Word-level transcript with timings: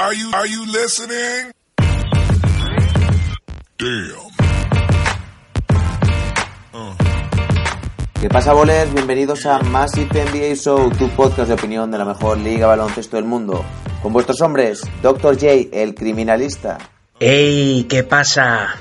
Are 0.00 0.14
you, 0.14 0.30
are 0.32 0.46
you 0.46 0.64
listening? 0.64 1.52
Damn. 3.76 4.30
¿Qué 8.18 8.28
pasa, 8.30 8.54
bolers? 8.54 8.94
Bienvenidos 8.94 9.44
a 9.44 9.58
Massive 9.58 10.08
NBA 10.24 10.54
Show, 10.54 10.88
tu 10.88 11.10
podcast 11.10 11.48
de 11.48 11.54
opinión 11.54 11.90
de 11.90 11.98
la 11.98 12.06
mejor 12.06 12.38
liga 12.38 12.66
baloncesto 12.66 13.16
del 13.16 13.26
mundo. 13.26 13.62
Con 14.02 14.14
vuestros 14.14 14.40
hombres, 14.40 14.80
Dr. 15.02 15.34
J, 15.34 15.68
el 15.70 15.94
criminalista. 15.94 16.78
¡Ey! 17.18 17.84
¿Qué 17.84 18.02
pasa? 18.02 18.76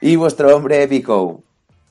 y 0.00 0.16
vuestro 0.16 0.56
hombre 0.56 0.82
épico. 0.82 1.42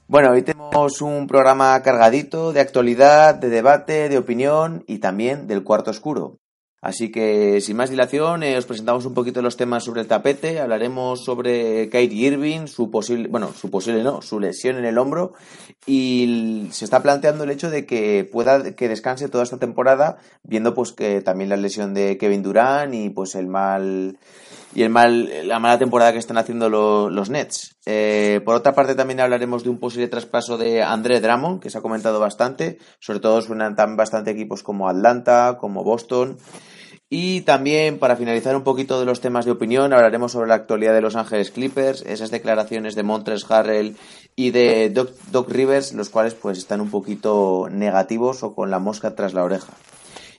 Bueno, 0.07 0.31
hoy 0.31 0.41
tenemos 0.41 0.99
un 0.99 1.27
programa 1.27 1.79
cargadito 1.83 2.53
de 2.53 2.61
actualidad, 2.61 3.35
de 3.35 3.49
debate, 3.49 4.09
de 4.09 4.17
opinión 4.17 4.83
y 4.87 4.97
también 4.97 5.45
del 5.45 5.63
cuarto 5.63 5.91
oscuro. 5.91 6.39
Así 6.83 7.11
que, 7.11 7.61
sin 7.61 7.77
más 7.77 7.89
dilación, 7.89 8.43
eh, 8.43 8.57
os 8.57 8.65
presentamos 8.65 9.05
un 9.05 9.13
poquito 9.13 9.41
los 9.41 9.55
temas 9.55 9.85
sobre 9.85 10.01
el 10.01 10.07
tapete. 10.07 10.59
Hablaremos 10.59 11.23
sobre 11.23 11.87
Kyrie 11.89 12.27
Irving, 12.27 12.67
su 12.67 12.91
posible, 12.91 13.29
bueno, 13.29 13.53
su 13.53 13.71
posible 13.71 14.03
no, 14.03 14.21
su 14.21 14.37
lesión 14.37 14.75
en 14.75 14.83
el 14.83 14.97
hombro. 14.97 15.31
Y 15.85 16.67
se 16.71 16.83
está 16.83 17.01
planteando 17.01 17.45
el 17.45 17.51
hecho 17.51 17.69
de 17.69 17.85
que 17.85 18.27
pueda 18.29 18.75
que 18.75 18.89
descanse 18.89 19.29
toda 19.29 19.45
esta 19.45 19.59
temporada, 19.59 20.17
viendo 20.43 20.73
pues 20.73 20.91
que 20.91 21.21
también 21.21 21.49
la 21.49 21.55
lesión 21.55 21.93
de 21.93 22.17
Kevin 22.17 22.43
Durant 22.43 22.93
y 22.93 23.09
pues 23.09 23.35
el 23.35 23.47
mal 23.47 24.17
y 24.75 24.81
el 24.81 24.89
mal, 24.89 25.47
la 25.47 25.59
mala 25.59 25.77
temporada 25.77 26.11
que 26.11 26.19
están 26.19 26.37
haciendo 26.37 26.69
los 26.69 27.29
Nets. 27.29 27.77
Eh, 27.85 28.41
por 28.43 28.55
otra 28.55 28.73
parte, 28.73 28.95
también 28.95 29.21
hablaremos 29.21 29.63
de 29.63 29.69
un 29.69 29.79
posible 29.79 30.07
traspaso 30.09 30.57
de 30.57 30.81
André 30.81 31.21
Drummond, 31.21 31.61
que 31.61 31.69
se 31.69 31.77
ha 31.77 31.81
comentado 31.81 32.19
bastante. 32.19 32.79
Sobre 32.99 33.19
todo 33.19 33.41
suenan 33.41 33.75
tan 33.75 33.95
bastante 33.95 34.31
equipos 34.31 34.63
como 34.63 34.89
Atlanta, 34.89 35.57
como 35.59 35.83
Boston. 35.83 36.37
Y 37.09 37.41
también, 37.41 37.99
para 37.99 38.15
finalizar 38.15 38.55
un 38.55 38.63
poquito 38.63 38.99
de 38.99 39.05
los 39.05 39.21
temas 39.21 39.45
de 39.45 39.51
opinión, 39.51 39.93
hablaremos 39.93 40.31
sobre 40.31 40.47
la 40.47 40.55
actualidad 40.55 40.93
de 40.93 41.01
Los 41.01 41.15
Ángeles 41.15 41.51
Clippers, 41.51 42.01
esas 42.07 42.31
declaraciones 42.31 42.95
de 42.95 43.03
Montres 43.03 43.45
Harrell 43.49 43.95
y 44.35 44.49
de 44.49 44.89
Doc, 44.89 45.11
Doc 45.31 45.49
Rivers, 45.51 45.93
los 45.93 46.09
cuales 46.09 46.33
pues 46.33 46.57
están 46.57 46.81
un 46.81 46.89
poquito 46.89 47.67
negativos 47.69 48.41
o 48.41 48.55
con 48.55 48.71
la 48.71 48.79
mosca 48.79 49.15
tras 49.15 49.33
la 49.33 49.43
oreja. 49.43 49.73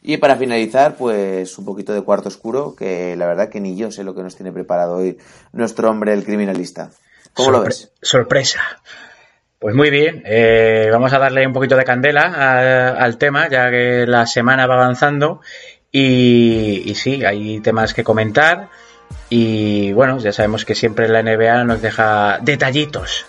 Y 0.03 0.19
para 0.19 0.37
finalizar, 0.37 0.97
pues 0.97 1.57
un 1.57 1.65
poquito 1.65 1.95
de 1.95 2.03
cuarto 2.03 2.29
oscuro, 2.29 2.75
que 2.75 3.17
la 3.17 3.27
verdad 3.27 3.49
que 3.49 3.61
ni 3.61 3.75
yo 3.75 3.91
sé 3.91 4.05
lo 4.05 4.15
que 4.15 4.23
nos 4.23 4.37
tiene 4.37 4.53
preparado 4.53 4.97
hoy 4.97 5.17
nuestro 5.53 5.89
hombre, 5.89 6.13
el 6.13 6.25
criminalista. 6.25 6.91
¿Cómo 7.33 7.51
lo 7.51 7.63
ves? 7.63 7.91
Sorpresa. 8.03 8.61
Pues 9.59 9.75
muy 9.75 9.89
bien, 9.89 10.23
eh, 10.27 10.91
vamos 10.93 11.15
a 11.15 11.19
darle 11.19 11.47
un 11.47 11.55
poquito 11.55 11.75
de 11.75 11.85
candela 11.85 12.95
al 12.99 13.17
tema, 13.17 13.49
ya 13.49 13.71
que 13.71 14.05
la 14.07 14.27
semana 14.27 14.67
va 14.67 14.75
avanzando 14.75 15.41
y, 15.97 16.93
sí, 16.97 17.25
hay 17.25 17.61
temas 17.61 17.95
que 17.95 18.03
comentar. 18.03 18.69
Y 19.31 19.93
bueno, 19.93 20.19
ya 20.19 20.33
sabemos 20.33 20.65
que 20.65 20.75
siempre 20.75 21.09
la 21.09 21.23
NBA 21.23 21.63
nos 21.63 21.81
deja 21.83 22.39
detallitos. 22.43 23.27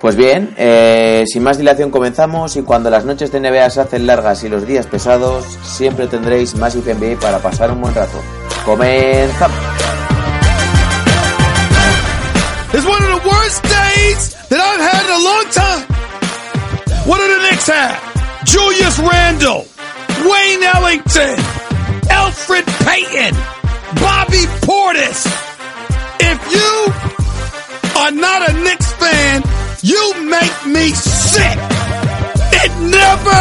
Pues 0.00 0.16
bien, 0.16 0.54
eh, 0.56 1.24
sin 1.26 1.42
más 1.42 1.58
dilación 1.58 1.90
comenzamos 1.90 2.56
y 2.56 2.62
cuando 2.62 2.88
las 2.88 3.04
noches 3.04 3.30
de 3.30 3.40
NBA 3.40 3.68
se 3.68 3.80
hacen 3.80 4.06
largas 4.06 4.42
y 4.44 4.48
los 4.48 4.66
días 4.66 4.86
pesados, 4.86 5.44
siempre 5.64 6.06
tendréis 6.06 6.54
más 6.54 6.76
NBA 6.76 7.20
para 7.20 7.40
pasar 7.40 7.70
un 7.70 7.82
buen 7.82 7.94
rato. 7.94 8.22
¡Comenzamos! 8.64 9.58
It's 12.72 12.86
one 12.86 13.02
of 13.02 13.22
the 13.22 13.28
worst 13.28 13.62
days 13.64 14.34
that 14.48 14.60
I've 14.60 14.80
had 14.80 15.04
in 15.04 15.12
a 15.12 15.24
long 15.24 15.46
time. 15.50 15.86
What 17.06 17.20
are 17.20 17.34
the 17.34 17.50
Knicks 17.50 17.68
have? 17.68 18.44
Julius 18.44 18.98
Randle. 19.00 19.77
Wayne 20.28 20.62
Ellington, 20.76 21.36
Alfred 22.10 22.66
Payton, 22.84 23.34
Bobby 23.96 24.44
Portis. 24.60 25.24
If 26.20 26.38
you 26.52 26.92
are 28.00 28.12
not 28.12 28.50
a 28.50 28.52
Knicks 28.52 28.92
fan, 29.00 29.42
you 29.82 30.02
make 30.28 30.56
me 30.66 30.90
sick. 30.90 31.58
It 32.60 32.72
never, 32.92 33.38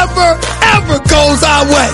ever, 0.00 0.30
ever 0.76 0.98
goes 1.08 1.42
our 1.42 1.66
way. 1.66 1.90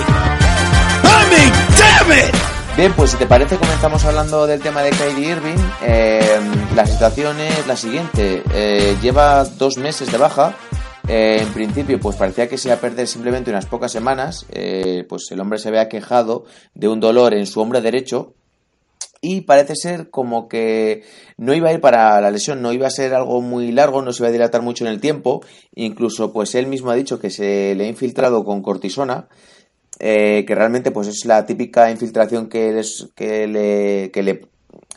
I 1.03 1.21
mean, 1.33 1.53
damn 1.79 2.13
it. 2.13 2.35
Bien, 2.77 2.93
pues 2.93 3.11
si 3.13 3.17
te 3.17 3.27
parece 3.27 3.57
comenzamos 3.57 4.05
hablando 4.05 4.47
del 4.47 4.61
tema 4.61 4.83
de 4.83 4.91
Kyrie 4.91 5.31
Irving. 5.31 5.59
Eh, 5.83 6.39
la 6.75 6.87
situación 6.87 7.41
es 7.41 7.67
la 7.67 7.77
siguiente. 7.77 8.45
Eh, 8.53 8.97
lleva 9.03 9.45
dos 9.45 9.79
meses 9.79 10.13
de 10.13 10.19
baja 10.19 10.55
eh, 11.09 11.39
en 11.41 11.53
principio, 11.53 12.01
pues 12.01 12.17
parecía 12.17 12.49
que 12.49 12.59
se 12.59 12.69
iba 12.69 12.77
a 12.77 12.81
perder 12.81 13.07
simplemente 13.07 13.51
unas 13.51 13.67
pocas 13.67 13.93
semanas. 13.93 14.47
Eh, 14.51 15.05
pues 15.09 15.31
el 15.31 15.41
hombre 15.41 15.59
se 15.59 15.69
había 15.69 15.89
quejado 15.89 16.45
de 16.75 16.89
un 16.89 17.01
dolor 17.01 17.35
en 17.35 17.47
su 17.47 17.61
hombro 17.61 17.81
derecho. 17.81 18.35
Y 19.21 19.43
parece 19.43 19.75
ser 19.77 20.11
como 20.11 20.49
que 20.49 21.05
no 21.37 21.55
iba 21.55 21.71
a 21.71 21.73
ir 21.73 21.81
para 21.81 22.21
la 22.21 22.31
lesión, 22.31 22.61
no 22.61 22.73
iba 22.73 22.87
a 22.87 22.91
ser 22.91 23.15
algo 23.15 23.41
muy 23.41 23.73
largo, 23.73 24.03
no 24.03 24.13
se 24.13 24.23
iba 24.23 24.29
a 24.29 24.33
dilatar 24.33 24.63
mucho 24.63 24.85
en 24.85 24.91
el 24.91 25.01
tiempo. 25.01 25.43
Incluso, 25.75 26.33
pues 26.33 26.55
él 26.55 26.67
mismo 26.67 26.91
ha 26.91 26.95
dicho 26.95 27.19
que 27.19 27.31
se 27.31 27.75
le 27.75 27.85
ha 27.85 27.89
infiltrado 27.89 28.45
con 28.45 28.63
cortisona. 28.63 29.29
Eh, 29.99 30.45
que 30.47 30.55
realmente 30.55 30.91
pues 30.91 31.09
es 31.09 31.25
la 31.25 31.47
típica 31.47 31.91
infiltración 31.91 32.51
que, 32.51 32.83
que, 33.15 33.47
le, 33.47 34.11
que 34.11 34.23
le, 34.23 34.47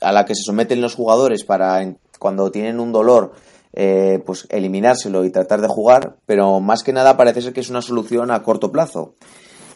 a 0.01 0.11
la 0.11 0.25
que 0.25 0.35
se 0.35 0.43
someten 0.43 0.81
los 0.81 0.93
jugadores 0.93 1.45
para 1.45 1.95
cuando 2.19 2.51
tienen 2.51 2.81
un 2.81 2.91
dolor 2.91 3.31
eh, 3.73 4.19
pues 4.25 4.47
eliminárselo 4.49 5.23
y 5.25 5.29
tratar 5.29 5.61
de 5.61 5.67
jugar, 5.67 6.15
pero 6.25 6.59
más 6.59 6.83
que 6.83 6.91
nada 6.91 7.17
parece 7.17 7.41
ser 7.41 7.53
que 7.53 7.59
es 7.59 7.69
una 7.69 7.81
solución 7.81 8.31
a 8.31 8.41
corto 8.41 8.71
plazo. 8.71 9.13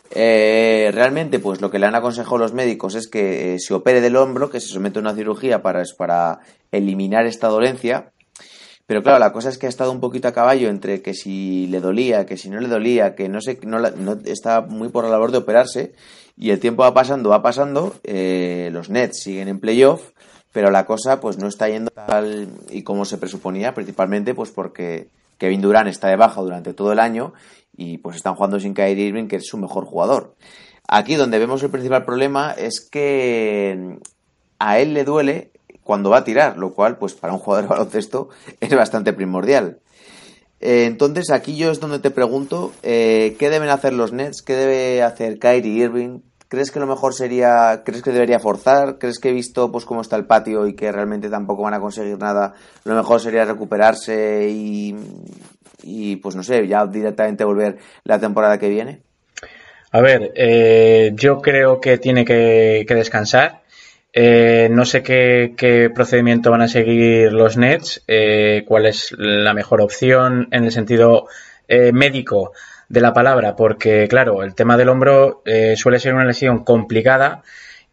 Eh, 0.09 0.89
realmente, 0.93 1.39
pues 1.39 1.61
lo 1.61 1.69
que 1.69 1.79
le 1.79 1.85
han 1.85 1.95
aconsejado 1.95 2.37
los 2.37 2.53
médicos 2.53 2.95
es 2.95 3.07
que 3.07 3.53
eh, 3.53 3.59
se 3.59 3.73
opere 3.73 4.01
del 4.01 4.15
hombro, 4.15 4.49
que 4.49 4.59
se 4.59 4.69
somete 4.69 4.99
a 4.99 5.01
una 5.01 5.13
cirugía 5.13 5.61
para, 5.61 5.83
para 5.97 6.39
eliminar 6.71 7.25
esta 7.25 7.47
dolencia. 7.47 8.11
Pero 8.85 9.01
claro, 9.01 9.19
la 9.19 9.31
cosa 9.31 9.49
es 9.49 9.57
que 9.57 9.67
ha 9.67 9.69
estado 9.69 9.91
un 9.91 9.99
poquito 9.99 10.27
a 10.27 10.33
caballo 10.33 10.69
entre 10.69 11.01
que 11.01 11.13
si 11.13 11.67
le 11.67 11.79
dolía, 11.79 12.25
que 12.25 12.35
si 12.35 12.49
no 12.49 12.59
le 12.59 12.67
dolía, 12.67 13.15
que 13.15 13.29
no 13.29 13.41
sé, 13.41 13.59
no, 13.63 13.79
no 13.79 14.17
está 14.25 14.61
muy 14.61 14.89
por 14.89 15.05
la 15.05 15.11
labor 15.11 15.31
de 15.31 15.37
operarse. 15.37 15.93
Y 16.35 16.49
el 16.49 16.59
tiempo 16.59 16.81
va 16.81 16.93
pasando, 16.93 17.29
va 17.29 17.41
pasando. 17.43 17.95
los 18.03 18.89
Nets 18.89 19.21
siguen 19.21 19.47
en 19.47 19.59
playoff 19.59 20.11
pero 20.53 20.71
la 20.71 20.85
cosa 20.85 21.19
pues 21.19 21.37
no 21.37 21.47
está 21.47 21.67
yendo 21.67 21.91
tal 21.91 22.47
y 22.69 22.83
como 22.83 23.03
se 23.03 23.17
presuponía, 23.17 23.73
principalmente 23.73 24.33
pues 24.33 24.51
porque 24.51 25.09
Kevin 25.37 25.61
Durant 25.61 25.89
está 25.89 26.07
de 26.07 26.15
baja 26.15 26.39
durante 26.39 26.73
todo 26.73 26.93
el 26.93 26.99
año 26.99 27.33
y 27.75 27.97
pues 27.97 28.15
están 28.15 28.35
jugando 28.35 28.59
sin 28.59 28.73
Kyrie 28.73 29.07
Irving, 29.07 29.27
que 29.27 29.37
es 29.37 29.47
su 29.47 29.57
mejor 29.57 29.83
jugador. 29.85 30.35
Aquí 30.87 31.15
donde 31.15 31.39
vemos 31.39 31.63
el 31.63 31.71
principal 31.71 32.05
problema 32.05 32.51
es 32.51 32.79
que 32.79 33.97
a 34.59 34.79
él 34.79 34.93
le 34.93 35.03
duele 35.03 35.51
cuando 35.83 36.11
va 36.11 36.17
a 36.17 36.23
tirar, 36.23 36.57
lo 36.57 36.73
cual 36.73 36.97
pues 36.97 37.13
para 37.13 37.33
un 37.33 37.39
jugador 37.39 37.65
de 37.65 37.69
baloncesto 37.69 38.29
es 38.59 38.73
bastante 38.75 39.11
primordial. 39.11 39.79
Eh, 40.61 40.85
entonces 40.85 41.31
aquí 41.31 41.57
yo 41.57 41.71
es 41.71 41.79
donde 41.79 41.99
te 41.99 42.11
pregunto 42.11 42.71
eh, 42.83 43.35
qué 43.39 43.49
deben 43.49 43.69
hacer 43.69 43.91
los 43.91 44.13
Nets, 44.13 44.43
qué 44.43 44.53
debe 44.53 45.01
hacer 45.01 45.39
Kyrie 45.39 45.83
Irving, 45.83 46.19
¿Crees 46.53 46.69
que 46.69 46.79
lo 46.79 46.85
mejor 46.85 47.15
sería, 47.15 47.81
crees 47.83 48.03
que 48.03 48.11
debería 48.11 48.37
forzar? 48.37 48.99
¿Crees 48.99 49.17
que 49.17 49.31
visto 49.31 49.71
pues 49.71 49.85
cómo 49.85 50.01
está 50.01 50.17
el 50.17 50.27
patio 50.27 50.67
y 50.67 50.75
que 50.75 50.91
realmente 50.91 51.27
tampoco 51.27 51.63
van 51.63 51.73
a 51.73 51.79
conseguir 51.79 52.19
nada? 52.19 52.53
Lo 52.83 52.93
mejor 52.93 53.19
sería 53.19 53.43
recuperarse 53.43 54.47
y, 54.51 56.15
pues 56.17 56.35
no 56.35 56.43
sé, 56.43 56.67
ya 56.67 56.85
directamente 56.85 57.43
volver 57.43 57.77
la 58.03 58.19
temporada 58.19 58.59
que 58.59 58.69
viene. 58.69 58.99
A 59.89 60.01
ver, 60.01 60.31
eh, 60.35 61.13
yo 61.15 61.41
creo 61.41 61.81
que 61.81 61.97
tiene 61.97 62.23
que, 62.23 62.85
descansar. 62.87 63.63
Eh, 64.13 64.67
no 64.69 64.85
sé 64.85 65.01
qué, 65.01 65.89
procedimiento 65.95 66.51
van 66.51 66.61
a 66.61 66.67
seguir 66.67 67.33
los 67.33 67.57
Nets, 67.57 68.03
eh, 68.07 68.63
cuál 68.67 68.85
es 68.85 69.11
la 69.17 69.55
mejor 69.55 69.81
opción 69.81 70.49
en 70.51 70.65
el 70.65 70.71
sentido 70.71 71.25
médico 71.67 72.51
de 72.93 73.01
la 73.01 73.11
palabra, 73.11 73.55
porque 73.55 74.07
claro, 74.07 74.43
el 74.43 74.53
tema 74.53 74.77
del 74.77 74.89
hombro 74.89 75.41
eh, 75.45 75.75
suele 75.75 75.97
ser 75.99 76.13
una 76.13 76.25
lesión 76.25 76.63
complicada 76.63 77.41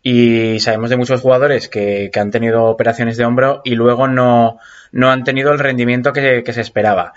y 0.02 0.60
sabemos 0.60 0.90
de 0.90 0.98
muchos 0.98 1.22
jugadores 1.22 1.70
que, 1.70 2.10
han 2.14 2.30
tenido 2.30 2.64
operaciones 2.64 3.16
de 3.16 3.24
hombro 3.24 3.62
y 3.64 3.76
luego 3.76 4.08
no, 4.08 4.58
no 4.92 5.10
han 5.10 5.24
tenido 5.24 5.52
el 5.52 5.58
rendimiento 5.58 6.12
que, 6.12 6.44
se 6.46 6.60
esperaba. 6.60 7.14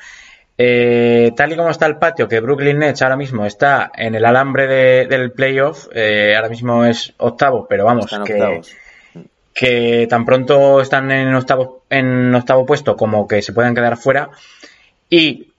Eh, 0.57 1.33
tal 1.35 1.51
y 1.51 1.57
como 1.57 1.71
está 1.71 1.85
el 1.85 1.97
patio, 1.97 2.30
que 2.30 2.39
Brooklyn 2.39 2.80
Nets 2.80 3.01
ahora 3.01 3.18
mismo 3.18 3.45
está 3.45 3.91
en 3.97 4.15
el 4.15 4.24
alambre 4.24 5.06
del 5.06 5.33
playoff, 5.33 5.89
eh, 5.94 6.36
ahora 6.38 6.47
mismo 6.47 6.86
es 6.86 7.13
octavo, 7.18 7.68
pero 7.68 7.83
vamos, 7.83 8.06
que, 8.25 8.62
que, 9.53 10.07
tan 10.09 10.24
pronto 10.24 10.79
están 10.79 11.12
en 11.12 11.36
octavo, 11.36 11.83
en 11.89 12.33
octavo 12.33 12.65
puesto 12.65 12.95
como 12.95 13.27
que 13.27 13.41
se 13.41 13.51
puedan 13.51 13.75
quedar 13.75 13.97
fuera. 13.97 14.29
Y 15.09 15.50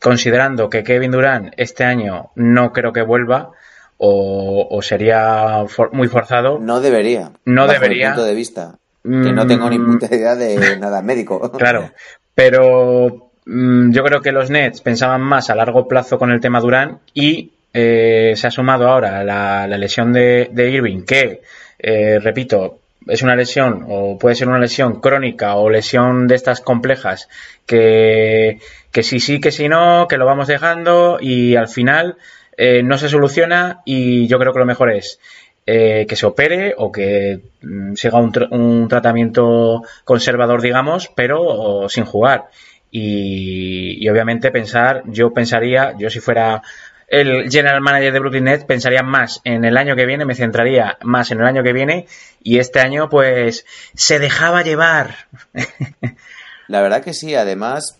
considerando 0.00 0.70
que 0.70 0.84
Kevin 0.84 1.10
Durant 1.10 1.52
este 1.56 1.84
año 1.84 2.30
no 2.34 2.72
creo 2.72 2.92
que 2.92 3.02
vuelva 3.02 3.52
o, 3.98 4.80
sería 4.82 5.64
muy 5.92 6.08
forzado. 6.08 6.58
No 6.58 6.80
debería. 6.80 7.32
No 7.44 7.66
debería. 7.66 8.08
punto 8.08 8.24
de 8.24 8.34
vista. 8.34 8.78
Que 9.02 9.32
no 9.32 9.46
tengo 9.46 9.70
ni 9.70 9.78
puta 9.78 10.06
idea 10.14 10.34
de 10.34 10.78
nada 10.78 11.00
médico. 11.02 11.52
Claro. 11.58 11.90
Pero 12.34 13.30
mm, 13.46 13.92
yo 13.92 14.04
creo 14.04 14.20
que 14.20 14.32
los 14.32 14.50
Nets 14.50 14.80
pensaban 14.82 15.22
más 15.22 15.48
a 15.48 15.54
largo 15.54 15.88
plazo 15.88 16.18
con 16.18 16.30
el 16.30 16.40
tema 16.40 16.60
Durant 16.60 17.00
y 17.14 17.52
eh, 17.72 18.32
se 18.36 18.46
ha 18.46 18.50
sumado 18.50 18.88
ahora 18.88 19.22
la, 19.24 19.66
lesión 19.78 20.12
de, 20.12 20.50
Irving, 20.56 21.02
que, 21.02 21.42
eh, 21.78 22.18
repito, 22.18 22.80
es 23.06 23.22
una 23.22 23.36
lesión 23.36 23.84
o 23.88 24.18
puede 24.18 24.34
ser 24.34 24.48
una 24.48 24.58
lesión 24.58 25.00
crónica 25.00 25.56
o 25.56 25.70
lesión 25.70 26.26
de 26.26 26.34
estas 26.34 26.60
complejas 26.60 27.28
que, 27.66 28.58
que 28.90 29.02
sí, 29.02 29.20
sí, 29.20 29.40
que 29.40 29.52
si 29.52 29.68
no, 29.68 30.06
que 30.08 30.18
lo 30.18 30.26
vamos 30.26 30.48
dejando 30.48 31.18
y 31.20 31.56
al 31.56 31.68
final 31.68 32.16
eh, 32.56 32.82
no 32.82 32.98
se 32.98 33.08
soluciona 33.08 33.82
y 33.84 34.26
yo 34.26 34.38
creo 34.38 34.52
que 34.52 34.58
lo 34.58 34.66
mejor 34.66 34.90
es 34.92 35.20
que 35.68 36.14
se 36.14 36.26
opere 36.26 36.74
o 36.78 36.92
que 36.92 37.40
mm, 37.60 37.94
siga 37.94 38.20
un, 38.20 38.32
un, 38.52 38.86
tratamiento 38.88 39.82
conservador, 40.04 40.62
digamos, 40.62 41.10
pero 41.16 41.88
sin 41.88 42.04
jugar. 42.04 42.44
Y, 42.88 43.98
y, 44.00 44.08
obviamente 44.08 44.52
pensar, 44.52 45.02
yo 45.06 45.32
pensaría, 45.34 45.94
yo 45.98 46.08
si 46.08 46.20
fuera 46.20 46.62
el 47.08 47.50
general 47.50 47.80
manager 47.80 48.12
de 48.12 48.18
Brooklyn 48.20 48.44
Nets 48.44 48.64
pensaría 48.64 49.02
más 49.02 49.40
en 49.44 49.64
el 49.64 49.76
año 49.76 49.94
que 49.94 50.06
viene, 50.06 50.24
me 50.24 50.34
centraría 50.34 50.98
más 51.02 51.30
en 51.30 51.40
el 51.40 51.46
año 51.46 51.62
que 51.62 51.72
viene 51.72 52.06
y 52.42 52.58
este 52.58 52.80
año 52.80 53.08
pues 53.08 53.64
se 53.94 54.18
dejaba 54.18 54.62
llevar. 54.62 55.16
La 56.68 56.80
verdad 56.80 57.02
que 57.02 57.14
sí, 57.14 57.34
además 57.34 57.96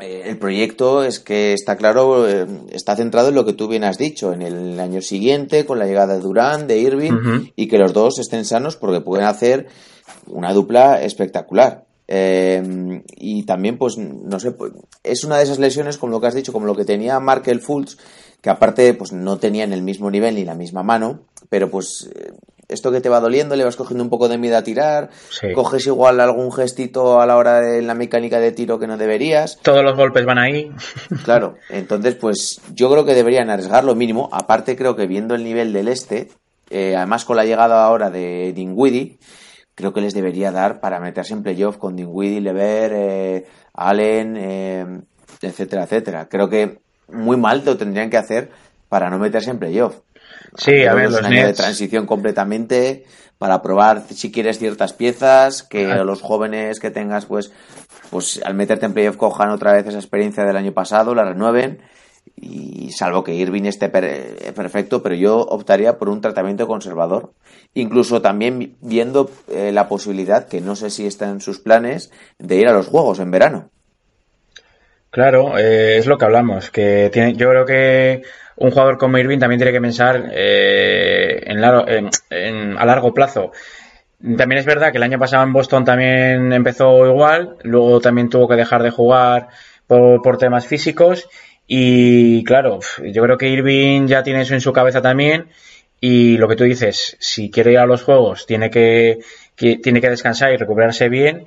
eh, 0.00 0.22
el 0.26 0.38
proyecto 0.38 1.04
es 1.04 1.20
que 1.20 1.52
está 1.52 1.76
claro, 1.76 2.28
eh, 2.28 2.46
está 2.72 2.96
centrado 2.96 3.28
en 3.28 3.34
lo 3.34 3.44
que 3.44 3.52
tú 3.52 3.68
bien 3.68 3.84
has 3.84 3.98
dicho, 3.98 4.32
en 4.32 4.42
el 4.42 4.80
año 4.80 5.02
siguiente 5.02 5.66
con 5.66 5.78
la 5.78 5.86
llegada 5.86 6.14
de 6.14 6.20
Durán, 6.20 6.66
de 6.66 6.78
Irving 6.78 7.50
y 7.56 7.68
que 7.68 7.78
los 7.78 7.92
dos 7.92 8.18
estén 8.18 8.44
sanos 8.44 8.76
porque 8.76 9.00
pueden 9.00 9.26
hacer 9.26 9.68
una 10.26 10.52
dupla 10.52 11.02
espectacular. 11.02 11.84
Eh, 12.06 13.02
y 13.16 13.44
también, 13.44 13.78
pues, 13.78 13.96
no 13.96 14.38
sé, 14.38 14.52
pues, 14.52 14.72
es 15.02 15.24
una 15.24 15.38
de 15.38 15.44
esas 15.44 15.58
lesiones, 15.58 15.98
como 15.98 16.12
lo 16.12 16.20
que 16.20 16.26
has 16.26 16.34
dicho, 16.34 16.52
como 16.52 16.66
lo 16.66 16.74
que 16.74 16.84
tenía 16.84 17.18
Markel 17.20 17.60
Fultz, 17.60 17.96
que 18.40 18.50
aparte, 18.50 18.92
pues, 18.94 19.12
no 19.12 19.38
tenía 19.38 19.64
en 19.64 19.72
el 19.72 19.82
mismo 19.82 20.10
nivel 20.10 20.34
ni 20.34 20.44
la 20.44 20.54
misma 20.54 20.82
mano, 20.82 21.20
pero 21.48 21.70
pues, 21.70 22.10
eh, 22.14 22.32
esto 22.68 22.90
que 22.90 23.00
te 23.00 23.08
va 23.08 23.20
doliendo, 23.20 23.56
le 23.56 23.64
vas 23.64 23.76
cogiendo 23.76 24.04
un 24.04 24.10
poco 24.10 24.28
de 24.28 24.38
miedo 24.38 24.56
a 24.56 24.62
tirar, 24.62 25.10
coges 25.54 25.86
igual 25.86 26.20
algún 26.20 26.52
gestito 26.52 27.20
a 27.20 27.26
la 27.26 27.36
hora 27.36 27.60
de 27.60 27.82
la 27.82 27.94
mecánica 27.94 28.40
de 28.40 28.52
tiro 28.52 28.78
que 28.78 28.86
no 28.86 28.96
deberías. 28.96 29.58
Todos 29.62 29.82
los 29.82 29.96
golpes 29.96 30.24
van 30.24 30.38
ahí. 30.38 30.70
Claro, 31.24 31.56
entonces, 31.70 32.16
pues, 32.16 32.60
yo 32.74 32.90
creo 32.90 33.04
que 33.04 33.14
deberían 33.14 33.48
arriesgar 33.48 33.84
lo 33.84 33.94
mínimo, 33.94 34.28
aparte 34.32 34.76
creo 34.76 34.94
que 34.96 35.06
viendo 35.06 35.34
el 35.34 35.44
nivel 35.44 35.72
del 35.72 35.88
este, 35.88 36.28
eh, 36.70 36.96
además 36.96 37.24
con 37.24 37.36
la 37.36 37.44
llegada 37.44 37.84
ahora 37.84 38.10
de 38.10 38.52
Dingwiddie, 38.52 39.18
creo 39.74 39.92
que 39.92 40.00
les 40.00 40.14
debería 40.14 40.52
dar 40.52 40.80
para 40.80 41.00
meterse 41.00 41.34
en 41.34 41.42
playoff 41.42 41.76
con 41.76 41.96
Dinwiddie, 41.96 42.40
Lever, 42.40 42.92
eh, 42.94 43.46
Allen, 43.72 44.36
eh, 44.36 44.86
etcétera, 45.40 45.84
etcétera. 45.84 46.28
Creo 46.28 46.48
que 46.48 46.80
muy 47.08 47.36
mal 47.36 47.62
lo 47.64 47.76
tendrían 47.76 48.10
que 48.10 48.16
hacer 48.16 48.50
para 48.88 49.10
no 49.10 49.18
meterse 49.18 49.50
en 49.50 49.58
playoff. 49.58 49.96
Sí, 50.56 50.84
a 50.84 50.94
ver, 50.94 51.10
los 51.10 51.20
un 51.20 51.26
año 51.26 51.46
de 51.46 51.52
transición 51.52 52.06
completamente 52.06 53.04
para 53.38 53.62
probar 53.62 54.04
si 54.08 54.30
quieres 54.30 54.58
ciertas 54.58 54.92
piezas, 54.92 55.62
que 55.62 55.86
los 55.86 56.22
jóvenes 56.22 56.78
que 56.78 56.90
tengas, 56.90 57.26
pues, 57.26 57.52
pues 58.10 58.40
al 58.44 58.54
meterte 58.54 58.86
en 58.86 58.94
playoff 58.94 59.16
cojan 59.16 59.50
otra 59.50 59.72
vez 59.72 59.86
esa 59.86 59.98
experiencia 59.98 60.44
del 60.44 60.56
año 60.56 60.72
pasado, 60.72 61.14
la 61.14 61.24
renueven 61.24 61.80
y 62.36 62.90
salvo 62.92 63.22
que 63.22 63.34
Irving 63.34 63.64
esté 63.64 63.88
perfecto, 63.88 65.02
pero 65.02 65.14
yo 65.14 65.38
optaría 65.38 65.98
por 65.98 66.08
un 66.08 66.20
tratamiento 66.20 66.66
conservador. 66.66 67.32
Incluso 67.74 68.20
también 68.22 68.76
viendo 68.80 69.30
eh, 69.48 69.70
la 69.72 69.88
posibilidad, 69.88 70.48
que 70.48 70.60
no 70.60 70.76
sé 70.76 70.90
si 70.90 71.06
está 71.06 71.28
en 71.28 71.40
sus 71.40 71.60
planes, 71.60 72.10
de 72.38 72.56
ir 72.56 72.68
a 72.68 72.72
los 72.72 72.88
Juegos 72.88 73.20
en 73.20 73.30
verano. 73.30 73.70
Claro, 75.10 75.56
eh, 75.58 75.96
es 75.98 76.06
lo 76.06 76.18
que 76.18 76.24
hablamos, 76.24 76.70
que 76.70 77.08
tiene, 77.12 77.34
yo 77.34 77.48
creo 77.48 77.64
que 77.64 78.22
un 78.56 78.70
jugador 78.70 78.98
como 78.98 79.16
Irving 79.16 79.38
también 79.38 79.60
tiene 79.60 79.72
que 79.72 79.80
pensar 79.80 80.30
eh, 80.32 81.40
en, 81.46 82.76
a 82.76 82.84
largo 82.84 83.14
plazo. 83.14 83.52
También 84.20 84.58
es 84.58 84.64
verdad 84.64 84.90
que 84.90 84.96
el 84.96 85.04
año 85.04 85.18
pasado 85.18 85.44
en 85.44 85.52
Boston 85.52 85.84
también 85.84 86.52
empezó 86.52 87.06
igual, 87.06 87.56
luego 87.62 88.00
también 88.00 88.28
tuvo 88.28 88.48
que 88.48 88.56
dejar 88.56 88.82
de 88.82 88.90
jugar 88.90 89.48
por 89.86 90.38
temas 90.38 90.66
físicos 90.66 91.28
y 91.66 92.44
claro, 92.44 92.80
yo 93.02 93.22
creo 93.22 93.38
que 93.38 93.48
Irving 93.48 94.06
ya 94.06 94.22
tiene 94.22 94.42
eso 94.42 94.54
en 94.54 94.60
su 94.60 94.72
cabeza 94.72 95.00
también. 95.00 95.48
Y 96.00 96.36
lo 96.36 96.48
que 96.48 96.56
tú 96.56 96.64
dices, 96.64 97.16
si 97.18 97.50
quiere 97.50 97.72
ir 97.72 97.78
a 97.78 97.86
los 97.86 98.02
juegos, 98.02 98.46
tiene 98.46 98.70
que, 98.70 99.20
tiene 99.56 100.00
que 100.00 100.10
descansar 100.10 100.52
y 100.52 100.56
recuperarse 100.56 101.08
bien. 101.08 101.46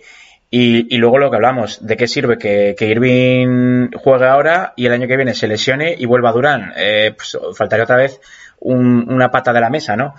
Y, 0.49 0.95
y, 0.95 0.97
luego 0.97 1.17
lo 1.19 1.29
que 1.29 1.35
hablamos, 1.35 1.85
¿de 1.85 1.97
qué 1.97 2.07
sirve 2.07 2.37
que, 2.37 2.73
que, 2.77 2.87
Irving 2.87 3.91
juegue 3.91 4.25
ahora 4.25 4.73
y 4.77 4.85
el 4.85 4.93
año 4.93 5.07
que 5.07 5.17
viene 5.17 5.33
se 5.33 5.47
lesione 5.47 5.93
y 5.97 6.05
vuelva 6.05 6.29
a 6.29 6.33
Durán? 6.33 6.73
Eh, 6.77 7.13
pues 7.15 7.37
faltaría 7.53 7.83
otra 7.83 7.97
vez 7.97 8.21
una 8.61 9.29
pata 9.29 9.51
de 9.53 9.61
la 9.61 9.69
mesa, 9.69 9.95
¿no? 9.97 10.15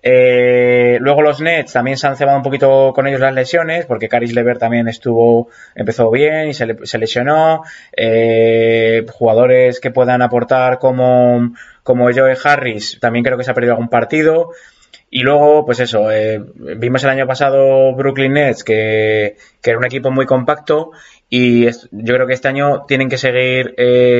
Eh, 0.00 0.98
luego 1.00 1.22
los 1.22 1.40
Nets 1.40 1.72
también 1.72 1.96
se 1.96 2.06
han 2.06 2.16
cebado 2.16 2.36
un 2.36 2.42
poquito 2.44 2.92
con 2.94 3.06
ellos 3.06 3.20
las 3.20 3.34
lesiones, 3.34 3.86
porque 3.86 4.08
Caris 4.08 4.32
Lever 4.32 4.58
también 4.58 4.88
estuvo, 4.88 5.48
empezó 5.74 6.10
bien 6.10 6.48
y 6.48 6.54
se, 6.54 6.76
se 6.84 6.98
lesionó. 6.98 7.62
Eh, 7.96 9.04
jugadores 9.12 9.80
que 9.80 9.90
puedan 9.90 10.22
aportar 10.22 10.78
como, 10.78 11.52
como 11.82 12.12
Joe 12.12 12.36
Harris, 12.42 12.98
también 13.00 13.24
creo 13.24 13.36
que 13.36 13.44
se 13.44 13.50
ha 13.50 13.54
perdido 13.54 13.74
algún 13.74 13.88
partido. 13.88 14.50
Y 15.10 15.22
luego, 15.22 15.64
pues 15.64 15.80
eso, 15.80 16.12
eh, 16.12 16.38
vimos 16.76 17.02
el 17.02 17.10
año 17.10 17.26
pasado 17.26 17.94
Brooklyn 17.94 18.34
Nets, 18.34 18.62
que, 18.62 19.36
que, 19.62 19.70
era 19.70 19.78
un 19.78 19.86
equipo 19.86 20.10
muy 20.10 20.26
compacto, 20.26 20.90
y 21.30 21.64
yo 21.64 22.14
creo 22.14 22.26
que 22.26 22.34
este 22.34 22.48
año 22.48 22.84
tienen 22.86 23.08
que 23.08 23.16
seguir 23.16 23.74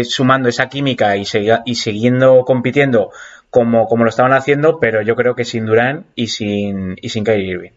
sumando 0.05 0.49
esa 0.49 0.71
química 0.71 1.15
y, 1.19 1.25
y 1.67 1.75
siguiendo 1.75 2.43
compitiendo 2.47 3.11
como, 3.50 3.87
como 3.87 4.05
lo 4.05 4.11
estaban 4.11 4.33
haciendo, 4.33 4.79
pero 4.81 5.03
yo 5.03 5.15
creo 5.17 5.35
que 5.35 5.45
sin 5.45 5.67
Durán 5.67 6.06
y 6.15 6.29
sin, 6.29 6.97
y 7.00 7.09
sin 7.09 7.25
Kyrie 7.25 7.53
Irving. 7.53 7.71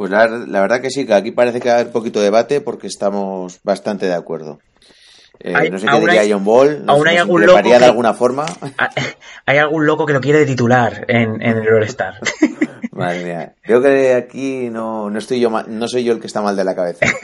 Pues 0.00 0.10
la, 0.10 0.26
verdad 0.26 0.80
que 0.80 0.90
sí, 0.90 1.04
que 1.04 1.12
aquí 1.12 1.30
parece 1.30 1.60
que 1.60 1.68
a 1.68 1.74
haber 1.74 1.92
poquito 1.92 2.22
debate 2.22 2.62
porque 2.62 2.86
estamos 2.86 3.60
bastante 3.64 4.06
de 4.06 4.14
acuerdo. 4.14 4.58
Eh, 5.42 5.70
no 5.70 5.78
sé 5.78 5.86
qué 5.86 6.00
diría 6.00 6.22
John 6.28 6.44
Ball, 6.44 6.84
no 6.84 7.02
hay 7.02 7.16
algún 7.16 7.46
loco 7.46 7.62
de 7.62 7.74
alguna 7.74 8.12
forma. 8.12 8.44
Hay 9.46 9.56
algún 9.56 9.86
loco 9.86 10.06
que 10.06 10.12
lo 10.12 10.20
quiere 10.20 10.40
de 10.40 10.46
titular 10.46 11.06
en, 11.08 11.42
en 11.42 11.58
el 11.58 11.68
All-Star. 11.74 12.20
Madre 12.92 13.24
mía. 13.24 13.54
Creo 13.62 13.80
que 13.82 14.14
aquí 14.14 14.68
no, 14.70 15.08
no 15.10 15.18
estoy 15.18 15.40
yo 15.40 15.50
no 15.50 15.88
soy 15.88 16.04
yo 16.04 16.12
el 16.12 16.20
que 16.20 16.26
está 16.26 16.42
mal 16.42 16.56
de 16.56 16.64
la 16.64 16.74
cabeza. 16.74 17.06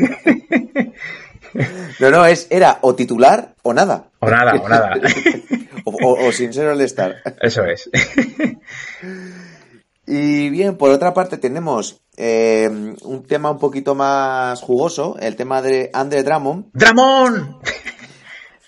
No, 2.00 2.10
no, 2.10 2.26
es, 2.26 2.48
era 2.50 2.80
o 2.82 2.94
titular 2.94 3.54
o 3.62 3.72
nada. 3.72 4.10
O 4.18 4.28
nada, 4.28 4.60
o 4.60 4.68
nada. 4.68 4.92
o, 5.86 6.30
sin 6.30 6.52
ser 6.52 6.68
all 6.68 6.80
estar. 6.82 7.22
Eso 7.40 7.64
es. 7.64 7.88
Y 10.06 10.50
bien, 10.50 10.76
por 10.76 10.90
otra 10.90 11.14
parte 11.14 11.38
tenemos 11.38 12.02
eh, 12.16 12.68
un 13.02 13.25
tema 13.26 13.50
un 13.50 13.58
poquito 13.58 13.94
más 13.94 14.61
jugoso, 14.61 15.16
el 15.18 15.35
tema 15.35 15.62
de 15.62 15.90
Andre 15.94 16.23
Drummond. 16.23 16.66
¡Dramón! 16.75 17.58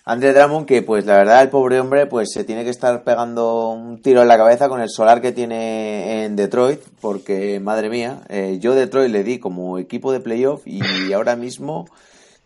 Andre 0.08 0.32
Drummond 0.32 0.66
que 0.66 0.82
pues 0.82 1.06
la 1.06 1.16
verdad 1.16 1.42
el 1.42 1.50
pobre 1.50 1.78
hombre 1.80 2.06
pues 2.06 2.30
se 2.32 2.44
tiene 2.44 2.64
que 2.64 2.70
estar 2.70 3.04
pegando 3.04 3.70
un 3.70 4.02
tiro 4.02 4.22
en 4.22 4.28
la 4.28 4.36
cabeza 4.36 4.68
con 4.68 4.80
el 4.80 4.88
solar 4.88 5.20
que 5.20 5.32
tiene 5.32 6.24
en 6.24 6.34
Detroit 6.34 6.80
porque 7.00 7.60
madre 7.60 7.90
mía, 7.90 8.22
eh, 8.28 8.58
yo 8.58 8.74
Detroit 8.74 9.10
le 9.10 9.22
di 9.22 9.38
como 9.38 9.78
equipo 9.78 10.12
de 10.12 10.20
playoff 10.20 10.66
y 10.66 10.80
ahora 11.12 11.36
mismo 11.36 11.86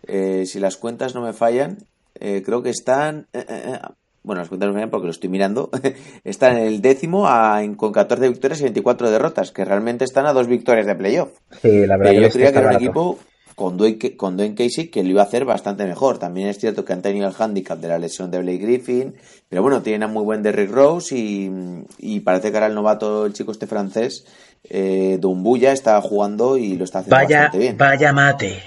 eh, 0.06 0.44
si 0.46 0.58
las 0.58 0.76
cuentas 0.76 1.14
no 1.14 1.22
me 1.22 1.32
fallan, 1.32 1.78
eh, 2.18 2.42
creo 2.44 2.62
que 2.62 2.70
están. 2.70 3.26
Eh, 3.32 3.78
bueno, 4.22 4.40
las 4.40 4.48
cuentas 4.48 4.68
no 4.68 4.74
me 4.74 4.80
fallan 4.80 4.90
porque 4.90 5.06
lo 5.06 5.12
estoy 5.12 5.30
mirando. 5.30 5.70
están 6.24 6.58
en 6.58 6.66
el 6.66 6.80
décimo 6.80 7.28
con 7.76 7.92
14 7.92 8.28
victorias 8.28 8.60
y 8.60 8.64
24 8.64 9.10
derrotas, 9.10 9.52
que 9.52 9.64
realmente 9.64 10.04
están 10.04 10.26
a 10.26 10.32
dos 10.32 10.46
victorias 10.46 10.86
de 10.86 10.94
playoff. 10.94 11.30
Sí, 11.60 11.86
la 11.86 11.96
verdad. 11.96 12.12
yo 12.12 12.30
creía 12.30 12.52
que 12.52 12.58
era 12.58 12.70
un 12.70 12.76
equipo 12.76 13.18
con 13.54 13.76
Dwayne, 13.76 14.16
con 14.16 14.36
Casey 14.54 14.88
que 14.88 15.02
lo 15.02 15.10
iba 15.10 15.22
a 15.22 15.26
hacer 15.26 15.44
bastante 15.44 15.84
mejor. 15.84 16.18
También 16.18 16.48
es 16.48 16.58
cierto 16.58 16.84
que 16.84 16.92
han 16.92 17.02
tenido 17.02 17.28
el 17.28 17.34
handicap 17.38 17.78
de 17.78 17.88
la 17.88 17.98
lesión 17.98 18.30
de 18.30 18.40
Blake 18.40 18.58
Griffin, 18.58 19.14
pero 19.48 19.62
bueno, 19.62 19.82
tienen 19.82 20.04
a 20.04 20.08
muy 20.08 20.24
buen 20.24 20.42
Derrick 20.42 20.70
Rose 20.70 21.14
y, 21.16 22.20
parece 22.20 22.50
que 22.50 22.56
ahora 22.56 22.66
el 22.66 22.74
novato, 22.74 23.26
el 23.26 23.32
chico 23.32 23.52
este 23.52 23.66
francés, 23.66 24.26
eh, 24.64 25.18
Dumbuya, 25.20 25.72
está 25.72 26.00
jugando 26.00 26.56
y 26.56 26.76
lo 26.76 26.84
está 26.84 27.00
haciendo 27.00 27.16
bastante 27.16 27.58
bien. 27.58 27.76
Vaya 27.76 28.12
mate. 28.12 28.62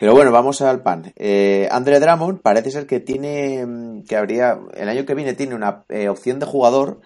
Pero 0.00 0.14
bueno, 0.14 0.32
vamos 0.32 0.62
al 0.62 0.82
pan. 0.82 1.12
Eh, 1.16 1.68
Andre 1.70 2.00
Drummond 2.00 2.40
parece 2.40 2.70
ser 2.70 2.86
que 2.86 3.00
tiene, 3.00 4.02
que 4.08 4.16
habría, 4.16 4.58
el 4.74 4.88
año 4.88 5.04
que 5.04 5.14
viene 5.14 5.34
tiene 5.34 5.54
una 5.54 5.84
eh, 5.90 6.08
opción 6.08 6.38
de 6.38 6.46
jugador 6.46 7.02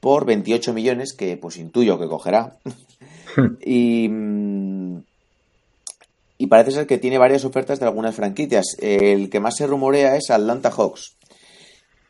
por 0.00 0.26
28 0.26 0.74
millones, 0.74 1.14
que 1.14 1.38
pues 1.38 1.56
intuyo 1.56 1.98
que 1.98 2.06
cogerá. 2.06 2.58
y, 3.64 4.10
mm, 4.10 5.04
y 6.44 6.46
parece 6.46 6.72
ser 6.72 6.86
que 6.86 6.98
tiene 6.98 7.16
varias 7.16 7.46
ofertas 7.46 7.80
de 7.80 7.86
algunas 7.86 8.14
franquicias. 8.14 8.76
El 8.78 9.30
que 9.30 9.40
más 9.40 9.56
se 9.56 9.66
rumorea 9.66 10.14
es 10.16 10.30
Atlanta 10.30 10.70
Hawks. 10.70 11.16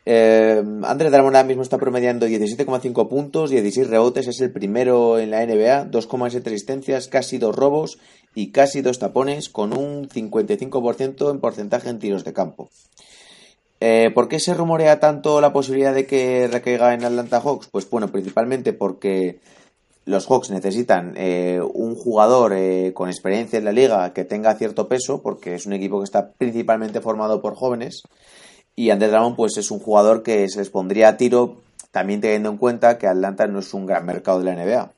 Eh, 0.05 0.61
Andre 0.83 1.09
Drummond 1.09 1.45
mismo 1.45 1.63
está 1.63 1.77
promediando 1.77 2.27
17,5 2.27 3.07
puntos, 3.07 3.49
16 3.49 3.87
rebotes, 3.87 4.27
es 4.27 4.41
el 4.41 4.51
primero 4.51 5.19
en 5.19 5.31
la 5.31 5.45
NBA, 5.45 5.89
2,7 5.89 6.45
asistencias, 6.47 7.07
casi 7.07 7.37
dos 7.37 7.55
robos 7.55 7.97
y 8.35 8.51
casi 8.51 8.81
dos 8.81 8.99
tapones, 8.99 9.47
con 9.47 9.71
un 9.71 10.09
55% 10.09 11.31
en 11.31 11.39
porcentaje 11.39 11.89
en 11.89 11.99
tiros 11.99 12.25
de 12.25 12.33
campo. 12.33 12.69
Eh, 13.79 14.11
¿Por 14.13 14.27
qué 14.27 14.41
se 14.41 14.53
rumorea 14.53 14.99
tanto 14.99 15.39
la 15.39 15.53
posibilidad 15.53 15.93
de 15.93 16.05
que 16.05 16.49
recaiga 16.51 16.93
en 16.93 17.05
Atlanta 17.05 17.39
Hawks? 17.39 17.69
Pues 17.71 17.89
bueno, 17.89 18.09
principalmente 18.09 18.73
porque 18.73 19.39
los 20.05 20.27
Hawks 20.27 20.51
necesitan 20.51 21.13
eh, 21.17 21.59
un 21.73 21.95
jugador 21.95 22.53
eh, 22.53 22.93
con 22.93 23.09
experiencia 23.09 23.57
en 23.57 23.65
la 23.65 23.71
liga 23.71 24.13
que 24.13 24.23
tenga 24.23 24.55
cierto 24.55 24.87
peso, 24.87 25.21
porque 25.21 25.55
es 25.55 25.65
un 25.65 25.73
equipo 25.73 25.99
que 25.99 26.05
está 26.05 26.31
principalmente 26.31 27.01
formado 27.01 27.41
por 27.41 27.55
jóvenes. 27.55 28.03
Y 28.75 28.91
André 28.91 29.07
Drummond, 29.07 29.35
pues 29.35 29.57
es 29.57 29.71
un 29.71 29.79
jugador 29.79 30.21
que 30.21 30.47
se 30.49 30.59
les 30.59 30.69
pondría 30.69 31.09
a 31.09 31.17
tiro, 31.17 31.57
también 31.91 32.21
teniendo 32.21 32.49
en 32.49 32.57
cuenta 32.57 32.97
que 32.97 33.07
Atlanta 33.07 33.47
no 33.47 33.59
es 33.59 33.73
un 33.73 33.85
gran 33.85 34.05
mercado 34.05 34.39
de 34.39 34.45
la 34.45 34.63
NBA. 34.63 34.91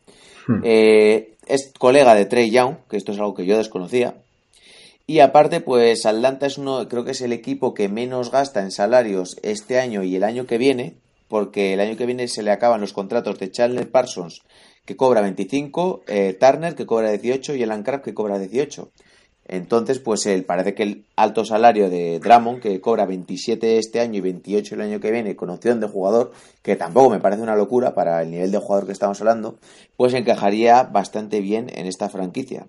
Hmm. 0.49 0.61
es 0.63 1.73
colega 1.77 2.15
de 2.15 2.25
Trey 2.25 2.49
Young, 2.51 2.77
que 2.89 2.95
esto 2.95 3.11
es 3.11 3.19
algo 3.19 3.33
que 3.33 3.45
yo 3.45 3.57
desconocía. 3.57 4.15
Y 5.05 5.19
aparte, 5.19 5.61
pues 5.61 6.05
Atlanta 6.05 6.45
es 6.45 6.57
uno, 6.57 6.87
creo 6.89 7.05
que 7.05 7.11
es 7.11 7.21
el 7.21 7.31
equipo 7.31 7.73
que 7.73 7.87
menos 7.87 8.29
gasta 8.29 8.61
en 8.61 8.71
salarios 8.71 9.37
este 9.41 9.79
año 9.79 10.03
y 10.03 10.17
el 10.17 10.25
año 10.25 10.45
que 10.45 10.57
viene, 10.57 10.95
porque 11.29 11.73
el 11.73 11.79
año 11.79 11.95
que 11.95 12.05
viene 12.05 12.27
se 12.27 12.43
le 12.43 12.51
acaban 12.51 12.81
los 12.81 12.91
contratos 12.91 13.39
de 13.39 13.49
Chandler 13.49 13.89
Parsons, 13.89 14.41
que 14.87 14.95
cobra 14.95 15.19
25, 15.21 16.03
eh, 16.07 16.37
Turner, 16.39 16.73
que 16.73 16.85
cobra 16.85 17.11
18, 17.11 17.55
y 17.55 17.61
el 17.61 17.71
Ancraft, 17.71 18.05
que 18.05 18.13
cobra 18.13 18.39
18. 18.39 18.89
Entonces, 19.49 19.99
pues 19.99 20.25
él 20.25 20.45
parece 20.45 20.73
que 20.73 20.83
el 20.83 21.05
alto 21.17 21.43
salario 21.43 21.89
de 21.89 22.19
Drummond, 22.19 22.61
que 22.61 22.79
cobra 22.79 23.05
27 23.05 23.79
este 23.79 23.99
año 23.99 24.19
y 24.19 24.21
28 24.21 24.75
el 24.75 24.81
año 24.81 24.99
que 25.01 25.11
viene, 25.11 25.35
con 25.35 25.49
opción 25.49 25.81
de 25.81 25.87
jugador, 25.89 26.31
que 26.61 26.77
tampoco 26.77 27.09
me 27.09 27.19
parece 27.19 27.41
una 27.41 27.57
locura 27.57 27.93
para 27.93 28.21
el 28.21 28.31
nivel 28.31 28.49
de 28.49 28.59
jugador 28.59 28.85
que 28.85 28.93
estamos 28.93 29.19
hablando, 29.19 29.59
pues 29.97 30.13
encajaría 30.13 30.83
bastante 30.83 31.41
bien 31.41 31.69
en 31.75 31.85
esta 31.85 32.07
franquicia. 32.07 32.67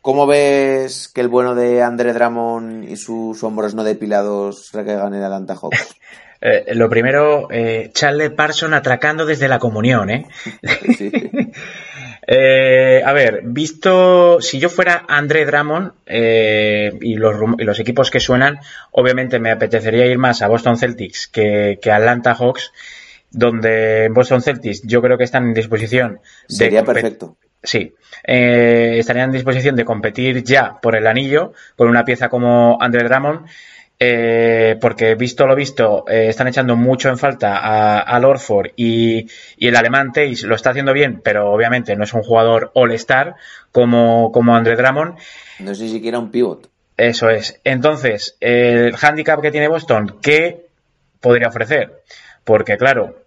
¿Cómo 0.00 0.26
ves 0.26 1.06
que 1.06 1.20
el 1.20 1.28
bueno 1.28 1.54
de 1.54 1.82
André 1.82 2.12
Dramón 2.12 2.82
y 2.82 2.96
sus 2.96 3.44
hombros 3.44 3.76
no 3.76 3.84
depilados 3.84 4.72
recaigan 4.72 5.14
en 5.14 5.22
Atlanta 5.22 5.54
Hawks? 5.54 5.94
Eh, 6.44 6.74
lo 6.74 6.90
primero, 6.90 7.46
eh, 7.52 7.90
Charles 7.94 8.30
Parson 8.30 8.74
atracando 8.74 9.24
desde 9.24 9.46
la 9.46 9.60
comunión, 9.60 10.10
¿eh? 10.10 10.26
¿eh? 12.26 13.00
a 13.04 13.12
ver, 13.12 13.42
visto, 13.44 14.40
si 14.40 14.58
yo 14.58 14.68
fuera 14.68 15.04
André 15.08 15.46
Drummond 15.46 15.92
eh, 16.04 16.98
y, 17.00 17.14
los, 17.14 17.36
y, 17.58 17.62
los, 17.62 17.78
equipos 17.78 18.10
que 18.10 18.18
suenan, 18.18 18.58
obviamente 18.90 19.38
me 19.38 19.52
apetecería 19.52 20.06
ir 20.06 20.18
más 20.18 20.42
a 20.42 20.48
Boston 20.48 20.76
Celtics 20.76 21.28
que, 21.28 21.78
que 21.80 21.92
a 21.92 21.96
Atlanta 21.96 22.34
Hawks, 22.34 22.72
donde 23.30 24.08
Boston 24.10 24.42
Celtics 24.42 24.82
yo 24.82 25.00
creo 25.00 25.16
que 25.16 25.24
están 25.24 25.44
en 25.44 25.54
disposición 25.54 26.20
de... 26.48 26.54
Sería 26.56 26.84
perfecto. 26.84 27.36
Sí, 27.62 27.94
eh, 28.24 28.96
estarían 28.98 29.26
en 29.26 29.32
disposición 29.32 29.76
de 29.76 29.84
competir 29.84 30.42
ya 30.42 30.80
por 30.80 30.96
el 30.96 31.06
anillo 31.06 31.52
con 31.76 31.88
una 31.88 32.04
pieza 32.04 32.28
como 32.28 32.76
Andre 32.80 33.04
Drummond. 33.08 33.46
Eh, 34.04 34.78
porque 34.80 35.14
visto 35.14 35.46
lo 35.46 35.54
visto, 35.54 36.04
eh, 36.08 36.26
están 36.28 36.48
echando 36.48 36.74
mucho 36.74 37.08
en 37.08 37.18
falta 37.18 37.58
a, 37.58 38.00
a 38.00 38.18
Lorford 38.18 38.72
y, 38.74 39.28
el 39.60 39.76
alemán 39.76 40.10
Teis 40.10 40.42
lo 40.42 40.56
está 40.56 40.70
haciendo 40.70 40.92
bien, 40.92 41.20
pero 41.22 41.52
obviamente 41.52 41.94
no 41.94 42.02
es 42.02 42.12
un 42.12 42.22
jugador 42.22 42.72
all-star 42.74 43.36
como, 43.70 44.32
como 44.32 44.56
Andre 44.56 44.74
Drummond. 44.74 45.18
No 45.60 45.70
es 45.70 45.78
ni 45.78 45.88
siquiera 45.88 46.18
un 46.18 46.32
pivot. 46.32 46.68
Eso 46.96 47.30
es. 47.30 47.60
Entonces, 47.62 48.36
el 48.40 48.96
handicap 49.00 49.40
que 49.40 49.52
tiene 49.52 49.68
Boston, 49.68 50.18
¿qué 50.20 50.66
podría 51.20 51.46
ofrecer? 51.46 52.02
Porque, 52.42 52.76
claro, 52.76 53.22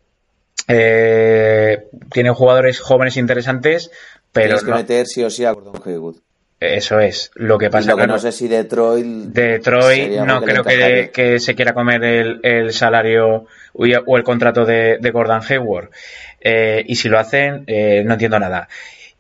eh, 0.68 1.88
tiene 2.12 2.32
jugadores 2.32 2.82
jóvenes 2.82 3.16
interesantes, 3.16 3.92
pero 4.34 4.58
Tienes 4.58 4.64
que 4.66 4.72
meter 4.72 5.08
sí 5.08 5.24
o 5.24 5.30
sí 5.30 5.46
a 5.46 5.52
Gordon 5.52 5.82
Hayward. 5.86 6.25
Eso 6.60 7.00
es. 7.00 7.32
Lo 7.36 7.58
que 7.58 7.70
pasa 7.70 7.92
lo 7.92 7.98
que 7.98 8.08
no, 8.08 8.18
sé 8.18 8.32
si 8.32 8.48
Detroit. 8.48 9.06
Detroit 9.06 10.12
no 10.22 10.42
creo 10.42 10.64
que, 10.64 11.40
se 11.40 11.56
quiera 11.56 11.74
comer 11.74 12.04
el, 12.44 12.74
salario 12.74 13.46
o 13.74 14.18
el 14.18 14.24
contrato 14.24 14.66
de, 14.66 15.12
Gordon 15.12 15.42
Hayward. 15.48 15.90
Eh, 16.40 16.84
y 16.88 16.96
si 16.96 17.10
lo 17.10 17.20
hacen, 17.20 17.64
eh, 17.68 18.04
no 18.06 18.14
entiendo 18.14 18.40
nada. 18.40 18.70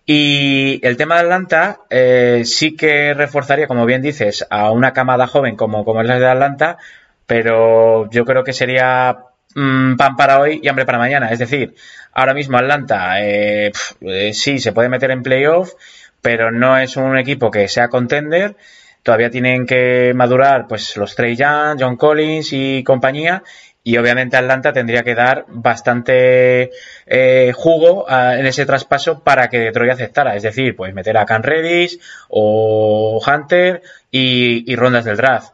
Y 0.06 0.80
el 0.84 0.98
tema 0.98 1.16
de 1.16 1.22
Atlanta 1.22 1.80
eh, 1.90 2.44
sí 2.46 2.76
que 2.76 3.14
reforzaría, 3.14 3.68
como 3.68 3.86
bien 3.86 4.02
dices, 4.02 4.46
a 4.50 4.72
una 4.72 4.94
camada 4.94 5.28
joven 5.28 5.56
como, 5.56 5.84
como 5.84 6.02
es 6.02 6.08
la 6.08 6.20
de 6.20 6.28
Atlanta, 6.28 6.78
pero 7.26 8.10
yo 8.12 8.24
creo 8.24 8.44
que 8.44 8.54
sería 8.54 9.18
Mm, 9.56 9.96
pan 9.96 10.18
para 10.18 10.42
hoy 10.42 10.60
y 10.62 10.68
hambre 10.68 10.86
para 10.86 10.98
mañana. 10.98 11.30
Es 11.32 11.40
decir, 11.40 11.76
ahora 12.14 12.34
mismo 12.34 12.58
Atlanta 12.58 13.24
eh, 13.24 13.72
eh, 14.02 14.34
sí 14.34 14.60
se 14.60 14.74
puede 14.74 14.90
meter 14.90 15.12
en 15.12 15.24
playoff, 15.24 15.72
pero 16.26 16.50
no 16.50 16.76
es 16.76 16.98
un 16.98 17.20
equipo 17.20 17.52
que 17.52 17.68
sea 17.68 17.88
contender. 17.88 18.56
Todavía 19.04 19.30
tienen 19.30 19.68
que 19.68 20.12
madurar 20.16 20.66
pues 20.68 20.98
los 20.98 21.14
Trey 21.14 21.36
Young, 21.36 21.78
John 21.80 21.98
Collins 21.98 22.52
y 22.52 22.84
compañía. 22.84 23.44
Y 23.84 23.96
obviamente 23.98 24.36
Atlanta 24.36 24.74
tendría 24.74 25.04
que 25.04 25.14
dar 25.14 25.46
bastante 25.50 26.72
eh, 27.06 27.52
jugo 27.54 28.08
en 28.10 28.44
ese 28.48 28.66
traspaso 28.66 29.24
para 29.24 29.50
que 29.50 29.60
Detroit 29.60 29.92
aceptara. 29.92 30.36
Es 30.36 30.42
decir, 30.42 30.76
pues 30.76 30.96
meter 30.96 31.16
a 31.16 31.28
Can 31.28 31.44
Redis 31.44 32.00
o 32.28 33.22
Hunter 33.24 33.84
y 34.10 34.76
rondas 34.76 35.06
del 35.06 35.18
draft. 35.18 35.54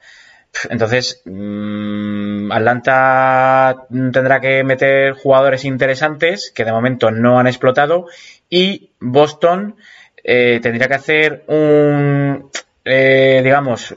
Entonces, 0.69 1.21
mm, 1.25 2.51
Atlanta 2.51 3.87
tendrá 3.89 4.39
que 4.41 4.63
meter 4.63 5.13
jugadores 5.13 5.65
interesantes 5.65 6.51
que 6.53 6.65
de 6.65 6.71
momento 6.71 7.09
no 7.11 7.39
han 7.39 7.47
explotado 7.47 8.07
y 8.49 8.91
Boston 8.99 9.75
eh, 10.23 10.59
tendría 10.61 10.87
que 10.87 10.93
hacer 10.95 11.43
un, 11.47 12.49
eh, 12.85 13.41
digamos, 13.43 13.93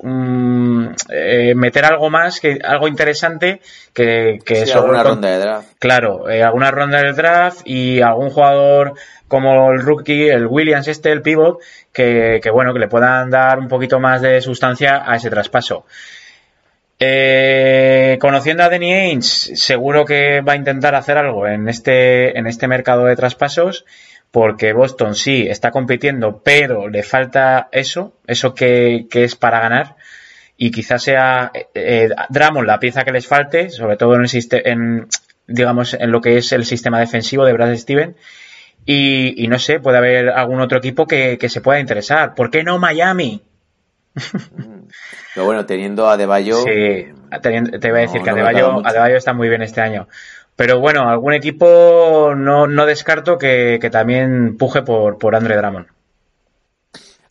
eh, 1.09 1.55
meter 1.55 1.85
algo 1.85 2.11
más, 2.11 2.41
que 2.41 2.59
algo 2.63 2.89
interesante 2.89 3.61
que, 3.93 4.39
que 4.45 4.65
alguna 4.73 5.03
ronda 5.03 5.31
de 5.31 5.39
draft. 5.39 5.69
Claro, 5.79 6.27
alguna 6.27 6.71
ronda 6.71 7.03
de 7.03 7.13
draft 7.13 7.63
y 7.65 8.01
algún 8.01 8.31
jugador 8.31 8.95
como 9.29 9.73
el 9.73 9.81
rookie, 9.81 10.29
el 10.29 10.47
Williams 10.47 10.89
este, 10.89 11.11
el 11.11 11.23
pivot, 11.23 11.61
que, 11.93 12.41
que 12.43 12.51
bueno, 12.51 12.73
que 12.73 12.79
le 12.81 12.89
puedan 12.89 13.31
dar 13.31 13.59
un 13.59 13.69
poquito 13.69 13.99
más 14.01 14.23
de 14.23 14.41
sustancia 14.41 15.03
a 15.05 15.17
ese 15.17 15.31
traspaso. 15.31 15.87
Eh, 17.01 18.19
conociendo 18.21 18.63
a 18.63 18.69
Danny 18.69 18.93
Ainge, 18.93 19.57
seguro 19.57 20.05
que 20.05 20.41
va 20.41 20.53
a 20.53 20.57
intentar 20.57 20.95
hacer 20.95 21.19
algo 21.19 21.47
en 21.47 21.69
este, 21.69 22.39
en 22.39 22.47
este 22.47 22.69
mercado 22.69 23.05
de 23.05 23.17
traspasos, 23.17 23.85
porque 24.35 24.73
Boston 24.73 25.15
sí 25.15 25.47
está 25.49 25.71
compitiendo, 25.71 26.43
pero 26.43 26.89
le 26.89 27.05
falta 27.05 27.69
eso, 27.71 28.15
eso 28.27 28.53
que, 28.53 29.07
es 29.09 29.37
para 29.37 29.61
ganar, 29.61 29.95
y 30.57 30.73
quizás 30.73 31.05
sea 31.05 31.53
eh, 31.55 31.69
eh 31.73 32.09
la 32.09 32.81
pieza 32.81 33.05
que 33.05 33.13
les 33.13 33.29
falte, 33.29 33.71
sobre 33.71 33.97
todo 33.97 34.17
en, 34.17 34.23
el 34.23 34.31
en, 34.51 35.07
digamos, 35.47 35.95
en 35.95 36.11
lo 36.11 36.21
que 36.21 36.37
es 36.37 36.51
el 36.51 36.65
sistema 36.65 36.99
defensivo 36.99 37.45
de 37.45 37.53
Brad 37.53 37.77
Steven, 37.77 38.17
y, 38.85 39.47
no 39.49 39.61
sé, 39.61 39.79
puede 39.79 39.99
haber 39.99 40.31
algún 40.31 40.61
otro 40.61 40.79
equipo 40.79 41.07
que, 41.07 41.39
que 41.39 41.49
se 41.49 41.61
pueda 41.61 41.79
interesar. 41.79 42.35
¿Por 42.35 42.51
qué 42.51 42.65
no 42.65 42.81
Miami? 42.81 43.41
Pero 45.35 45.47
bueno, 45.47 45.67
teniendo 45.67 46.09
a 46.09 46.17
Deballo. 46.17 46.57
Sí, 46.57 47.07
te 47.41 47.89
iba 47.89 47.99
a 47.99 48.01
decir 48.01 48.23
que 48.23 48.31
Adebayo, 48.31 49.17
está 49.17 49.33
muy 49.33 49.49
bien 49.49 49.63
este 49.63 49.81
año. 49.81 50.09
Pero 50.57 50.81
bueno, 50.81 51.09
algún 51.09 51.35
equipo 51.35 52.35
no, 52.37 52.67
no 52.67 52.87
descarto 52.87 53.39
que, 53.39 53.79
también 53.91 54.57
puje 54.57 54.83
por, 54.83 55.19
por 55.19 55.35
Andre 55.35 55.57
Drummond. 55.57 55.87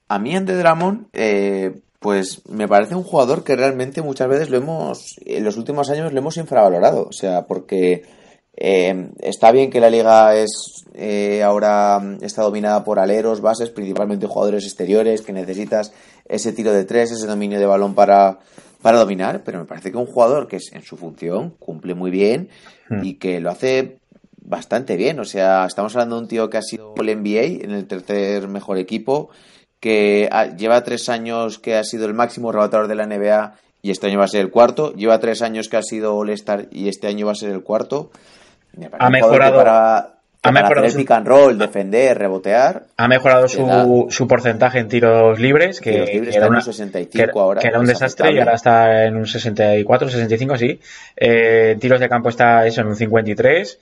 A 0.10 0.20
mí, 0.20 0.36
Andre 0.36 0.56
Drummond, 0.56 1.08
eh, 1.14 1.80
pues 2.00 2.42
me 2.50 2.68
parece 2.68 2.96
un 2.96 3.04
jugador 3.04 3.44
que 3.44 3.56
realmente 3.56 4.02
muchas 4.02 4.28
veces 4.28 4.50
lo 4.50 4.58
hemos, 4.58 5.16
en 5.26 5.44
los 5.44 5.56
últimos 5.56 5.90
años 5.90 6.12
lo 6.12 6.20
hemos 6.20 6.38
infravalorado. 6.38 7.08
O 7.08 7.14
sea, 7.14 7.48
porque 7.48 8.04
eh, 8.56 9.10
está 9.20 9.52
bien 9.52 9.72
que 9.72 9.80
la 9.80 9.90
liga 9.90 10.36
es 10.36 10.84
eh, 10.94 11.42
ahora 11.42 12.00
está 12.22 12.44
dominada 12.44 12.84
por 12.84 13.00
aleros, 13.00 13.42
bases, 13.42 13.70
principalmente 13.70 14.28
jugadores 14.28 14.66
exteriores, 14.66 15.22
que 15.22 15.34
necesitas 15.34 15.92
ese 16.26 16.54
tiro 16.54 16.72
de 16.72 16.86
tres, 16.86 17.12
ese 17.12 17.26
dominio 17.26 17.60
de 17.60 17.66
balón 17.66 17.96
para, 17.96 18.40
para 18.84 19.00
dominar, 19.00 19.42
pero 19.44 19.58
me 19.58 19.66
parece 19.66 19.92
que 19.92 19.98
un 19.98 20.06
jugador 20.06 20.48
que 20.48 20.58
es 20.58 20.72
en 20.74 20.84
su 20.84 20.98
función 20.98 21.56
cumple 21.58 21.96
muy 21.96 22.12
bien 22.12 22.50
hmm. 22.90 23.04
y 23.04 23.16
que 23.16 23.40
lo 23.40 23.50
hace 23.50 23.98
bastante 24.40 24.96
bien. 24.96 25.20
O 25.20 25.26
sea, 25.26 25.66
estamos 25.66 25.96
hablando 25.96 26.18
de 26.18 26.22
un 26.22 26.28
tío 26.28 26.50
que 26.52 26.58
ha 26.58 26.62
sido 26.62 26.94
el 26.98 27.06
NBA 27.18 27.64
en 27.64 27.72
el 27.72 27.88
tercer 27.88 28.48
mejor 28.48 28.78
equipo, 28.78 29.30
que 29.80 30.30
lleva 30.58 30.84
tres 30.84 31.10
años 31.10 31.58
que 31.58 31.76
ha 31.76 31.84
sido 31.84 32.06
el 32.06 32.14
máximo 32.14 32.52
rebatador 32.52 32.88
de 32.88 32.96
la 32.96 33.08
NBA 33.08 33.56
y 33.82 33.90
este 33.90 34.08
año 34.08 34.20
va 34.20 34.26
a 34.26 34.28
ser 34.30 34.42
el 34.42 34.52
cuarto. 34.52 34.94
Lleva 34.94 35.20
tres 35.20 35.42
años 35.42 35.68
que 35.68 35.78
ha 35.78 35.82
sido 35.82 36.16
All-Star 36.16 36.68
y 36.72 36.90
este 36.90 37.08
año 37.08 37.26
va 37.26 37.32
a 37.32 37.36
ser 37.36 37.50
el 37.50 37.64
cuarto 37.64 38.12
ha 39.00 39.10
mejorado. 39.10 39.58
Para, 39.58 40.13
ha 40.46 40.52
mejorado 40.52 40.90
su, 40.90 40.98
pick 40.98 41.12
and 41.12 41.26
roll, 41.26 41.58
defender, 41.58 42.18
rebotear. 42.18 42.84
Ha 42.98 43.08
mejorado 43.08 43.48
su, 43.48 44.08
su 44.10 44.28
porcentaje 44.28 44.80
en 44.80 44.90
tiros 44.90 45.40
libres, 45.40 45.80
que, 45.80 46.04
era, 46.34 46.48
un 46.48 46.62
65 46.62 47.40
ahora, 47.40 47.62
que 47.62 47.68
era 47.68 47.80
un 47.80 47.86
desastre 47.86 48.34
y 48.34 48.40
ahora 48.40 48.54
está 48.54 49.06
en 49.06 49.16
un 49.16 49.26
64, 49.26 50.10
65, 50.10 50.58
sí. 50.58 50.82
Eh, 51.16 51.78
tiros 51.80 52.02
de 52.02 52.10
campo 52.10 52.28
está 52.28 52.68
eso 52.68 52.82
en 52.82 52.88
un 52.88 52.96
53. 52.98 53.80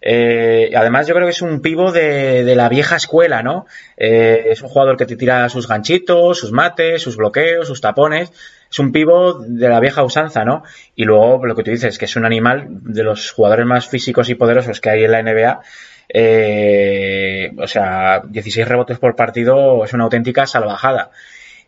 Eh, 0.00 0.70
además, 0.76 1.08
yo 1.08 1.14
creo 1.14 1.26
que 1.26 1.32
es 1.32 1.42
un 1.42 1.60
pivo 1.60 1.90
de, 1.90 2.54
la 2.54 2.68
vieja 2.68 2.94
escuela, 2.94 3.42
¿no? 3.42 3.66
Eh, 3.96 4.46
es 4.50 4.62
un 4.62 4.68
jugador 4.68 4.96
que 4.96 5.06
te 5.06 5.16
tira 5.16 5.48
sus 5.48 5.66
ganchitos, 5.66 6.38
sus 6.38 6.52
mates, 6.52 7.02
sus 7.02 7.16
bloqueos, 7.16 7.66
sus 7.66 7.80
tapones. 7.80 8.30
Es 8.70 8.78
un 8.78 8.92
pivo 8.92 9.40
de 9.40 9.68
la 9.68 9.80
vieja 9.80 10.04
usanza, 10.04 10.44
¿no? 10.44 10.62
Y 10.94 11.04
luego 11.04 11.44
lo 11.44 11.56
que 11.56 11.64
tú 11.64 11.72
dices, 11.72 11.98
que 11.98 12.04
es 12.04 12.14
un 12.14 12.24
animal 12.24 12.66
de 12.68 13.02
los 13.02 13.32
jugadores 13.32 13.66
más 13.66 13.88
físicos 13.88 14.28
y 14.28 14.36
poderosos 14.36 14.80
que 14.80 14.90
hay 14.90 15.02
en 15.02 15.10
la 15.10 15.22
NBA. 15.22 15.60
Eh, 16.08 17.52
o 17.58 17.66
sea, 17.66 18.22
16 18.26 18.66
rebotes 18.66 18.98
por 18.98 19.16
partido 19.16 19.84
es 19.84 19.92
una 19.92 20.04
auténtica 20.04 20.46
salvajada. 20.46 21.10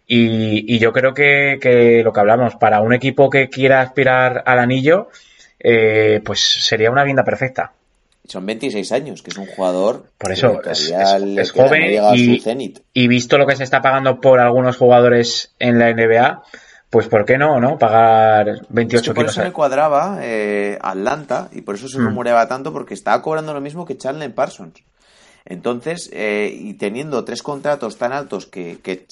Y, 0.07 0.79
yo 0.79 0.93
creo 0.93 1.13
que, 1.13 2.01
lo 2.03 2.13
que 2.13 2.21
hablamos, 2.21 2.57
para 2.57 2.81
un 2.81 2.95
equipo 2.95 3.29
que 3.29 3.51
quiera 3.51 3.83
aspirar 3.83 4.43
al 4.47 4.59
anillo, 4.59 5.09
pues 6.25 6.41
sería 6.41 6.91
una 6.91 7.05
guinda 7.05 7.25
perfecta 7.25 7.73
son 8.29 8.45
26 8.45 8.93
años, 8.93 9.23
que 9.23 9.31
es 9.31 9.39
un 9.39 9.47
jugador 9.47 10.11
por 10.19 10.33
eso 10.33 10.61
es, 10.65 11.53
joven 11.53 12.01
y, 12.93 13.09
visto 13.09 13.39
lo 13.39 13.47
que 13.47 13.57
se 13.57 13.65
está 13.65 13.81
pagando 13.81 14.21
por 14.21 14.39
algunos 14.39 14.77
jugadores 14.77 15.55
en 15.59 15.79
la 15.79 15.93
NBA, 15.93 16.43
pues 16.91 17.07
¿por 17.09 17.25
qué 17.25 17.37
no, 17.37 17.61
no? 17.61 17.79
Pagar 17.79 18.63
28 18.69 19.15
Por 19.15 19.27
eso 19.27 19.43
me 19.43 19.53
cuadraba 19.53 20.19
eh, 20.23 20.79
Atlanta 20.81 21.49
y 21.53 21.61
por 21.61 21.75
eso 21.75 21.89
se 21.89 21.99
mm. 21.99 22.05
rumoreaba 22.07 22.49
tanto 22.49 22.73
porque 22.73 22.95
estaba 22.95 23.21
cobrando 23.21 23.53
lo 23.53 23.61
mismo 23.61 23.85
que 23.85 23.97
Charlie 23.97 24.31
Parsons. 24.31 24.83
Entonces, 25.51 26.11
eh, 26.13 26.55
y 26.55 26.75
teniendo 26.75 27.25
tres 27.25 27.43
contratos 27.43 27.97
tan 27.97 28.13
altos 28.13 28.45
que, 28.45 28.81
que 28.83 29.07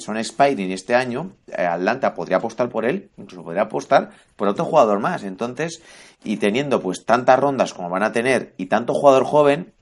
son 0.00 0.16
expiring 0.16 0.70
este 0.70 0.94
año, 0.94 1.32
eh, 1.48 1.66
Atlanta 1.66 2.14
podría 2.14 2.36
apostar 2.36 2.68
por 2.68 2.84
él, 2.84 3.10
incluso 3.16 3.42
podría 3.42 3.62
apostar 3.62 4.10
por 4.36 4.46
otro 4.46 4.64
jugador 4.64 5.00
más. 5.00 5.24
Entonces, 5.24 5.82
y 6.22 6.36
teniendo 6.36 6.80
pues 6.80 7.04
tantas 7.04 7.40
rondas 7.40 7.74
como 7.74 7.90
van 7.90 8.04
a 8.04 8.12
tener 8.12 8.54
y 8.56 8.66
tanto 8.66 8.94
jugador 8.94 9.24
joven, 9.24 9.72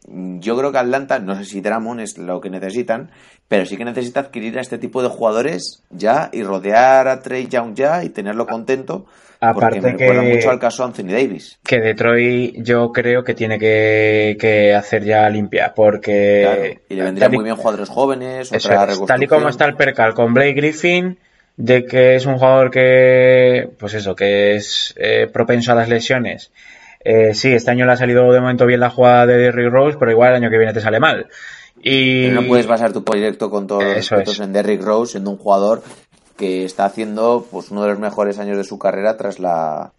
yo 0.41 0.57
creo 0.57 0.73
que 0.73 0.79
Atlanta, 0.79 1.19
no 1.19 1.37
sé 1.37 1.45
si 1.45 1.61
Dramon 1.61 2.01
es 2.01 2.17
lo 2.17 2.41
que 2.41 2.49
necesitan, 2.49 3.11
pero 3.47 3.67
sí 3.67 3.77
que 3.77 3.85
necesita 3.85 4.21
adquirir 4.21 4.57
a 4.57 4.63
este 4.63 4.79
tipo 4.79 5.03
de 5.03 5.11
jugadores 5.11 5.83
ya 5.91 6.31
y 6.33 6.43
rodear 6.43 7.07
a 7.07 7.21
Trey 7.21 7.49
Young 7.49 7.75
ya 7.75 8.03
y 8.03 8.09
tenerlo 8.09 8.47
contento 8.47 9.05
Aparte 9.41 9.81
me 9.81 9.93
recuerda 9.93 10.23
mucho 10.23 10.51
al 10.51 10.59
caso 10.59 10.85
Anthony 10.85 11.13
Davis. 11.13 11.59
Que 11.65 11.81
Detroit 11.81 12.57
yo 12.63 12.93
creo 12.93 13.25
que 13.25 13.35
tiene 13.35 13.59
que, 13.59 14.75
hacer 14.77 15.05
ya 15.05 15.29
limpia, 15.31 15.73
porque... 15.75 16.81
y 16.89 16.95
le 16.95 17.05
vendrían 17.05 17.33
muy 17.33 17.45
bien 17.45 17.57
jugadores 17.57 17.89
jóvenes, 17.89 18.53
otra 18.53 18.87
Tal 19.07 19.23
y 19.23 19.27
como 19.27 19.49
está 19.49 19.65
el 19.65 19.77
percal 19.77 20.13
con 20.13 20.35
Blake 20.35 20.53
Griffin, 20.53 21.19
de 21.57 21.87
que 21.87 22.17
es 22.17 22.27
un 22.27 22.37
jugador 22.37 22.71
que, 22.71 23.71
pues 23.79 23.95
eso, 23.95 24.15
que 24.15 24.57
es 24.57 24.95
eh, 24.99 25.27
propenso 25.33 25.73
a 25.73 25.75
las 25.75 25.89
lesiones. 25.89 26.53
Eh, 27.03 27.33
sí, 27.33 27.51
este 27.51 27.71
año 27.71 27.87
le 27.87 27.93
ha 27.93 27.97
salido 27.97 28.31
de 28.31 28.41
momento 28.41 28.67
bien 28.67 28.81
la 28.81 28.91
jugada 28.91 29.25
de 29.25 29.39
Derrick 29.39 29.73
Rose, 29.73 29.97
pero 29.99 30.11
igual 30.11 30.31
el 30.31 30.37
año 30.37 30.51
que 30.51 30.59
viene 30.59 30.75
te 30.75 30.83
sale 30.83 31.01
mal. 31.01 31.29
Y... 31.83 32.29
no 32.31 32.47
puedes 32.47 32.67
basar 32.67 32.93
tu 32.93 33.05
proyecto 33.05 33.49
con 33.49 33.67
todos 33.67 33.85
los 33.85 34.41
en 34.41 34.53
Derrick 34.53 34.83
Rose, 34.83 35.13
siendo 35.13 35.31
un 35.31 35.39
jugador 35.39 35.83
que 36.41 36.65
está 36.65 36.87
haciendo 36.87 37.47
pues 37.51 37.71
uno 37.71 37.83
de 37.83 37.91
los 37.91 37.99
mejores 37.99 38.39
años 38.39 38.57
de 38.57 38.65
su 38.65 38.79
carrera 38.79 39.19
tras 39.19 39.39
la 39.39 39.93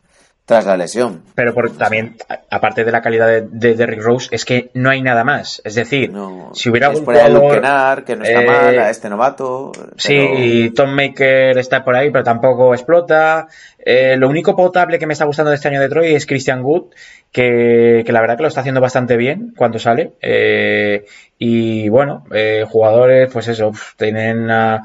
tras 0.46 0.66
la 0.66 0.76
lesión. 0.76 1.22
Pero 1.36 1.54
por, 1.54 1.78
también, 1.78 2.18
aparte 2.50 2.84
de 2.84 2.92
la 2.92 3.02
calidad 3.02 3.42
de, 3.42 3.76
Derrick 3.76 4.02
Rose, 4.02 4.28
es 4.32 4.44
que 4.44 4.70
no 4.74 4.90
hay 4.90 5.02
nada 5.02 5.24
más. 5.24 5.62
Es 5.64 5.76
decir, 5.76 6.12
si 6.54 6.70
hubiera 6.70 6.88
algún 6.88 7.06
jugador, 7.06 8.04
que 8.04 8.16
no 8.16 8.24
está 8.24 8.42
mal, 8.42 8.80
a 8.80 8.90
este 8.90 9.10
novato. 9.10 9.72
Sí, 9.96 10.74
Tom 10.76 10.90
Maker 10.90 11.58
está 11.58 11.86
por 11.86 11.96
ahí, 11.96 12.10
pero 12.12 12.24
tampoco 12.24 12.74
explota. 12.74 13.48
Eh, 13.80 14.18
lo 14.18 14.28
único 14.28 14.56
potable 14.56 15.00
que 15.00 15.08
me 15.08 15.14
está 15.14 15.26
gustando 15.26 15.52
de 15.52 15.56
este 15.56 15.70
año 15.70 15.80
de 15.80 15.88
Detroit 15.88 16.16
es 16.16 16.26
Christian 16.26 16.64
Wood, 16.64 16.88
que, 17.32 18.04
la 18.06 18.20
verdad 18.20 18.36
que 18.36 18.44
lo 18.44 18.50
está 18.50 18.60
haciendo 18.60 18.82
bastante 18.82 19.16
bien 19.16 19.54
cuando 19.56 19.80
sale. 19.80 20.14
Eh, 20.22 21.06
y 21.38 21.88
bueno, 21.88 22.26
eh, 22.34 22.66
jugadores, 22.68 23.30
pues 23.32 23.48
eso, 23.48 23.72
tienen 23.96 24.52
a 24.52 24.84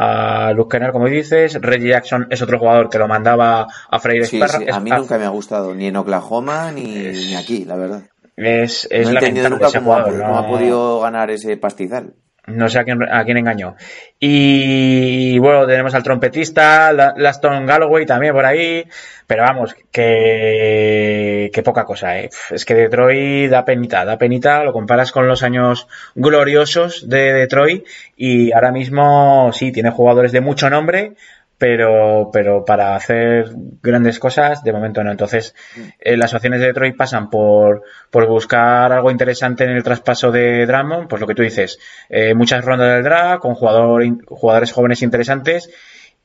a 0.00 0.52
Luke 0.52 0.76
Kennard, 0.76 0.92
como 0.92 1.08
dices. 1.08 1.60
Reggie 1.60 1.88
Jackson 1.88 2.28
es 2.30 2.40
otro 2.40 2.58
jugador 2.60 2.88
que 2.88 2.98
lo 2.98 3.08
mandaba 3.08 3.66
a 3.90 3.98
Freire 3.98 4.26
sí, 4.26 4.40
sí. 4.48 4.66
A 4.72 4.78
mí 4.78 4.90
nunca 4.90 5.18
me 5.18 5.24
ha 5.24 5.30
gustado, 5.30 5.74
ni 5.74 5.88
en 5.88 5.96
Oklahoma 5.96 6.70
ni, 6.70 7.34
aquí, 7.34 7.64
la 7.64 7.74
verdad. 7.74 8.02
Es, 8.36 8.86
es 8.90 9.08
no 9.08 9.14
he 9.14 9.18
entendido 9.18 9.50
nunca 9.50 9.72
cómo, 9.74 9.94
ha, 9.96 10.46
podido 10.46 11.00
ganar 11.00 11.32
ese 11.32 11.56
pastizal. 11.56 12.14
No 12.48 12.68
sé 12.68 12.78
a 12.78 12.84
quién, 12.84 13.02
a 13.02 13.24
quién 13.24 13.36
engañó. 13.38 13.76
Y 14.18 15.38
bueno, 15.38 15.66
tenemos 15.66 15.94
al 15.94 16.02
trompetista, 16.02 16.92
Laston 16.92 17.66
Galloway 17.66 18.06
también 18.06 18.32
por 18.32 18.44
ahí. 18.44 18.84
Pero 19.28 19.42
vamos, 19.42 19.76
que, 19.92 21.50
que 21.52 21.62
poca 21.62 21.84
cosa, 21.84 22.18
¿eh? 22.18 22.30
Es 22.50 22.64
que 22.64 22.74
Detroit 22.74 23.50
da 23.50 23.62
penita, 23.66 24.06
da 24.06 24.16
penita, 24.16 24.64
lo 24.64 24.72
comparas 24.72 25.12
con 25.12 25.28
los 25.28 25.42
años 25.42 25.86
gloriosos 26.14 27.10
de 27.10 27.34
Detroit 27.34 27.86
y 28.16 28.52
ahora 28.52 28.72
mismo 28.72 29.50
sí, 29.52 29.70
tiene 29.70 29.90
jugadores 29.90 30.32
de 30.32 30.40
mucho 30.40 30.70
nombre, 30.70 31.12
pero, 31.58 32.30
pero 32.32 32.64
para 32.64 32.94
hacer 32.94 33.50
grandes 33.82 34.20
cosas, 34.20 34.62
de 34.62 34.72
momento 34.72 35.02
no. 35.02 35.10
Entonces, 35.10 35.54
eh, 35.98 36.16
las 36.16 36.32
opciones 36.32 36.60
de 36.60 36.68
Detroit 36.68 36.96
pasan 36.96 37.28
por, 37.28 37.82
por 38.10 38.28
buscar 38.28 38.92
algo 38.92 39.10
interesante 39.10 39.64
en 39.64 39.70
el 39.70 39.82
traspaso 39.82 40.30
de 40.30 40.64
Drummond, 40.66 41.08
pues 41.08 41.20
lo 41.20 41.26
que 41.26 41.34
tú 41.34 41.42
dices, 41.42 41.78
eh, 42.08 42.32
muchas 42.34 42.64
rondas 42.64 42.94
del 42.94 43.02
draft 43.02 43.42
con 43.42 43.54
jugador, 43.54 44.04
jugadores 44.28 44.72
jóvenes 44.72 45.02
interesantes 45.02 45.68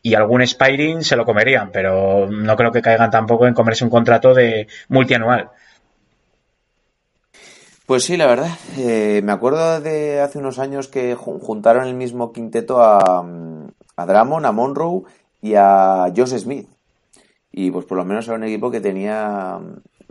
y 0.04 0.14
algún 0.14 0.42
Spiring 0.42 1.04
se 1.04 1.16
lo 1.16 1.26
comerían, 1.26 1.72
pero 1.72 2.30
no 2.30 2.56
creo 2.56 2.72
que 2.72 2.82
caigan 2.82 3.10
tampoco 3.10 3.48
en 3.48 3.54
comerse 3.54 3.84
un 3.84 3.90
contrato 3.90 4.34
de 4.34 4.68
multianual. 4.90 5.50
Pues 7.86 8.04
sí, 8.04 8.18
la 8.18 8.28
verdad. 8.28 8.52
Eh, 8.78 9.22
me 9.24 9.32
acuerdo 9.32 9.82
de 9.82 10.22
hace 10.22 10.40
unos 10.40 10.60
años 10.60 10.88
que 10.88 11.16
juntaron 11.16 11.86
el 11.88 11.96
mismo 11.96 12.32
quinteto 12.32 12.82
a, 12.82 13.26
a 13.96 14.06
Dramon, 14.06 14.46
a 14.46 14.52
Monroe 14.52 15.04
y 15.44 15.54
a 15.56 16.12
Josh 16.16 16.38
Smith. 16.38 16.68
Y 17.52 17.70
pues 17.70 17.86
por 17.86 18.00
lo 18.00 18.06
menos 18.06 18.28
era 18.28 18.38
un 18.38 18.44
equipo 18.46 18.72
que 18.72 18.82
tenía 18.82 19.60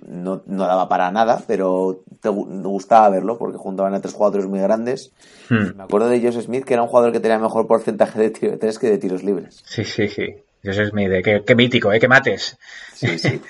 no, 0.07 0.43
no 0.47 0.67
daba 0.67 0.89
para 0.89 1.11
nada, 1.11 1.43
pero 1.47 2.03
te, 2.21 2.29
gustaba 2.29 3.09
verlo 3.09 3.39
porque 3.39 3.59
juntaban 3.59 3.95
a 3.95 4.01
tres 4.01 4.15
jugadores 4.15 4.47
muy 4.47 4.61
grandes. 4.61 5.13
Hmm. 5.49 5.77
Me 5.77 5.83
acuerdo 5.85 6.09
de 6.09 6.21
Joseph 6.21 6.45
Smith, 6.45 6.65
que 6.65 6.75
era 6.75 6.83
un 6.83 6.89
jugador 6.89 7.13
que 7.13 7.21
tenía 7.21 7.39
mejor 7.39 7.67
porcentaje 7.67 8.21
de 8.21 8.31
tiro 8.31 8.53
de 8.53 8.59
tres 8.59 8.79
que 8.79 8.91
de 8.91 8.99
tiros 8.99 9.23
libres. 9.25 9.63
Sí, 9.65 9.85
sí, 9.85 10.09
sí. 10.09 10.35
Joseph 10.65 10.91
Smith, 10.91 11.11
eh, 11.11 11.43
qué, 11.45 11.55
mítico, 11.55 11.93
¿eh? 11.93 11.99
Que 11.99 12.09
mates. 12.09 12.57
Sí, 12.95 13.19
sí. 13.19 13.41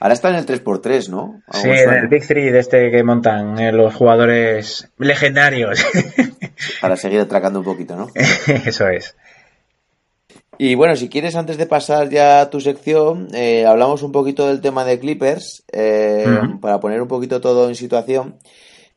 Ahora 0.00 0.14
está 0.14 0.30
en 0.30 0.36
el 0.36 0.46
3x3, 0.46 1.10
¿no? 1.10 1.42
Sí, 1.52 1.68
en 1.68 1.92
el 1.92 2.08
Big 2.08 2.26
3 2.26 2.52
de 2.52 2.58
este 2.58 2.90
que 2.90 3.04
montan 3.04 3.56
eh, 3.60 3.70
los 3.70 3.94
jugadores 3.94 4.90
legendarios. 4.98 5.84
Para 6.80 6.96
seguir 6.96 7.20
atracando 7.20 7.60
un 7.60 7.64
poquito, 7.64 7.94
¿no? 7.94 8.08
Eso 8.14 8.88
es. 8.88 9.14
Y 10.64 10.76
bueno, 10.76 10.94
si 10.94 11.08
quieres, 11.08 11.34
antes 11.34 11.56
de 11.56 11.66
pasar 11.66 12.08
ya 12.08 12.40
a 12.40 12.48
tu 12.48 12.60
sección, 12.60 13.26
eh, 13.34 13.66
hablamos 13.66 14.04
un 14.04 14.12
poquito 14.12 14.46
del 14.46 14.60
tema 14.60 14.84
de 14.84 15.00
Clippers, 15.00 15.64
eh, 15.72 16.24
para 16.60 16.78
poner 16.78 17.02
un 17.02 17.08
poquito 17.08 17.40
todo 17.40 17.68
en 17.68 17.74
situación. 17.74 18.36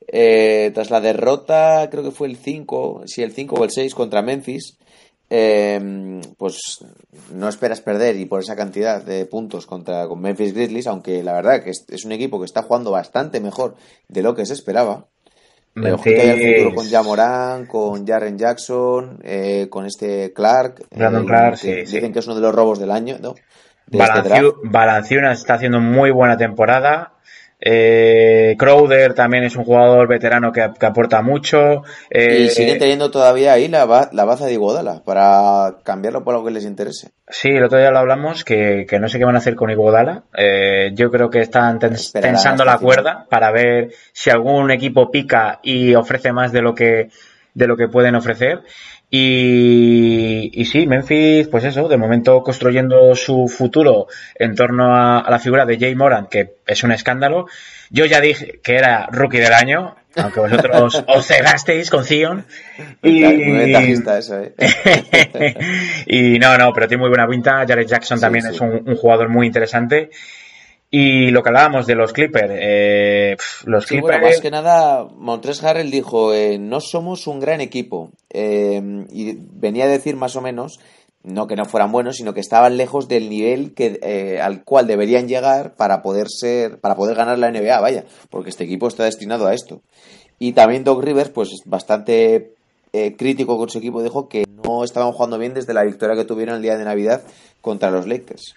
Eh, 0.08 0.69
tras 0.75 0.91
la 0.91 1.01
derrota, 1.01 1.88
creo 1.89 2.04
que 2.04 2.12
fue 2.12 2.28
el 2.28 2.38
5, 2.38 3.06
si 3.08 3.23
el 3.23 3.32
5 3.32 3.56
o 3.56 3.63
el 3.63 3.71
6 3.71 3.95
contra 3.95 4.21
Memphis, 4.21 4.78
pues 6.38 6.86
no 7.34 7.49
esperas 7.49 7.82
perder 7.82 8.15
y 8.17 8.25
por 8.25 8.41
esa 8.41 8.56
cantidad 8.56 9.04
de 9.04 9.25
puntos 9.25 9.65
contra 9.65 10.08
con 10.08 10.21
Memphis 10.21 10.54
Grizzlies, 10.54 10.86
aunque 10.86 11.23
la 11.23 11.34
verdad 11.34 11.63
que 11.63 11.71
es 11.71 12.06
un 12.06 12.12
equipo 12.12 12.38
que 12.38 12.45
está 12.45 12.62
jugando 12.62 12.91
bastante 12.91 13.39
mejor 13.39 13.75
de 14.08 14.21
lo 14.21 14.36
que 14.36 14.45
se 14.45 14.54
esperaba. 14.54 15.08
Me 15.75 15.89
el 15.89 15.97
futuro 15.97 16.75
con 16.75 16.89
Jamoran, 16.89 17.65
con 17.65 18.07
Jaren 18.07 18.38
Jackson, 18.38 19.19
eh, 19.23 19.67
con 19.69 19.85
este 19.85 20.31
Clark. 20.31 20.85
Brandon 20.89 21.23
eh, 21.23 21.27
Clark, 21.27 21.57
sí, 21.57 21.73
Dicen 21.73 22.13
que 22.13 22.19
es 22.19 22.25
uno 22.27 22.35
de 22.35 22.41
los 22.41 22.55
robos 22.55 22.79
del 22.79 22.91
año, 22.91 23.17
¿no? 23.19 23.35
Balanciuna 24.63 25.33
este 25.33 25.41
está 25.41 25.55
haciendo 25.55 25.81
muy 25.81 26.11
buena 26.11 26.38
temporada. 26.38 27.14
Eh, 27.67 28.56
Crowder 28.60 29.15
también 29.15 29.43
es 29.43 29.56
un 29.56 29.63
jugador 29.63 30.08
veterano 30.08 30.51
que, 30.51 30.62
aporta 30.62 31.23
mucho. 31.23 31.82
Eh, 32.12 32.41
y 32.41 32.49
siguen 32.49 32.78
teniendo 32.78 33.10
todavía 33.10 33.54
ahí 33.54 33.67
la, 33.67 34.10
la 34.12 34.23
baza 34.25 34.45
de 34.45 34.54
Iguodala 34.54 35.01
para 35.04 35.78
cambiarlo 35.84 36.23
por 36.23 36.36
algo 36.36 36.45
que 36.45 36.54
les 36.54 36.65
interese. 36.65 37.10
Sí, 37.28 37.49
el 37.49 37.63
otro 37.63 37.80
día 37.80 37.89
lo 37.89 37.97
hablamos, 37.97 38.43
que, 38.43 38.86
no 39.01 39.10
sé 39.10 39.17
qué 39.17 39.25
van 39.25 39.34
a 39.34 39.39
hacer 39.39 39.56
con 39.56 39.71
Iguodala. 39.71 40.25
Eh, 40.38 40.91
yo 40.93 41.10
creo 41.10 41.32
que 41.32 41.39
están 41.39 41.80
tensando 41.80 42.65
la 42.65 42.78
cuerda 42.78 43.25
para 43.32 43.51
ver 43.51 43.89
si 44.13 44.30
algún 44.30 44.69
equipo 44.69 45.10
pica 45.10 45.60
y 45.63 45.95
ofrece 45.95 46.32
más 46.32 46.51
de 46.51 46.62
lo 46.62 46.75
que, 46.75 47.10
de 47.56 47.67
lo 47.67 47.75
que 47.75 47.88
pueden 47.88 48.13
ofrecer. 48.13 48.62
Y, 49.17 50.51
y, 50.54 50.65
sí, 50.65 50.88
Memphis, 50.88 51.47
pues 51.47 51.63
eso, 51.63 51.88
de 51.88 51.95
momento 51.95 52.43
construyendo 52.43 53.15
su 53.15 53.47
futuro 53.47 54.08
en 54.36 54.56
torno 54.56 54.93
a, 54.93 55.25
la 55.30 55.39
figura 55.39 55.65
de 55.65 55.80
Jay 55.80 55.95
Moran, 55.95 56.28
que 56.28 56.56
es 56.67 56.84
un 56.84 56.91
escándalo. 56.91 57.47
Yo 57.89 58.04
ya 58.04 58.19
dije 58.19 58.60
que 58.62 58.75
era 58.75 59.08
rookie 59.10 59.39
del 59.39 59.54
año, 59.54 59.95
aunque 60.17 60.41
vosotros 60.41 61.01
os 61.08 61.25
cegasteis 61.25 61.89
con 61.89 62.04
Zion. 62.04 62.45
Y... 63.01 63.23
eso, 63.23 64.41
¿eh? 64.41 64.54
y 66.08 66.38
no, 66.38 66.58
no, 66.58 66.73
pero 66.73 66.89
tiene 66.89 66.99
muy 66.99 67.10
buena 67.10 67.25
pinta. 67.25 67.65
Jared 67.65 67.88
Jackson 67.88 68.19
también 68.19 68.47
es 68.47 68.60
un, 68.60 68.97
jugador 68.97 69.30
muy 69.30 69.47
interesante. 69.47 70.10
Y 70.97 71.29
lo 71.29 71.43
que 71.43 71.49
hablábamos 71.49 71.88
de 71.88 71.95
los 71.95 72.13
Clippers, 72.13 72.53
eh, 72.55 73.36
los 73.65 73.84
Sí, 73.84 73.95
Clippers... 73.95 74.17
bueno, 74.17 74.27
más 74.27 74.39
que 74.39 74.49
nada, 74.49 75.03
Montres 75.03 75.62
Harrell 75.62 75.91
dijo, 75.91 76.34
eh, 76.34 76.58
no 76.58 76.79
somos 76.79 77.27
un 77.27 77.41
gran 77.41 77.60
equipo. 77.60 78.12
Eh, 78.29 78.81
y 79.12 79.38
venía 79.38 79.84
a 79.84 79.89
decir 79.89 80.15
más 80.15 80.38
o 80.38 80.41
menos, 80.41 80.79
no 81.21 81.47
que 81.47 81.58
no 81.58 81.65
fueran 81.65 81.91
buenos, 81.91 82.15
sino 82.15 82.34
que 82.34 82.39
estaban 82.39 82.77
lejos 82.77 83.10
del 83.10 83.29
nivel 83.29 83.73
que, 83.73 83.99
eh, 84.03 84.39
al 84.39 84.63
cual 84.63 84.88
deberían 84.88 85.27
llegar 85.27 85.75
para 85.75 86.01
poder 86.01 86.27
ser, 86.29 86.79
para 86.79 86.95
poder 86.95 87.17
ganar 87.17 87.39
la 87.39 87.51
NBA, 87.51 87.77
vaya, 87.81 88.05
porque 88.29 88.49
este 88.49 88.63
equipo 88.63 88.88
está 88.88 89.03
destinado 89.03 89.47
a 89.47 89.53
esto. 89.53 89.81
Y 90.39 90.53
también 90.53 90.86
Doc 90.86 91.03
Rivers, 91.03 91.29
pues 91.29 91.49
bastante 91.65 92.53
eh, 92.93 93.17
crítico 93.17 93.58
con 93.58 93.69
su 93.69 93.79
equipo, 93.79 94.01
dijo 94.01 94.29
que 94.29 94.45
no 94.63 94.86
estaban 94.86 95.12
jugando 95.12 95.38
bien 95.38 95.53
desde 95.53 95.73
la 95.73 95.84
victoria 95.84 96.15
que 96.15 96.23
tuvieron 96.23 96.55
el 96.55 96.62
día 96.62 96.77
de 96.77 96.86
Navidad 96.86 97.21
contra 97.60 97.91
los 97.91 98.08
Lakers. 98.08 98.55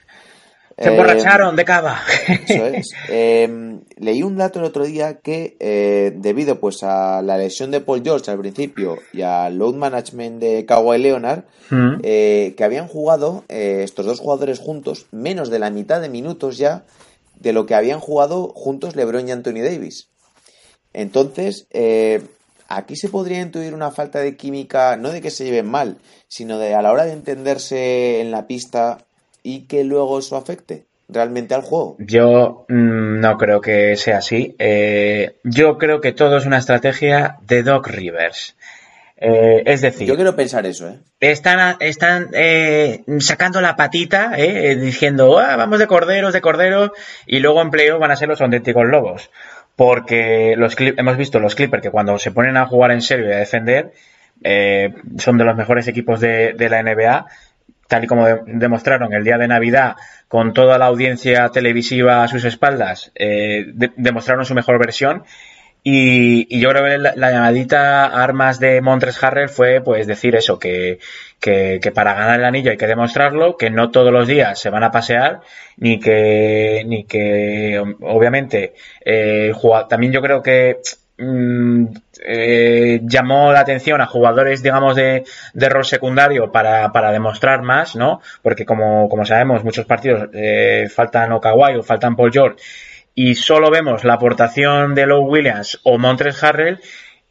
Se 0.76 0.88
Eh, 0.88 0.90
emborracharon 0.92 1.56
de 1.56 1.64
cava. 1.64 2.00
eso 2.46 2.66
es. 2.66 2.88
Eh, 3.10 3.78
leí 3.96 4.22
un 4.22 4.36
dato 4.36 4.58
el 4.58 4.64
otro 4.66 4.84
día 4.84 5.18
que 5.20 5.56
eh, 5.60 6.12
debido 6.16 6.60
pues 6.60 6.82
a 6.82 7.22
la 7.22 7.36
lesión 7.38 7.70
de 7.70 7.80
Paul 7.80 8.02
George 8.04 8.30
al 8.30 8.38
principio 8.38 8.98
y 9.12 9.22
al 9.22 9.56
load 9.56 9.74
management 9.74 10.40
de 10.40 10.64
Kawhi 10.66 10.98
Leonard, 10.98 11.44
Mm. 11.70 12.00
eh, 12.02 12.54
que 12.56 12.64
habían 12.64 12.88
jugado 12.88 13.44
estos 13.48 14.06
dos 14.06 14.20
jugadores 14.20 14.58
juntos 14.58 15.04
menos 15.10 15.50
de 15.50 15.58
la 15.58 15.68
mitad 15.70 16.00
de 16.00 16.08
minutos 16.08 16.56
ya 16.56 16.84
de 17.38 17.52
lo 17.52 17.66
que 17.66 17.74
habían 17.74 18.00
jugado 18.00 18.48
juntos 18.54 18.96
LeBron 18.96 19.28
y 19.28 19.32
Anthony 19.32 19.60
Davis. 19.62 20.08
Entonces, 20.94 21.66
eh, 21.70 22.22
aquí 22.68 22.96
se 22.96 23.08
podría 23.08 23.40
intuir 23.40 23.74
una 23.74 23.90
falta 23.90 24.20
de 24.20 24.36
química, 24.36 24.96
no 24.96 25.10
de 25.10 25.20
que 25.20 25.30
se 25.30 25.44
lleven 25.44 25.66
mal, 25.68 25.98
sino 26.26 26.58
de 26.58 26.74
a 26.74 26.82
la 26.82 26.90
hora 26.92 27.04
de 27.04 27.12
entenderse 27.12 28.20
en 28.20 28.30
la 28.30 28.46
pista 28.46 28.98
y 29.42 29.62
que 29.66 29.84
luego 29.84 30.18
eso 30.18 30.36
afecte 30.36 30.84
realmente 31.08 31.54
al 31.54 31.62
juego. 31.62 31.96
Yo 31.98 32.66
mm, 32.68 33.20
no 33.20 33.38
creo 33.38 33.60
que 33.60 33.96
sea 33.96 34.18
así. 34.18 34.54
Eh, 34.58 35.36
yo 35.42 35.78
creo 35.78 36.00
que 36.00 36.12
todo 36.12 36.36
es 36.36 36.46
una 36.46 36.58
estrategia 36.58 37.38
de 37.46 37.62
Doc 37.62 37.88
Rivers. 37.88 38.56
Eh, 39.20 39.64
es 39.66 39.80
decir, 39.80 40.06
Yo 40.06 40.14
quiero 40.14 40.36
pensar 40.36 40.64
eso, 40.64 40.88
¿eh? 40.88 40.98
están, 41.18 41.76
están 41.80 42.28
eh, 42.34 43.02
sacando 43.18 43.60
la 43.60 43.74
patita, 43.74 44.34
eh, 44.36 44.76
diciendo, 44.76 45.40
"Ah, 45.40 45.56
vamos 45.56 45.80
de 45.80 45.88
corderos, 45.88 46.32
de 46.32 46.40
corderos, 46.40 46.92
y 47.26 47.40
luego 47.40 47.60
en 47.60 47.70
playoff 47.72 47.98
van 47.98 48.12
a 48.12 48.16
ser 48.16 48.28
los 48.28 48.40
auténticos 48.40 48.86
lobos. 48.86 49.30
Porque 49.74 50.54
los 50.56 50.76
hemos 50.78 51.16
visto 51.16 51.40
los 51.40 51.54
Clippers 51.56 51.82
que 51.82 51.90
cuando 51.90 52.16
se 52.18 52.30
ponen 52.30 52.56
a 52.56 52.66
jugar 52.66 52.92
en 52.92 53.02
serio 53.02 53.28
y 53.28 53.32
a 53.32 53.38
defender, 53.38 53.92
eh, 54.44 54.94
son 55.18 55.36
de 55.38 55.44
los 55.44 55.56
mejores 55.56 55.88
equipos 55.88 56.20
de, 56.20 56.52
de 56.52 56.68
la 56.68 56.82
NBA, 56.82 57.26
tal 57.88 58.04
y 58.04 58.06
como 58.06 58.26
de- 58.26 58.40
demostraron 58.46 59.12
el 59.12 59.24
día 59.24 59.38
de 59.38 59.48
Navidad, 59.48 59.96
con 60.28 60.52
toda 60.52 60.78
la 60.78 60.86
audiencia 60.86 61.48
televisiva 61.48 62.22
a 62.22 62.28
sus 62.28 62.44
espaldas, 62.44 63.10
eh, 63.16 63.64
de- 63.74 63.92
demostraron 63.96 64.44
su 64.44 64.54
mejor 64.54 64.78
versión. 64.78 65.24
Y, 65.84 66.46
y 66.54 66.60
yo 66.60 66.70
creo 66.70 66.84
que 66.84 66.98
la, 66.98 67.14
la 67.16 67.30
llamadita 67.30 68.04
armas 68.06 68.58
de 68.58 68.80
Montres 68.82 69.22
Harrell 69.22 69.48
fue 69.48 69.80
pues 69.80 70.06
decir 70.06 70.34
eso, 70.34 70.58
que, 70.58 70.98
que, 71.40 71.78
que 71.80 71.92
para 71.92 72.14
ganar 72.14 72.40
el 72.40 72.44
anillo 72.44 72.70
hay 72.72 72.76
que 72.76 72.86
demostrarlo, 72.86 73.56
que 73.56 73.70
no 73.70 73.90
todos 73.90 74.12
los 74.12 74.26
días 74.26 74.58
se 74.60 74.70
van 74.70 74.82
a 74.84 74.90
pasear, 74.90 75.40
ni 75.76 75.98
que, 76.00 76.82
ni 76.86 77.04
que 77.04 77.80
obviamente, 78.00 78.74
eh, 79.04 79.52
también 79.88 80.12
yo 80.12 80.20
creo 80.20 80.42
que 80.42 80.78
eh, 81.18 83.00
llamó 83.02 83.52
la 83.52 83.60
atención 83.60 84.00
a 84.00 84.06
jugadores, 84.06 84.62
digamos, 84.62 84.94
de, 84.96 85.24
de 85.52 85.68
rol 85.68 85.84
secundario 85.84 86.52
para, 86.52 86.92
para 86.92 87.10
demostrar 87.10 87.62
más, 87.62 87.96
¿no? 87.96 88.20
Porque 88.42 88.64
como, 88.64 89.08
como 89.08 89.26
sabemos, 89.26 89.64
muchos 89.64 89.86
partidos 89.86 90.28
eh, 90.32 90.88
faltan 90.94 91.32
o 91.32 91.40
Kawhi 91.40 91.76
o 91.76 91.82
faltan 91.82 92.16
Paul 92.16 92.32
George 92.32 92.62
y 93.14 93.34
solo 93.34 93.70
vemos 93.70 94.04
la 94.04 94.14
aportación 94.14 94.94
de 94.94 95.06
Low 95.06 95.26
Williams 95.26 95.80
o 95.82 95.98
Montres 95.98 96.42
Harrell 96.42 96.80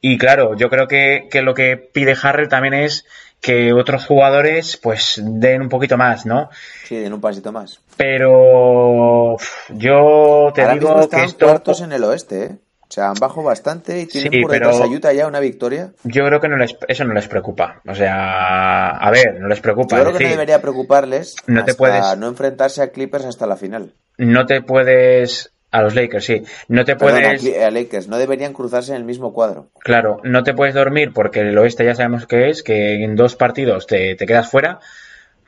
y 0.02 0.18
claro, 0.18 0.56
yo 0.56 0.70
creo 0.70 0.88
que, 0.88 1.28
que 1.32 1.42
lo 1.42 1.54
que 1.54 1.78
pide 1.78 2.16
Harrell 2.22 2.50
también 2.50 2.74
es 2.74 3.06
que 3.40 3.72
otros 3.74 4.06
jugadores 4.06 4.78
pues 4.78 5.22
den 5.24 5.62
un 5.62 5.70
poquito 5.70 5.98
más, 5.98 6.26
¿no? 6.26 6.50
Sí, 6.86 6.98
en 6.98 7.14
un 7.14 7.22
pasito 7.22 7.52
más. 7.52 7.80
Pero 7.96 9.38
yo 9.70 10.52
te 10.54 10.62
Ahora 10.62 10.74
mismo 10.76 10.90
digo 10.90 11.02
están 11.02 11.20
que 11.22 11.26
esto 11.26 11.46
cuartos 11.46 11.82
en 11.82 11.92
el 11.92 12.04
oeste, 12.04 12.44
¿eh? 12.44 12.58
O 12.90 12.94
sea, 12.94 13.10
han 13.10 13.16
bajado 13.20 13.44
bastante 13.44 14.00
y 14.00 14.06
tienen 14.06 14.32
Sí, 14.32 14.42
por 14.42 14.52
detrás 14.52 14.80
Utah 14.90 15.12
ya 15.12 15.28
una 15.28 15.40
victoria. 15.42 15.92
yo 16.04 16.26
creo 16.26 16.40
que 16.40 16.48
no 16.48 16.56
les, 16.58 16.76
eso 16.88 17.04
no 17.04 17.14
les 17.14 17.28
preocupa. 17.28 17.82
O 17.88 17.94
sea, 17.94 18.92
a 18.92 19.12
ver, 19.12 19.40
no 19.40 19.48
les 19.50 19.60
preocupa. 19.60 19.98
Yo 19.98 20.04
creo 20.06 20.18
que 20.18 20.24
no 20.24 20.30
debería 20.32 20.62
preocuparles 20.62 21.36
no 21.48 21.64
te 21.66 21.72
hasta 21.72 21.78
puedes- 21.78 22.18
no 22.18 22.28
enfrentarse 22.28 22.82
a 22.82 22.92
Clippers 22.92 23.26
hasta 23.26 23.46
la 23.46 23.58
final. 23.58 23.92
no 24.18 24.46
te 24.46 24.62
puedes 24.62 25.52
a 25.70 25.82
los 25.82 25.96
Lakers, 25.96 26.24
sí. 26.26 26.44
No 26.70 26.86
te 26.86 26.96
Perdón, 26.96 27.22
puedes 27.22 27.58
a 27.62 27.70
Lakers. 27.70 28.08
No 28.08 28.18
deberían 28.18 28.54
cruzarse 28.54 28.92
en 28.92 28.98
el 28.98 29.04
mismo 29.04 29.34
cuadro. 29.34 29.68
Claro, 29.80 30.22
no 30.24 30.44
te 30.44 30.54
puedes 30.54 30.74
dormir 30.74 31.12
porque 31.14 31.42
el 31.42 31.58
oeste 31.58 31.84
ya 31.84 31.94
sabemos 31.94 32.26
que 32.26 32.50
es, 32.50 32.64
que 32.64 33.04
en 33.04 33.18
dos 33.18 33.36
partidos 33.36 33.86
te, 33.86 34.16
te 34.16 34.26
quedas 34.26 34.50
fuera, 34.50 34.80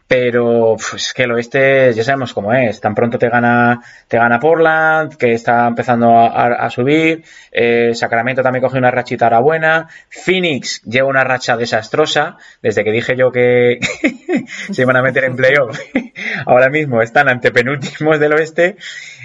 pero 0.10 0.76
pues, 0.76 1.06
es 1.06 1.14
que 1.14 1.24
el 1.24 1.32
oeste 1.34 1.94
ya 1.94 2.04
sabemos 2.04 2.34
cómo 2.34 2.52
es. 2.52 2.82
Tan 2.82 2.96
pronto 2.96 3.20
te 3.20 3.30
gana, 3.30 3.80
te 4.08 4.18
gana 4.18 4.40
Portland, 4.40 5.16
que 5.16 5.34
está 5.34 5.68
empezando 5.68 6.18
a 6.18 6.68
subir, 6.72 7.24
eh, 7.52 7.92
Sacramento 7.94 8.42
también 8.42 8.64
coge 8.64 8.80
una 8.80 8.90
rachita 8.90 9.26
ahora 9.26 9.40
buena, 9.40 9.88
Phoenix 10.10 10.82
lleva 10.82 11.08
una 11.08 11.24
racha 11.24 11.58
desastrosa, 11.58 12.38
desde 12.60 12.84
que 12.84 12.92
dije 12.92 13.16
yo 13.16 13.32
que 13.32 13.80
se 14.72 14.82
iban 14.82 14.96
a 14.96 15.04
meter 15.04 15.26
en 15.26 15.36
playoff, 15.36 15.80
ahora 16.48 16.70
mismo 16.70 17.04
están 17.04 17.30
antepenúltimos 17.30 18.20
del 18.20 18.34
oeste. 18.34 18.78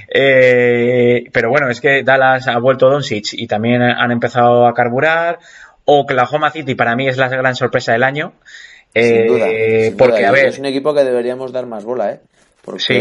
Eh, 0.09 1.31
pero 1.33 1.49
bueno, 1.49 1.71
es 1.71 1.81
que 1.81 2.03
Dallas 2.03 2.47
ha 2.47 2.59
vuelto 2.59 2.91
Doncic 2.91 3.33
y 3.33 3.47
también 3.47 3.81
han 3.81 4.11
empezado 4.11 4.67
a 4.67 4.75
carburar. 4.75 5.39
Oklahoma 5.87 6.51
City 6.51 6.75
para 6.75 6.95
mí 6.95 7.09
es 7.09 7.17
la 7.17 7.29
gran 7.29 7.55
sorpresa 7.57 7.93
del 7.93 8.03
año. 8.03 8.35
Sin 8.95 9.05
Eh, 9.05 9.27
duda. 9.27 9.49
sin 9.89 9.97
porque, 9.97 10.19
duda. 10.19 10.29
a 10.29 10.33
ver, 10.33 10.47
Es 10.47 10.59
un 10.59 10.67
equipo 10.67 10.95
que 10.95 11.05
deberíamos 11.05 11.53
dar 11.53 11.67
más 11.67 11.85
bola, 11.85 12.13
¿eh? 12.13 12.21
Porque 12.65 12.81
Sí. 12.81 12.95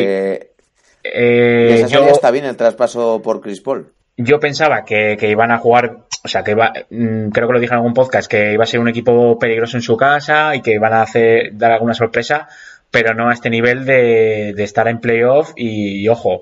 eh, 1.04 1.86
yo, 1.90 2.08
está 2.10 2.32
bien 2.32 2.46
el 2.46 2.56
traspaso 2.58 3.22
por 3.22 3.42
Chris 3.42 3.62
Paul. 3.62 3.92
yo 4.18 4.40
pensaba 4.40 4.86
que, 4.86 5.18
que 5.20 5.30
iban 5.30 5.52
a 5.52 5.58
jugar, 5.58 5.98
o 6.24 6.28
sea, 6.28 6.44
que 6.44 6.52
iba, 6.52 6.72
mm, 6.90 7.30
creo 7.30 7.48
que 7.48 7.54
lo 7.54 7.60
dije 7.60 7.74
en 7.74 7.78
algún 7.80 7.94
podcast, 7.94 8.30
que 8.30 8.54
iba 8.54 8.64
a 8.64 8.68
ser 8.68 8.80
un 8.80 8.88
equipo 8.88 9.38
peligroso 9.40 9.78
en 9.78 9.82
su 9.84 9.98
casa 9.98 10.56
y 10.56 10.62
que 10.62 10.74
iban 10.74 10.94
a 10.94 11.02
hacer, 11.02 11.50
dar 11.54 11.72
alguna 11.72 11.94
sorpresa, 11.94 12.48
pero 12.92 13.14
no 13.16 13.30
a 13.30 13.34
este 13.34 13.50
nivel 13.50 13.86
de, 13.86 14.54
de 14.56 14.64
estar 14.64 14.88
en 14.88 15.00
playoff 15.00 15.52
y, 15.56 16.02
y 16.04 16.10
ojo. 16.10 16.42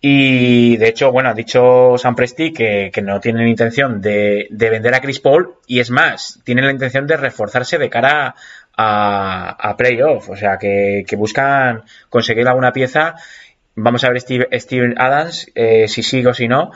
Y 0.00 0.76
de 0.76 0.88
hecho, 0.88 1.10
bueno, 1.12 1.30
ha 1.30 1.34
dicho 1.34 1.96
Sam 1.96 2.14
Presti 2.14 2.52
que, 2.52 2.90
que 2.92 3.00
no 3.02 3.20
tienen 3.20 3.48
intención 3.48 4.00
de, 4.02 4.46
de 4.50 4.70
vender 4.70 4.94
a 4.94 5.00
Chris 5.00 5.18
Paul 5.18 5.54
y 5.66 5.80
es 5.80 5.90
más, 5.90 6.40
tienen 6.44 6.66
la 6.66 6.72
intención 6.72 7.06
de 7.06 7.16
reforzarse 7.16 7.78
de 7.78 7.88
cara 7.88 8.34
a, 8.76 9.74
playoff, 9.76 10.30
o 10.30 10.36
sea, 10.36 10.58
que, 10.58 11.04
buscan 11.16 11.82
conseguir 12.08 12.46
alguna 12.48 12.72
pieza. 12.72 13.14
Vamos 13.76 14.04
a 14.04 14.08
ver 14.08 14.20
Steve, 14.20 14.48
Steven 14.52 14.94
Adams, 14.98 15.50
eh, 15.54 15.88
si 15.88 16.02
sigue 16.02 16.28
o 16.28 16.34
si 16.34 16.48
no. 16.48 16.70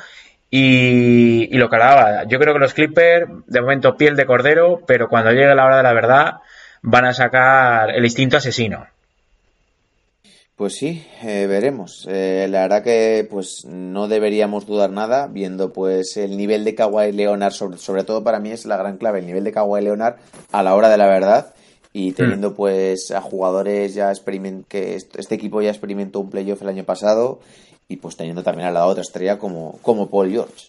Y, 0.50 1.48
y 1.54 1.58
lo 1.58 1.68
que 1.68 1.76
hablaba, 1.76 2.24
yo 2.24 2.38
creo 2.38 2.54
que 2.54 2.60
los 2.60 2.74
Clippers, 2.74 3.28
de 3.46 3.60
momento 3.60 3.96
piel 3.96 4.16
de 4.16 4.26
cordero, 4.26 4.80
pero 4.86 5.08
cuando 5.08 5.30
llegue 5.30 5.54
la 5.54 5.66
hora 5.66 5.76
de 5.76 5.82
la 5.82 5.92
verdad, 5.92 6.34
van 6.82 7.04
a 7.04 7.12
sacar 7.12 7.90
el 7.90 8.04
instinto 8.04 8.38
asesino. 8.38 8.86
Pues 10.56 10.76
sí, 10.76 11.06
eh, 11.22 11.46
veremos. 11.46 12.04
Eh, 12.10 12.48
la 12.50 12.62
verdad 12.62 12.82
que 12.82 13.24
pues 13.30 13.64
no 13.64 14.08
deberíamos 14.08 14.66
dudar 14.66 14.90
nada, 14.90 15.28
viendo 15.28 15.72
pues 15.72 16.16
el 16.16 16.36
nivel 16.36 16.64
de 16.64 16.74
Kawhi 16.74 17.12
Leonard, 17.12 17.52
sobre, 17.52 17.78
sobre 17.78 18.02
todo 18.02 18.24
para 18.24 18.40
mí 18.40 18.50
es 18.50 18.66
la 18.66 18.76
gran 18.76 18.96
clave, 18.96 19.20
el 19.20 19.26
nivel 19.26 19.44
de 19.44 19.52
Kawhi 19.52 19.82
Leonard 19.82 20.16
a 20.50 20.62
la 20.64 20.74
hora 20.74 20.88
de 20.88 20.96
la 20.96 21.06
verdad 21.06 21.54
y 22.00 22.12
teniendo 22.12 22.54
pues 22.54 23.10
a 23.10 23.20
jugadores 23.20 23.94
ya 23.94 24.10
experiment 24.10 24.66
que 24.68 24.94
est- 24.94 25.16
este 25.18 25.34
equipo 25.34 25.60
ya 25.62 25.70
experimentó 25.70 26.20
un 26.20 26.30
playoff 26.30 26.62
el 26.62 26.68
año 26.68 26.84
pasado 26.84 27.40
y 27.88 27.96
pues 27.96 28.16
teniendo 28.16 28.42
también 28.42 28.68
a 28.68 28.70
la 28.72 28.86
otra 28.86 29.02
estrella 29.02 29.38
como, 29.38 29.78
como 29.82 30.08
Paul 30.08 30.30
George. 30.30 30.66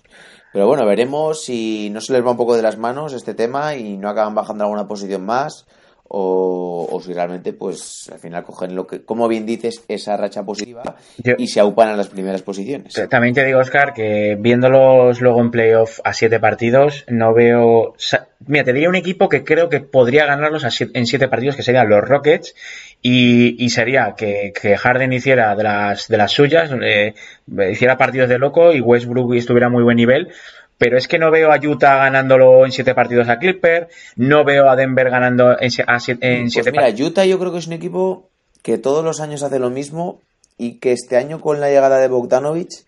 Pero 0.53 0.65
bueno, 0.65 0.85
veremos 0.85 1.43
si 1.43 1.89
no 1.91 2.01
se 2.01 2.13
les 2.13 2.25
va 2.25 2.31
un 2.31 2.37
poco 2.37 2.55
de 2.55 2.61
las 2.63 2.77
manos 2.77 3.13
este 3.13 3.33
tema 3.35 3.75
y 3.75 3.97
no 3.97 4.09
acaban 4.09 4.33
bajando 4.33 4.63
alguna 4.63 4.87
posición 4.87 5.23
más 5.25 5.65
o, 6.11 6.87
o 6.91 7.01
si 7.01 7.13
realmente 7.13 7.53
pues 7.53 8.09
al 8.11 8.19
final 8.19 8.43
cogen 8.43 8.75
lo 8.75 8.85
que, 8.87 9.03
como 9.03 9.27
bien 9.27 9.45
dices, 9.45 9.83
esa 9.87 10.17
racha 10.17 10.43
positiva 10.43 10.95
Yo- 11.17 11.35
y 11.37 11.47
se 11.47 11.59
aupan 11.59 11.89
a 11.89 11.95
las 11.95 12.07
primeras 12.09 12.41
posiciones. 12.41 12.93
También 13.09 13.33
te 13.35 13.45
digo, 13.45 13.59
Oscar, 13.59 13.93
que 13.93 14.35
viéndolos 14.39 15.21
luego 15.21 15.39
en 15.41 15.51
playoff 15.51 15.99
a 16.03 16.13
siete 16.13 16.39
partidos, 16.39 17.05
no 17.07 17.33
veo. 17.33 17.93
Mira, 18.47 18.63
te 18.63 18.73
diría 18.73 18.89
un 18.89 18.95
equipo 18.95 19.29
que 19.29 19.43
creo 19.43 19.69
que 19.69 19.79
podría 19.81 20.25
ganarlos 20.25 20.63
a 20.63 20.71
siete- 20.71 20.97
en 20.97 21.05
siete 21.05 21.27
partidos, 21.27 21.55
que 21.55 21.63
serían 21.63 21.89
los 21.89 22.01
Rockets, 22.03 22.55
y, 23.01 23.63
y 23.63 23.69
sería 23.69 24.15
que, 24.17 24.51
que 24.59 24.75
Harden 24.77 25.13
hiciera 25.13 25.55
de 25.55 25.63
las, 25.63 26.07
de 26.07 26.17
las 26.17 26.31
suyas, 26.31 26.69
eh, 26.81 27.13
hiciera 27.71 27.97
partidos 27.97 28.29
de 28.29 28.39
loco 28.39 28.73
y 28.73 28.81
Westbrook 28.81 29.35
estuviera 29.35 29.67
a 29.67 29.69
muy 29.69 29.83
buen 29.83 29.97
nivel. 29.97 30.29
Pero 30.79 30.97
es 30.97 31.07
que 31.07 31.19
no 31.19 31.29
veo 31.29 31.51
a 31.51 31.59
Utah 31.59 31.97
ganándolo 31.97 32.65
en 32.65 32.71
siete 32.71 32.95
partidos 32.95 33.29
a 33.29 33.37
Clipper, 33.37 33.89
no 34.15 34.43
veo 34.43 34.67
a 34.67 34.75
Denver 34.75 35.11
ganando 35.11 35.51
en, 35.59 35.69
a 35.85 35.99
siete, 35.99 36.37
en 36.37 36.49
Pues 36.49 36.65
mira, 36.65 36.81
partidos. 36.83 37.11
Utah 37.11 37.25
yo 37.25 37.37
creo 37.37 37.51
que 37.51 37.59
es 37.59 37.67
un 37.67 37.73
equipo 37.73 38.29
que 38.63 38.79
todos 38.79 39.03
los 39.03 39.19
años 39.19 39.43
hace 39.43 39.59
lo 39.59 39.69
mismo 39.69 40.21
y 40.57 40.79
que 40.79 40.93
este 40.93 41.17
año 41.17 41.39
con 41.39 41.59
la 41.59 41.69
llegada 41.69 41.99
de 41.99 42.07
Bogdanovich 42.07 42.85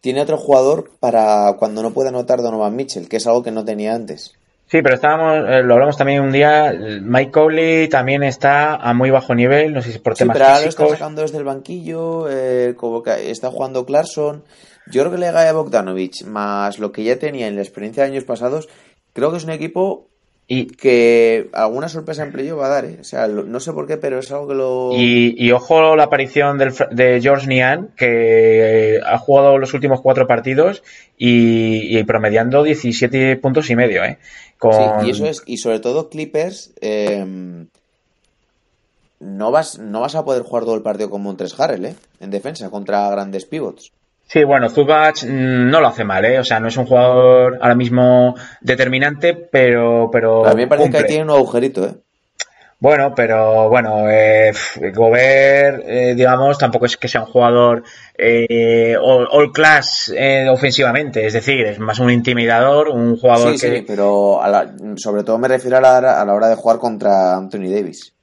tiene 0.00 0.20
otro 0.20 0.36
jugador 0.36 0.90
para 1.00 1.54
cuando 1.58 1.82
no 1.82 1.92
pueda 1.92 2.08
anotar 2.08 2.42
Donovan 2.42 2.74
Mitchell, 2.76 3.08
que 3.08 3.16
es 3.18 3.26
algo 3.26 3.42
que 3.42 3.50
no 3.50 3.64
tenía 3.64 3.94
antes. 3.94 4.34
Sí, 4.66 4.80
pero 4.82 4.94
estábamos, 4.94 5.48
eh, 5.48 5.62
lo 5.62 5.74
hablamos 5.74 5.96
también 5.96 6.22
un 6.22 6.32
día. 6.32 6.74
Mike 7.02 7.30
Conley 7.30 7.88
también 7.88 8.22
está 8.22 8.76
a 8.76 8.92
muy 8.92 9.10
bajo 9.10 9.34
nivel, 9.34 9.72
no 9.72 9.82
sé 9.82 9.92
si 9.92 9.98
por 9.98 10.14
Sí, 10.14 10.20
temas 10.20 10.34
pero 10.34 10.46
ahora 10.46 10.60
lo 10.60 10.68
está 10.68 10.88
sacando 10.88 11.22
desde 11.22 11.38
el 11.38 11.44
banquillo, 11.44 12.26
eh, 12.28 12.74
como 12.76 13.02
que 13.02 13.30
está 13.30 13.50
jugando 13.50 13.84
Clarkson. 13.84 14.42
Yo 14.86 15.02
creo 15.02 15.12
que 15.12 15.18
le 15.18 15.28
a 15.28 15.52
Bogdanovich, 15.52 16.24
más 16.24 16.78
lo 16.78 16.92
que 16.92 17.04
ya 17.04 17.18
tenía 17.18 17.48
en 17.48 17.56
la 17.56 17.62
experiencia 17.62 18.04
de 18.04 18.10
años 18.10 18.24
pasados, 18.24 18.68
creo 19.12 19.30
que 19.30 19.38
es 19.38 19.44
un 19.44 19.50
equipo 19.50 20.08
Y, 20.46 20.66
que 20.66 21.48
alguna 21.54 21.88
sorpresa 21.88 22.22
en 22.22 22.32
playoff 22.32 22.60
va 22.60 22.66
a 22.66 22.68
dar, 22.68 22.84
¿eh? 22.84 22.98
O 23.00 23.04
sea, 23.04 23.26
no 23.28 23.60
sé 23.60 23.72
por 23.72 23.86
qué, 23.86 23.96
pero 23.96 24.18
es 24.18 24.30
algo 24.30 24.48
que 24.48 24.54
lo... 24.54 24.90
y, 24.92 25.34
y 25.38 25.52
ojo 25.52 25.96
la 25.96 26.04
aparición 26.04 26.58
del, 26.58 26.74
de 26.90 27.18
George 27.22 27.46
Nian, 27.46 27.88
que 27.96 29.00
ha 29.02 29.16
jugado 29.16 29.56
los 29.56 29.72
últimos 29.72 30.02
cuatro 30.02 30.26
partidos 30.26 30.82
y, 31.16 31.98
y 31.98 32.04
promediando 32.04 32.62
17 32.62 33.36
puntos 33.36 33.70
y 33.70 33.76
medio, 33.76 34.04
¿eh? 34.04 34.18
Con... 34.58 34.74
Sí, 34.74 35.06
y 35.06 35.10
eso 35.12 35.26
es, 35.26 35.42
y 35.46 35.56
sobre 35.56 35.80
todo 35.80 36.10
Clippers, 36.10 36.74
eh, 36.82 37.24
no 39.20 39.50
vas, 39.50 39.78
no 39.78 40.00
vas 40.00 40.14
a 40.14 40.24
poder 40.26 40.42
jugar 40.42 40.64
todo 40.64 40.74
el 40.74 40.82
partido 40.82 41.08
con 41.08 41.22
Montres 41.22 41.58
Harrell, 41.58 41.86
¿eh? 41.86 41.94
En 42.20 42.30
defensa, 42.30 42.68
contra 42.68 43.08
grandes 43.08 43.46
pivots. 43.46 43.92
Sí, 44.26 44.42
bueno, 44.44 44.68
Zubac 44.68 45.22
mm, 45.24 45.70
no 45.70 45.80
lo 45.80 45.88
hace 45.88 46.04
mal, 46.04 46.24
¿eh? 46.24 46.38
O 46.38 46.44
sea, 46.44 46.58
no 46.60 46.68
es 46.68 46.76
un 46.76 46.86
jugador 46.86 47.58
ahora 47.60 47.74
mismo 47.74 48.34
determinante, 48.60 49.34
pero... 49.34 50.08
pero 50.10 50.44
A 50.46 50.50
mí 50.54 50.62
me 50.62 50.66
parece 50.66 50.90
que 50.90 50.96
ahí 50.96 51.04
tiene 51.06 51.24
un 51.24 51.30
agujerito, 51.30 51.84
¿eh? 51.86 51.94
Bueno, 52.80 53.14
pero 53.14 53.68
bueno, 53.70 54.10
eh, 54.10 54.52
Gobert, 54.94 55.82
eh, 55.86 56.14
digamos, 56.14 56.58
tampoco 56.58 56.84
es 56.84 56.96
que 56.98 57.08
sea 57.08 57.22
un 57.22 57.28
jugador 57.28 57.82
eh, 58.18 58.94
all, 59.00 59.26
all 59.30 59.52
class 59.52 60.12
eh, 60.14 60.48
ofensivamente, 60.50 61.24
es 61.24 61.32
decir, 61.32 61.64
es 61.66 61.78
más 61.78 61.98
un 62.00 62.10
intimidador, 62.10 62.88
un 62.88 63.16
jugador 63.16 63.52
Sí, 63.54 63.60
que... 63.60 63.76
sí, 63.78 63.84
pero 63.86 64.42
a 64.42 64.48
la- 64.48 64.74
sobre 64.96 65.22
todo 65.22 65.38
me 65.38 65.48
refiero 65.48 65.78
a 65.78 65.80
la, 65.80 66.20
a 66.20 66.24
la 66.26 66.34
hora 66.34 66.48
de 66.48 66.56
jugar 66.56 66.78
contra 66.78 67.36
Anthony 67.36 67.70
Davis. 67.72 68.13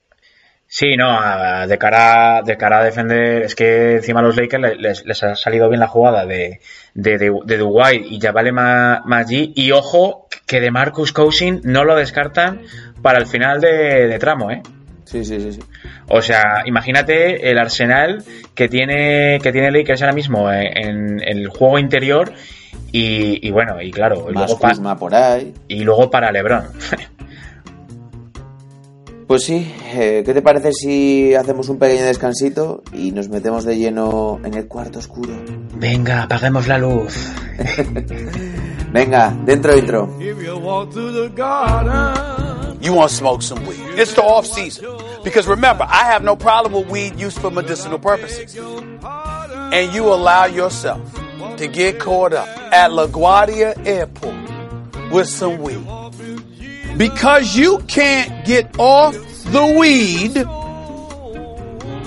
Sí, 0.74 0.96
no, 0.96 1.66
de 1.66 1.76
cara, 1.76 2.40
de 2.42 2.56
cara 2.56 2.78
a 2.80 2.84
defender, 2.84 3.42
es 3.42 3.54
que 3.54 3.96
encima 3.96 4.20
a 4.20 4.22
los 4.22 4.36
Lakers 4.36 4.62
le- 4.62 4.76
les, 4.76 5.04
les 5.04 5.22
ha 5.22 5.36
salido 5.36 5.68
bien 5.68 5.80
la 5.80 5.86
jugada 5.86 6.24
de, 6.24 6.60
de, 6.94 7.18
de, 7.18 7.30
de 7.44 7.58
Dwight 7.58 8.06
y 8.10 8.18
Javale 8.18 8.52
Ma- 8.52 9.02
Maggi, 9.04 9.52
y 9.54 9.70
ojo 9.72 10.28
que 10.46 10.62
de 10.62 10.70
Marcus 10.70 11.12
Cousins 11.12 11.62
no 11.64 11.84
lo 11.84 11.94
descartan 11.94 12.62
para 13.02 13.18
el 13.18 13.26
final 13.26 13.60
de, 13.60 14.08
de 14.08 14.18
tramo, 14.18 14.50
¿eh? 14.50 14.62
Sí, 15.04 15.26
sí, 15.26 15.38
sí, 15.42 15.52
sí. 15.52 15.60
O 16.08 16.22
sea, 16.22 16.62
imagínate 16.64 17.50
el 17.50 17.58
arsenal 17.58 18.24
que 18.54 18.66
tiene 18.70 19.40
que 19.42 19.52
tiene 19.52 19.70
Lakers 19.70 20.00
ahora 20.00 20.14
mismo 20.14 20.50
en, 20.50 21.20
en 21.22 21.38
el 21.38 21.48
juego 21.48 21.78
interior 21.78 22.32
y, 22.92 23.46
y 23.46 23.50
bueno, 23.50 23.82
y 23.82 23.90
claro, 23.90 24.28
y 24.30 24.32
Más 24.32 24.44
luego, 24.46 24.58
pa- 24.58 24.70
Kuzma 24.70 24.96
por 24.98 25.14
ahí. 25.14 25.52
y 25.68 25.84
luego 25.84 26.10
para 26.10 26.32
LeBron. 26.32 26.64
Pues 29.32 29.44
sí, 29.44 29.74
eh, 29.94 30.22
¿qué 30.26 30.34
te 30.34 30.42
parece 30.42 30.74
si 30.74 31.34
hacemos 31.34 31.70
un 31.70 31.78
pequeño 31.78 32.04
descansito 32.04 32.82
y 32.92 33.12
nos 33.12 33.30
metemos 33.30 33.64
de 33.64 33.78
lleno 33.78 34.38
en 34.44 34.52
el 34.52 34.68
cuarto 34.68 34.98
oscuro? 34.98 35.32
Venga, 35.74 36.24
apaguemos 36.24 36.68
la 36.68 36.76
luz. 36.76 37.32
Venga, 38.92 39.34
dentro 39.46 39.74
intro. 39.74 40.18
If 40.20 40.36
you 40.38 40.58
walk 40.58 40.92
through 40.92 41.14
the 41.14 41.34
garden. 41.34 42.78
You 42.82 42.92
want 42.92 43.08
to 43.08 43.16
smoke 43.16 43.40
some 43.40 43.64
weed. 43.64 43.80
It's 43.96 44.12
the 44.12 44.20
off 44.20 44.44
season. 44.44 44.84
Because 45.24 45.48
remember, 45.48 45.84
I 45.88 46.12
have 46.12 46.22
no 46.22 46.36
problem 46.36 46.74
with 46.74 46.90
weed 46.90 47.18
used 47.18 47.38
for 47.38 47.50
medicinal 47.50 47.98
purposes. 47.98 48.54
And 48.54 49.94
you 49.94 50.12
allow 50.12 50.44
yourself 50.44 51.00
to 51.56 51.68
get 51.68 51.98
caught 51.98 52.34
up 52.34 52.48
at 52.70 52.90
LaGuardia 52.90 53.86
Airport 53.86 55.10
with 55.10 55.26
some 55.26 55.62
weed. 55.62 56.01
Because 56.96 57.56
you 57.56 57.78
can't 57.88 58.44
get 58.44 58.78
off 58.78 59.14
the 59.14 59.76
weed, 59.78 60.36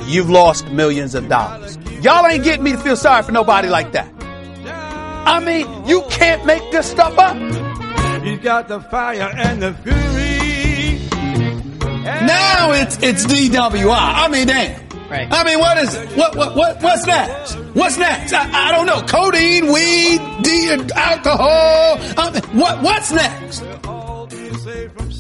you've 0.10 0.30
lost 0.30 0.68
millions 0.70 1.16
of 1.16 1.28
dollars. 1.28 1.78
Y'all 2.02 2.26
ain't 2.26 2.44
getting 2.44 2.64
me 2.64 2.72
to 2.74 2.78
feel 2.78 2.96
sorry 2.96 3.24
for 3.24 3.32
nobody 3.32 3.68
like 3.68 3.92
that. 3.94 4.12
I 5.28 5.40
mean, 5.44 5.88
you 5.88 6.04
can't 6.10 6.46
make 6.46 6.72
this 6.72 6.90
stuff 6.90 7.18
up. 7.18 7.36
He's 8.24 8.40
got 8.40 8.68
the 8.68 8.80
fire 8.80 9.32
and 9.36 9.62
the 9.62 9.74
fury. 9.74 10.06
Now 12.04 12.72
it's 12.74 12.98
it's 13.02 13.26
DWI. 13.26 13.92
I 13.92 14.28
mean, 14.28 14.48
damn. 14.48 14.82
Right. 15.10 15.28
I 15.32 15.44
mean, 15.44 15.60
what 15.60 15.78
is 15.78 15.94
it? 15.96 16.10
What 16.18 16.36
what 16.36 16.56
what 16.56 16.82
what's 16.82 17.06
next? 17.06 17.54
What's 17.74 17.98
next? 17.98 18.34
I, 18.34 18.70
I 18.70 18.72
don't 18.72 18.86
know. 18.88 19.02
Codeine, 19.02 19.72
weed, 19.72 20.20
de- 20.44 20.96
alcohol. 20.96 21.98
I 22.18 22.32
mean, 22.32 22.60
what 22.60 22.82
what's 22.82 23.12
next? 23.12 23.64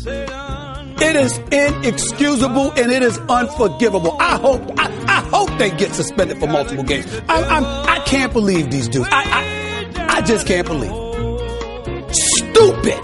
It 0.08 1.16
is 1.16 1.38
inexcusable 1.52 2.72
and 2.78 2.92
it 2.92 3.02
is 3.02 3.18
unforgivable. 3.28 4.16
I 4.20 4.38
hope 4.38 4.62
I, 4.78 4.86
I 5.08 5.28
hope 5.32 5.58
they 5.58 5.72
get 5.72 5.94
suspended 5.94 6.38
for 6.40 6.48
multiple 6.48 6.84
games. 6.84 7.06
I, 7.28 7.42
I'm 7.44 7.64
I 7.66 8.00
can't 8.06 8.32
believe 8.32 8.70
these 8.70 8.88
dudes. 8.88 9.08
I 9.12 9.24
I, 9.96 10.18
I 10.18 10.22
just 10.22 10.46
can't 10.46 10.68
believe. 10.68 10.92
Stupid. 12.14 13.00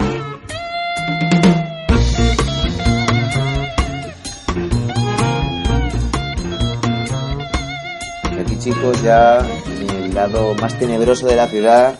Aquí 8.40 8.58
chicos, 8.58 9.02
ya 9.02 9.40
en 9.66 9.90
el 9.90 10.14
lado 10.14 10.54
más 10.54 10.78
tenebroso 10.78 11.26
de 11.26 11.36
la 11.36 11.48
ciudad, 11.48 11.96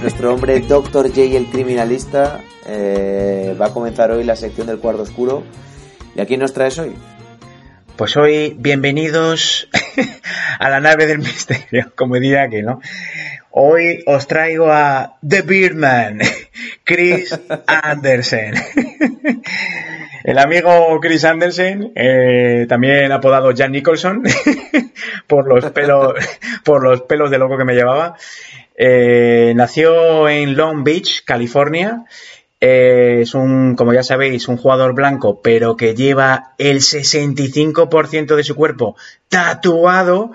nuestro 0.00 0.34
hombre 0.34 0.60
Dr. 0.60 1.08
J, 1.08 1.36
el 1.36 1.46
criminalista, 1.46 2.40
eh, 2.74 3.54
va 3.60 3.66
a 3.66 3.72
comenzar 3.72 4.10
hoy 4.10 4.24
la 4.24 4.36
sección 4.36 4.66
del 4.66 4.78
cuarto 4.78 5.02
oscuro. 5.02 5.42
¿Y 6.14 6.20
a 6.20 6.26
quién 6.26 6.40
nos 6.40 6.54
traes 6.54 6.78
hoy? 6.78 6.94
Pues 7.96 8.16
hoy, 8.16 8.56
bienvenidos 8.58 9.68
a 10.58 10.70
la 10.70 10.80
nave 10.80 11.06
del 11.06 11.18
misterio, 11.18 11.92
como 11.94 12.14
diría 12.16 12.48
que, 12.48 12.62
¿no? 12.62 12.80
Hoy 13.50 14.02
os 14.06 14.26
traigo 14.26 14.72
a 14.72 15.18
The 15.26 15.42
Beardman, 15.42 16.20
Chris 16.84 17.38
Andersen. 17.66 18.54
El 20.24 20.38
amigo 20.38 20.98
Chris 21.00 21.24
Andersen, 21.24 21.92
eh, 21.94 22.64
también 22.68 23.12
apodado 23.12 23.52
Jan 23.54 23.72
Nicholson, 23.72 24.22
por 25.26 25.46
los 25.46 25.70
pelos, 25.72 26.14
por 26.64 26.82
los 26.82 27.02
pelos 27.02 27.30
de 27.30 27.38
loco 27.38 27.58
que 27.58 27.64
me 27.64 27.74
llevaba, 27.74 28.16
eh, 28.74 29.52
nació 29.54 30.28
en 30.28 30.56
Long 30.56 30.82
Beach, 30.82 31.24
California. 31.24 32.04
Eh, 32.64 33.22
es 33.22 33.34
un, 33.34 33.74
como 33.74 33.92
ya 33.92 34.04
sabéis, 34.04 34.46
un 34.46 34.56
jugador 34.56 34.94
blanco, 34.94 35.40
pero 35.42 35.76
que 35.76 35.96
lleva 35.96 36.54
el 36.58 36.78
65% 36.78 38.36
de 38.36 38.44
su 38.44 38.54
cuerpo 38.54 38.94
tatuado. 39.28 40.30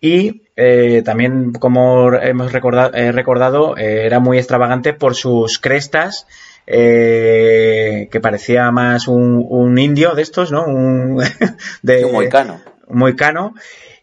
Y 0.00 0.44
eh, 0.56 1.02
también, 1.04 1.52
como 1.52 2.14
hemos 2.14 2.52
recordado, 2.52 2.94
eh, 2.94 3.12
recordado 3.12 3.76
eh, 3.76 4.06
era 4.06 4.18
muy 4.18 4.38
extravagante 4.38 4.94
por 4.94 5.14
sus 5.14 5.58
crestas, 5.58 6.26
que 6.66 8.20
parecía 8.22 8.70
más 8.70 9.06
un, 9.06 9.44
un 9.46 9.78
indio 9.78 10.14
de 10.14 10.22
estos, 10.22 10.50
¿no? 10.50 10.64
Un, 10.64 11.22
de, 11.82 12.04
Un 12.06 12.12
moicano. 12.12 12.60
un 12.86 12.98
moicano. 12.98 13.54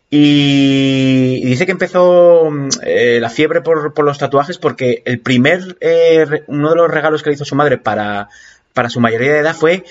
Y 0.10 1.44
dice 1.46 1.66
que 1.66 1.72
empezó 1.72 2.50
mm, 2.50 2.70
eh, 2.84 3.18
la 3.20 3.30
fiebre 3.30 3.62
por, 3.62 4.04
los 4.04 4.18
tatuajes 4.18 4.58
porque 4.58 5.02
el 5.06 5.20
primer, 5.20 5.78
eh, 5.82 6.44
uno 6.48 6.70
de 6.70 6.76
los 6.76 6.92
regalos 6.92 7.24
que 7.24 7.30
le 7.30 7.36
hizo 7.36 7.46
su 7.46 7.56
madre 7.56 7.78
para, 7.78 8.30
para 8.74 8.90
su 8.90 9.00
mayoría 9.00 9.34
de 9.34 9.40
edad 9.40 9.56
fue 9.56 9.84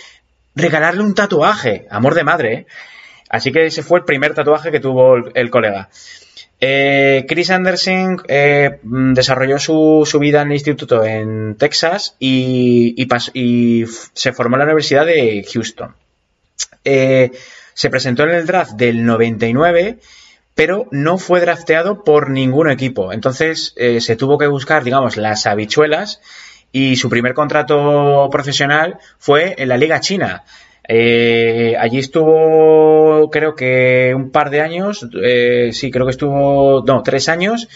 regalarle 0.55 1.03
un 1.03 1.15
tatuaje, 1.15 1.87
amor 1.91 2.15
de 2.15 2.25
madre. 2.25 2.55
¿eh? 2.55 2.67
Así 3.29 3.51
que 3.51 3.67
ese 3.67 3.83
fue 3.83 3.99
el 3.99 4.05
primer 4.05 4.35
tatuaje 4.35 4.71
que 4.71 4.81
tuvo 4.81 5.17
el, 5.17 5.51
colega. 5.51 5.89
Eh, 6.61 7.25
Chris 7.29 7.51
Anderson 7.51 8.23
eh, 8.29 8.79
mm, 8.83 9.15
desarrolló 9.15 9.59
su, 9.59 10.05
su 10.07 10.19
vida 10.19 10.43
en 10.43 10.49
el 10.49 10.55
instituto 10.55 11.05
en 11.05 11.57
Texas 11.57 12.15
y, 12.21 12.95
y 13.35 13.85
se 14.13 14.33
formó 14.33 14.57
en 14.57 14.61
la 14.61 14.65
Universidad 14.67 15.05
de 15.07 15.45
Houston. 15.53 15.95
Se 17.75 17.91
presentó 17.91 18.23
en 18.25 18.31
el 18.31 18.47
draft 18.47 18.73
del 18.73 19.05
99, 19.05 19.99
pero 20.55 20.87
no 20.91 21.19
fue 21.19 21.41
drafteado 21.41 22.05
por 22.05 22.31
ningún 22.31 22.71
equipo. 22.71 23.13
Entonces 23.13 23.75
eh, 23.77 24.01
se 24.01 24.17
tuvo 24.17 24.39
que 24.39 24.47
buscar, 24.47 24.85
digamos, 24.85 25.17
las 25.17 25.47
habichuelas 25.47 26.21
y 26.73 26.97
su 26.97 27.11
primer 27.11 27.35
contrato 27.35 28.29
profesional 28.31 28.99
fue 29.19 29.55
en 29.59 29.69
la 29.69 29.77
Liga 29.77 30.01
China. 30.01 30.45
Eh, 30.87 31.75
allí 31.79 31.99
estuvo, 31.99 33.31
creo 33.31 33.55
que 33.55 34.13
un 34.15 34.31
par 34.31 34.51
de 34.51 34.61
años, 34.61 35.09
eh, 35.23 35.71
sí, 35.73 35.91
creo 35.91 36.07
que 36.07 36.13
estuvo, 36.13 36.85
no, 36.87 37.03
tres 37.03 37.29
años. 37.29 37.69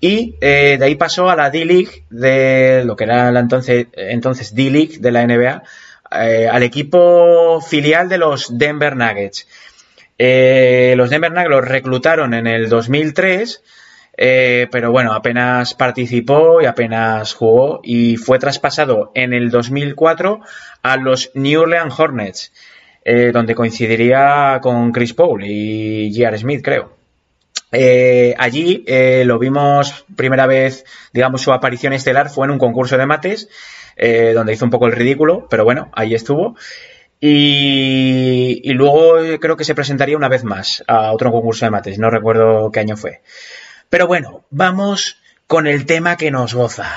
Y 0.00 0.36
de 0.38 0.78
ahí 0.82 0.96
pasó 0.96 1.30
a 1.30 1.36
la 1.36 1.48
D-League, 1.48 2.04
de 2.10 2.82
lo 2.84 2.94
que 2.94 3.04
era 3.04 3.32
la 3.32 3.40
entonces, 3.40 3.86
entonces 3.94 4.54
D-League 4.54 4.98
de 4.98 5.10
la 5.10 5.26
NBA, 5.26 5.62
eh, 6.10 6.48
al 6.50 6.62
equipo 6.62 7.60
filial 7.60 8.08
de 8.08 8.18
los 8.18 8.56
Denver 8.56 8.96
Nuggets. 8.96 9.46
Eh, 10.18 10.94
los 10.96 11.10
Denver 11.10 11.32
Nuggets 11.32 11.50
los 11.50 11.64
reclutaron 11.64 12.34
en 12.34 12.46
el 12.46 12.68
2003, 12.68 13.62
eh, 14.16 14.68
pero 14.70 14.92
bueno, 14.92 15.12
apenas 15.12 15.74
participó 15.74 16.60
y 16.62 16.66
apenas 16.66 17.34
jugó 17.34 17.80
y 17.82 18.16
fue 18.16 18.38
traspasado 18.38 19.10
en 19.14 19.32
el 19.32 19.50
2004 19.50 20.40
a 20.82 20.96
los 20.96 21.30
New 21.34 21.62
Orleans 21.62 21.98
Hornets, 21.98 22.52
donde 23.34 23.54
coincidiría 23.54 24.60
con 24.62 24.90
Chris 24.90 25.12
Paul 25.12 25.44
y 25.44 26.10
J.R. 26.14 26.38
Smith, 26.38 26.62
creo. 26.64 26.96
Allí 28.38 28.82
lo 29.24 29.38
vimos 29.38 30.06
primera 30.16 30.46
vez, 30.46 30.86
digamos, 31.12 31.42
su 31.42 31.52
aparición 31.52 31.92
estelar 31.92 32.30
fue 32.30 32.46
en 32.46 32.52
un 32.52 32.58
concurso 32.58 32.96
de 32.96 33.04
mates, 33.04 33.48
eh, 33.96 34.32
donde 34.34 34.52
hizo 34.52 34.64
un 34.64 34.70
poco 34.70 34.86
el 34.86 34.92
ridículo, 34.92 35.46
pero 35.48 35.64
bueno, 35.64 35.90
ahí 35.94 36.14
estuvo. 36.14 36.56
Y, 37.20 38.60
y 38.62 38.72
luego 38.72 39.18
eh, 39.18 39.38
creo 39.40 39.56
que 39.56 39.64
se 39.64 39.74
presentaría 39.74 40.16
una 40.16 40.28
vez 40.28 40.44
más 40.44 40.84
a 40.86 41.12
otro 41.12 41.32
concurso 41.32 41.64
de 41.64 41.70
mates, 41.70 41.98
no 41.98 42.10
recuerdo 42.10 42.70
qué 42.70 42.80
año 42.80 42.96
fue. 42.96 43.22
Pero 43.88 44.06
bueno, 44.06 44.44
vamos 44.50 45.18
con 45.46 45.66
el 45.66 45.86
tema 45.86 46.16
que 46.16 46.30
nos 46.30 46.54
goza. 46.54 46.90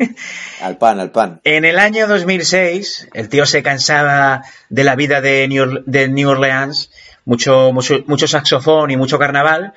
Al 0.60 0.78
pan, 0.78 0.98
al 0.98 1.10
pan. 1.10 1.40
En 1.44 1.66
el 1.66 1.78
año 1.78 2.06
2006, 2.06 3.08
el 3.12 3.28
tío 3.28 3.44
se 3.44 3.62
cansaba 3.62 4.42
de 4.70 4.84
la 4.84 4.96
vida 4.96 5.20
de 5.20 5.46
New, 5.46 5.82
de 5.84 6.08
New 6.08 6.30
Orleans, 6.30 6.90
mucho, 7.26 7.70
mucho, 7.72 8.02
mucho 8.06 8.26
saxofón 8.26 8.90
y 8.90 8.96
mucho 8.96 9.18
carnaval, 9.18 9.74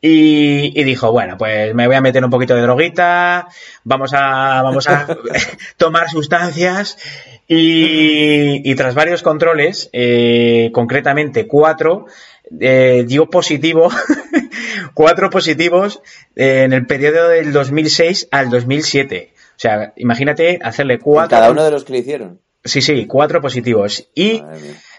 y, 0.00 0.80
y 0.80 0.84
dijo, 0.84 1.10
bueno, 1.12 1.36
pues 1.36 1.74
me 1.74 1.86
voy 1.86 1.96
a 1.96 2.00
meter 2.00 2.24
un 2.24 2.30
poquito 2.30 2.54
de 2.54 2.62
droguita, 2.62 3.48
vamos 3.84 4.12
a, 4.14 4.62
vamos 4.62 4.88
a 4.88 5.06
tomar 5.76 6.08
sustancias, 6.08 6.96
y, 7.48 8.70
y 8.70 8.74
tras 8.74 8.94
varios 8.94 9.22
controles, 9.22 9.88
eh, 9.92 10.70
concretamente 10.72 11.46
cuatro, 11.46 12.06
eh, 12.60 13.04
dio 13.06 13.30
positivo, 13.30 13.90
cuatro 14.94 15.30
positivos 15.30 16.02
eh, 16.36 16.62
en 16.64 16.72
el 16.72 16.86
periodo 16.86 17.28
del 17.28 17.52
2006 17.52 18.28
al 18.30 18.50
2007. 18.50 19.32
O 19.34 19.60
sea, 19.60 19.92
imagínate 19.96 20.58
hacerle 20.62 20.98
cuatro. 20.98 21.30
cada 21.36 21.50
uno 21.50 21.64
de 21.64 21.70
los 21.70 21.84
que 21.84 21.94
le 21.94 21.98
hicieron. 22.00 22.40
Sí, 22.64 22.82
sí, 22.82 23.06
cuatro 23.06 23.40
positivos. 23.40 24.08
Y 24.14 24.42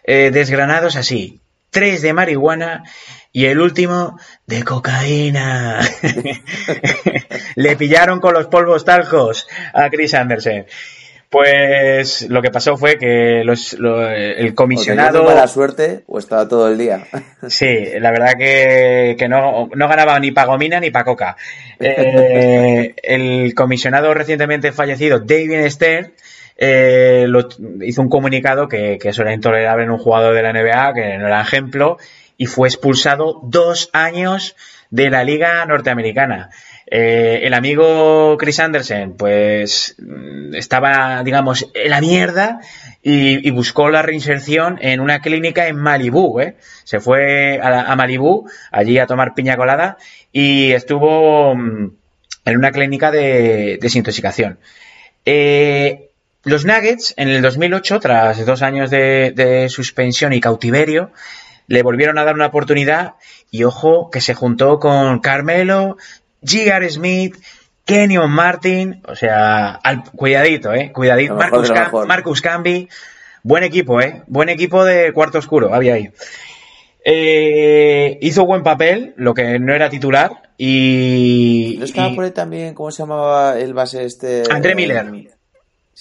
eh, 0.04 0.32
desgranados 0.32 0.96
así. 0.96 1.40
Tres 1.70 2.02
de 2.02 2.14
marihuana 2.14 2.84
y 3.32 3.46
el 3.46 3.60
último 3.60 4.18
de 4.48 4.63
cocaína. 4.63 5.80
Le 7.56 7.76
pillaron 7.76 8.20
con 8.20 8.34
los 8.34 8.48
polvos 8.48 8.86
talcos 8.86 9.48
a 9.74 9.89
Chris 9.89 10.13
Anderson. 10.13 10.65
Pues 11.30 12.28
lo 12.28 12.42
que 12.42 12.50
pasó 12.50 12.76
fue 12.76 12.98
que 12.98 13.44
los, 13.46 13.74
lo- 13.74 14.10
el 14.10 14.50
O 14.50 14.56
comisionado... 14.56 15.22
muy 15.24 15.34
mala 15.36 15.48
suerte 15.48 16.04
o 16.08 16.18
estaba 16.18 16.48
todo 16.48 16.68
el 16.70 16.78
día. 16.78 17.06
Sí, 17.48 17.86
la 18.00 18.10
verdad 18.12 18.34
que, 18.38 19.15
que 19.18 19.30
no, 19.30 19.70
no 19.76 19.88
ganaba 19.88 20.20
ni 20.20 20.32
pa' 20.32 20.46
gomina 20.46 20.80
ni 20.80 20.89
pa' 20.92 21.04
coca. 21.04 21.38
Eh, 21.80 22.96
el 23.04 23.54
comisionado 23.54 24.13
recientemente 24.13 24.72
fallecido, 24.72 25.20
David 25.20 25.70
Stern, 25.70 26.13
eh, 26.58 27.26
lo- 27.28 27.48
hizo 27.82 28.02
un 28.02 28.10
comunicado 28.10 28.68
que, 28.68 28.98
que 29.00 29.10
eso 29.10 29.22
era 29.22 29.32
intolerable 29.34 29.84
en 29.86 29.92
un 29.92 30.00
jugador 30.00 30.34
de 30.36 30.42
la 30.42 30.52
NBA, 30.52 30.94
que 30.96 31.18
no 31.20 31.28
era 31.28 31.42
ejemplo, 31.42 31.98
y 32.39 32.45
fue 32.45 32.69
expulsado 32.69 33.41
dos 33.43 33.89
años 33.91 34.56
de 34.89 35.10
la 35.10 35.25
liga 35.25 35.63
norteamericana. 35.65 36.49
Eh, 36.89 37.41
el 37.43 37.54
amigo 37.54 38.38
Chris 38.39 38.62
Anderson, 38.62 39.15
pues 39.17 39.95
mm, 39.99 40.56
estaba, 40.56 41.21
digamos, 41.23 41.69
en 41.73 41.89
la 41.91 41.99
mierda 41.99 42.62
y, 43.04 43.52
buscó 43.52 43.89
la 43.89 44.02
reinserción 44.02 44.80
en 44.82 45.02
una 45.02 45.19
clínica 45.19 45.67
en 45.67 45.75
Malibú, 45.75 46.39
¿eh? 46.39 46.56
Se 46.86 47.02
fue 47.02 47.60
a, 47.62 47.91
a 47.91 47.95
Malibú, 47.97 48.49
allí 48.71 48.97
a 48.99 49.06
tomar 49.06 49.34
piña 49.36 49.58
colada 49.58 49.97
y 50.32 50.71
estuvo 50.71 51.54
mm, 51.54 51.91
en 52.45 52.58
una 52.58 52.71
clínica 52.71 53.12
de 53.12 53.80
desintoxicación. 53.82 54.60
Eh, 55.25 56.10
los 56.45 56.63
Nuggets, 56.63 57.13
en 57.17 57.28
el 57.28 57.41
2008, 57.41 57.99
tras 57.99 58.45
dos 58.45 58.62
años 58.62 58.89
de, 58.89 59.34
de 59.36 59.67
suspensión 59.67 60.32
y 60.32 60.39
cautiverio, 60.39 61.12
le 61.70 61.84
volvieron 61.84 62.18
a 62.18 62.26
dar 62.26 62.36
una 62.36 62.48
oportunidad 62.48 63.14
y 63.52 63.64
ojo 63.64 64.10
que 64.10 64.22
se 64.22 64.34
juntó 64.34 64.80
con 64.80 65.20
Carmelo, 65.20 65.98
J.R. 66.42 66.90
Smith, 66.90 67.36
Kenyon 67.86 68.30
Martin, 68.30 69.02
o 69.08 69.16
sea, 69.16 69.76
al, 69.76 70.04
cuidadito, 70.04 70.74
eh, 70.74 70.92
cuidadito, 70.92 71.36
Marcus, 71.36 71.72
Cam-. 71.72 72.08
Marcus 72.08 72.42
Camby, 72.42 72.90
buen 73.44 73.64
equipo, 73.64 74.02
eh, 74.02 74.24
buen 74.28 74.50
equipo 74.50 74.84
de 74.84 75.14
cuarto 75.14 75.38
oscuro, 75.38 75.74
había 75.74 75.94
ahí. 75.94 76.10
Eh, 77.06 78.18
hizo 78.22 78.46
buen 78.46 78.64
papel, 78.64 79.14
lo 79.16 79.34
que 79.34 79.60
no 79.60 79.74
era 79.74 79.90
titular, 79.90 80.32
y... 80.58 81.76
¿No 81.80 81.86
estaba 81.86 82.10
y- 82.10 82.16
por 82.16 82.26
ahí 82.26 82.32
también, 82.32 82.74
cómo 82.74 82.92
se 82.92 83.04
llamaba 83.04 83.60
el 83.60 83.74
base 83.76 84.04
este? 84.06 84.44
André 84.50 84.74
Miller. 84.74 85.06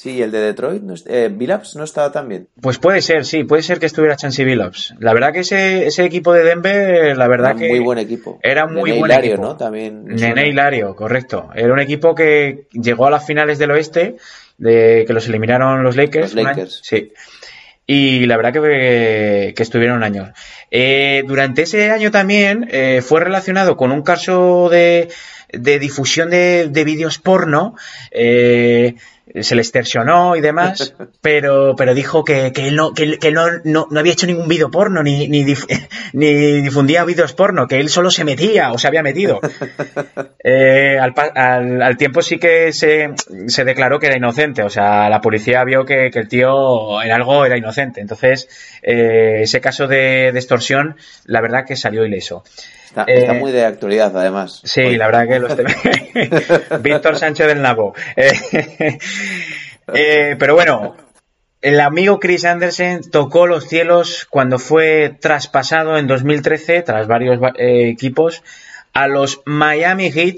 Sí, 0.01 0.23
el 0.23 0.31
de 0.31 0.39
Detroit. 0.39 0.81
¿no? 0.85 0.95
Eh, 1.07 1.29
Billups 1.29 1.75
no 1.75 1.83
estaba 1.83 2.13
también. 2.13 2.47
Pues 2.61 2.79
puede 2.79 3.03
ser, 3.03 3.25
sí, 3.25 3.43
puede 3.43 3.63
ser 3.65 3.81
que 3.81 3.87
estuviera 3.87 4.15
Chansey 4.15 4.45
Billups. 4.45 4.95
La 5.01 5.13
verdad 5.13 5.33
que 5.33 5.41
ese, 5.41 5.89
ese 5.89 6.05
equipo 6.05 6.33
de 6.33 6.45
Denver, 6.45 7.17
la 7.17 7.27
verdad 7.27 7.51
Era 7.51 7.59
que... 7.59 7.69
muy 7.71 7.81
buen 7.81 7.99
equipo. 7.99 8.39
Era 8.45 8.69
muy 8.69 8.91
Nene 8.91 8.99
buen 9.01 9.11
Hilario, 9.11 9.33
equipo. 9.33 9.49
¿no? 9.49 9.57
También. 9.57 10.05
Nene. 10.05 10.47
Hilario, 10.47 10.95
correcto. 10.95 11.51
Era 11.53 11.73
un 11.73 11.81
equipo 11.81 12.15
que 12.15 12.69
llegó 12.71 13.07
a 13.07 13.11
las 13.11 13.27
finales 13.27 13.59
del 13.59 13.73
oeste, 13.73 14.15
de 14.57 15.03
que 15.05 15.13
los 15.13 15.27
eliminaron 15.29 15.83
los 15.83 15.97
Lakers. 15.97 16.33
Los 16.33 16.43
un 16.43 16.49
año- 16.49 16.49
Lakers. 16.59 16.81
Sí. 16.85 17.13
Y 17.85 18.27
la 18.27 18.37
verdad 18.37 18.53
que, 18.53 19.53
que 19.57 19.63
estuvieron 19.65 20.05
años. 20.05 20.29
Eh, 20.71 21.25
durante 21.27 21.63
ese 21.63 21.91
año 21.91 22.13
también 22.13 22.69
eh, 22.71 23.03
fue 23.03 23.19
relacionado 23.19 23.77
con 23.77 23.91
un 23.91 24.03
caso 24.03 24.69
de, 24.69 25.09
de 25.53 25.79
difusión 25.81 26.31
de, 26.31 26.69
de 26.71 26.85
vídeos 26.85 27.19
porno. 27.19 27.75
eh, 28.13 28.95
se 29.41 29.55
le 29.55 29.63
extorsionó 29.63 30.37
y 30.37 30.41
demás, 30.41 30.95
pero, 31.21 31.75
pero 31.77 31.95
dijo 31.95 32.25
que, 32.25 32.53
que 32.53 32.69
él, 32.69 32.77
no, 32.77 32.95
que 32.95 33.03
él, 33.05 33.19
que 33.19 33.29
él 33.29 33.35
no, 33.35 33.47
no, 33.65 33.87
no 33.91 34.01
había 34.01 34.13
hecho 34.13 34.27
ningún 34.27 34.49
vídeo 34.49 34.71
porno 34.71 35.03
ni, 35.03 35.29
ni, 35.29 35.45
dif- 35.45 35.67
ni 36.13 36.33
difundía 36.63 37.05
vídeos 37.05 37.33
porno, 37.33 37.67
que 37.69 37.81
él 37.81 37.89
solo 37.89 38.11
se 38.11 38.25
metía 38.25 38.73
o 38.73 38.79
se 38.79 38.87
había 38.89 39.03
metido. 39.03 39.41
Eh, 40.45 40.99
al, 41.01 41.13
al- 41.35 41.83
al 41.83 41.97
tiempo 41.97 42.23
sí 42.23 42.39
que 42.39 42.73
se, 42.73 43.11
se 43.49 43.65
declaró 43.65 43.99
que 43.99 44.07
era 44.07 44.17
inocente, 44.17 44.63
o 44.63 44.71
sea, 44.71 45.11
la 45.11 45.21
policía 45.21 45.63
vio 45.65 45.85
que, 45.85 46.11
que 46.11 46.21
el 46.21 46.29
tío 46.29 47.03
en 47.03 47.11
algo 47.11 47.45
era 47.45 47.57
inocente. 47.59 48.01
Entonces, 48.01 48.49
eh, 48.83 49.41
ese 49.43 49.61
caso 49.61 49.87
de, 49.89 50.31
de 50.33 50.39
extorsión, 50.39 50.97
la 51.25 51.41
verdad 51.41 51.65
que 51.67 51.77
salió 51.77 52.05
ileso. 52.07 52.45
Está, 52.89 53.05
Eh, 53.07 53.19
está 53.21 53.35
muy 53.35 53.53
de 53.53 53.65
actualidad, 53.65 54.17
además. 54.17 54.61
Sí, 54.65 54.81
Hoy. 54.81 54.97
la 54.97 55.07
verdad 55.07 55.29
que 55.29 55.39
los 55.39 55.53
tem- 55.57 56.83
Víctor 56.83 57.17
Sánchez 57.17 57.47
del 57.47 57.63
Nabo. 57.63 57.95
Eh, 58.17 58.33
eh, 59.95 60.37
pero 60.39 60.55
bueno, 60.55 60.97
el 61.61 61.81
amigo 61.81 62.19
Chris 62.21 62.45
Anderson 62.45 63.01
tocó 63.11 63.47
los 63.47 63.69
cielos 63.69 64.27
cuando 64.31 64.59
fue 64.59 65.17
traspasado 65.21 65.99
en 65.99 66.07
2013, 66.07 66.83
tras 66.83 67.07
varios 67.07 67.39
eh, 67.57 67.89
equipos, 67.91 68.43
a 68.93 69.07
los 69.09 69.41
Miami 69.45 70.11
Heat 70.11 70.37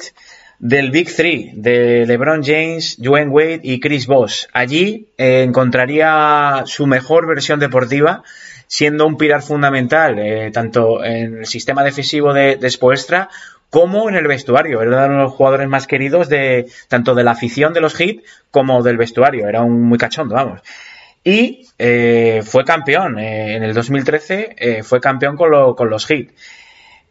del 0.59 0.91
Big 0.91 1.15
Three, 1.15 1.53
de 1.55 2.05
LeBron 2.07 2.43
James, 2.45 2.97
Dwayne 2.99 3.31
Wade 3.31 3.61
y 3.63 3.81
Chris 3.81 4.07
Bosh. 4.07 4.45
Allí 4.53 5.09
encontraría 5.17 6.63
su 6.67 6.87
mejor 6.87 7.27
versión 7.27 7.61
deportiva, 7.61 8.23
siendo 8.71 9.05
un 9.05 9.17
pilar 9.17 9.43
fundamental 9.43 10.19
eh, 10.21 10.53
tanto 10.53 11.03
en 11.05 11.41
el 11.41 11.47
sistema 11.47 11.83
defensivo 11.83 12.33
de, 12.33 12.55
de 12.55 12.71
como 13.69 14.09
en 14.09 14.15
el 14.15 14.29
vestuario. 14.29 14.81
Era 14.81 15.07
uno 15.07 15.17
de 15.19 15.23
los 15.25 15.33
jugadores 15.33 15.69
más 15.69 15.89
queridos 15.89 16.29
de 16.29 16.67
tanto 16.89 17.17
de 17.17 17.25
la 17.25 17.33
afición 17.33 17.73
de 17.73 17.81
los 17.81 17.95
Heat 17.97 18.19
como 18.53 18.83
del 18.85 18.97
vestuario. 18.97 19.49
Era 19.49 19.63
un 19.63 19.83
muy 19.83 19.99
cachondo, 19.99 20.37
vamos. 20.37 20.61
Y 21.25 21.67
eh, 21.79 22.43
fue 22.45 22.65
campeón. 22.65 23.19
eh, 23.19 23.57
en 23.57 23.65
el 23.65 23.75
2013 23.75 24.55
eh, 24.57 24.83
fue 24.85 25.01
campeón 25.01 25.37
con, 25.37 25.51
lo- 25.51 25.75
con 25.75 25.91
los 25.91 26.07
Heat. 26.07 26.29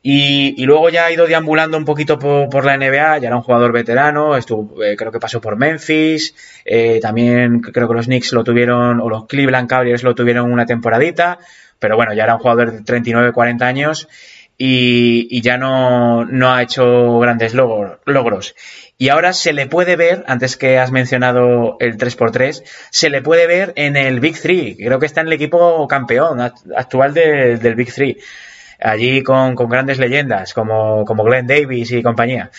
Y, 0.01 0.63
luego 0.65 0.89
ya 0.89 1.05
ha 1.05 1.11
ido 1.11 1.27
deambulando 1.27 1.77
un 1.77 1.83
poquito 1.83 2.17
por, 2.17 2.63
la 2.63 2.77
NBA, 2.77 3.17
ya 3.17 3.27
era 3.27 3.35
un 3.35 3.41
jugador 3.41 3.73
veterano, 3.73 4.37
estuvo, 4.37 4.81
eh, 4.81 4.95
creo 4.95 5.11
que 5.11 5.19
pasó 5.19 5.41
por 5.41 5.57
Memphis, 5.57 6.33
eh, 6.63 6.99
también 7.01 7.59
creo 7.59 7.87
que 7.89 7.93
los 7.93 8.05
Knicks 8.05 8.31
lo 8.31 8.43
tuvieron, 8.45 9.01
o 9.01 9.09
los 9.09 9.25
Cleveland 9.27 9.67
Cavaliers 9.67 10.03
lo 10.03 10.15
tuvieron 10.15 10.51
una 10.51 10.65
temporadita, 10.65 11.39
pero 11.79 11.97
bueno, 11.97 12.13
ya 12.13 12.23
era 12.23 12.35
un 12.35 12.39
jugador 12.39 12.71
de 12.71 12.81
39, 12.83 13.33
40 13.33 13.67
años 13.67 14.07
y, 14.57 15.41
ya 15.41 15.57
no, 15.57 16.23
no 16.25 16.53
ha 16.53 16.61
hecho 16.63 17.19
grandes 17.19 17.53
logro- 17.53 17.99
logros. 18.05 18.55
Y 18.97 19.07
ahora 19.09 19.31
se 19.33 19.53
le 19.53 19.67
puede 19.67 19.95
ver, 19.95 20.23
antes 20.27 20.57
que 20.57 20.77
has 20.77 20.91
mencionado 20.91 21.77
el 21.79 21.97
3x3, 21.97 22.63
se 22.89 23.09
le 23.09 23.21
puede 23.21 23.47
ver 23.47 23.71
en 23.75 23.95
el 23.95 24.19
Big 24.19 24.37
Three. 24.41 24.75
Creo 24.77 24.99
que 24.99 25.05
está 25.05 25.21
en 25.21 25.27
el 25.27 25.33
equipo 25.33 25.87
campeón 25.87 26.39
act- 26.39 26.73
actual 26.75 27.13
de- 27.13 27.57
del 27.57 27.75
Big 27.75 27.93
Three 27.93 28.17
allí 28.79 29.23
con, 29.23 29.55
con 29.55 29.69
grandes 29.69 29.99
leyendas 29.99 30.53
como, 30.53 31.05
como 31.05 31.23
Glenn 31.23 31.47
Davis 31.47 31.91
y 31.91 32.03
compañía. 32.03 32.51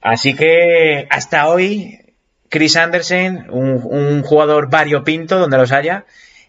Así 0.00 0.34
que 0.34 1.06
hasta 1.10 1.48
hoy, 1.48 2.14
Chris 2.48 2.76
Anderson, 2.76 3.46
un, 3.50 3.80
un 3.84 4.22
jugador 4.22 4.68
variopinto 4.68 5.38
donde 5.38 5.58
los 5.58 5.72
haya, 5.72 6.04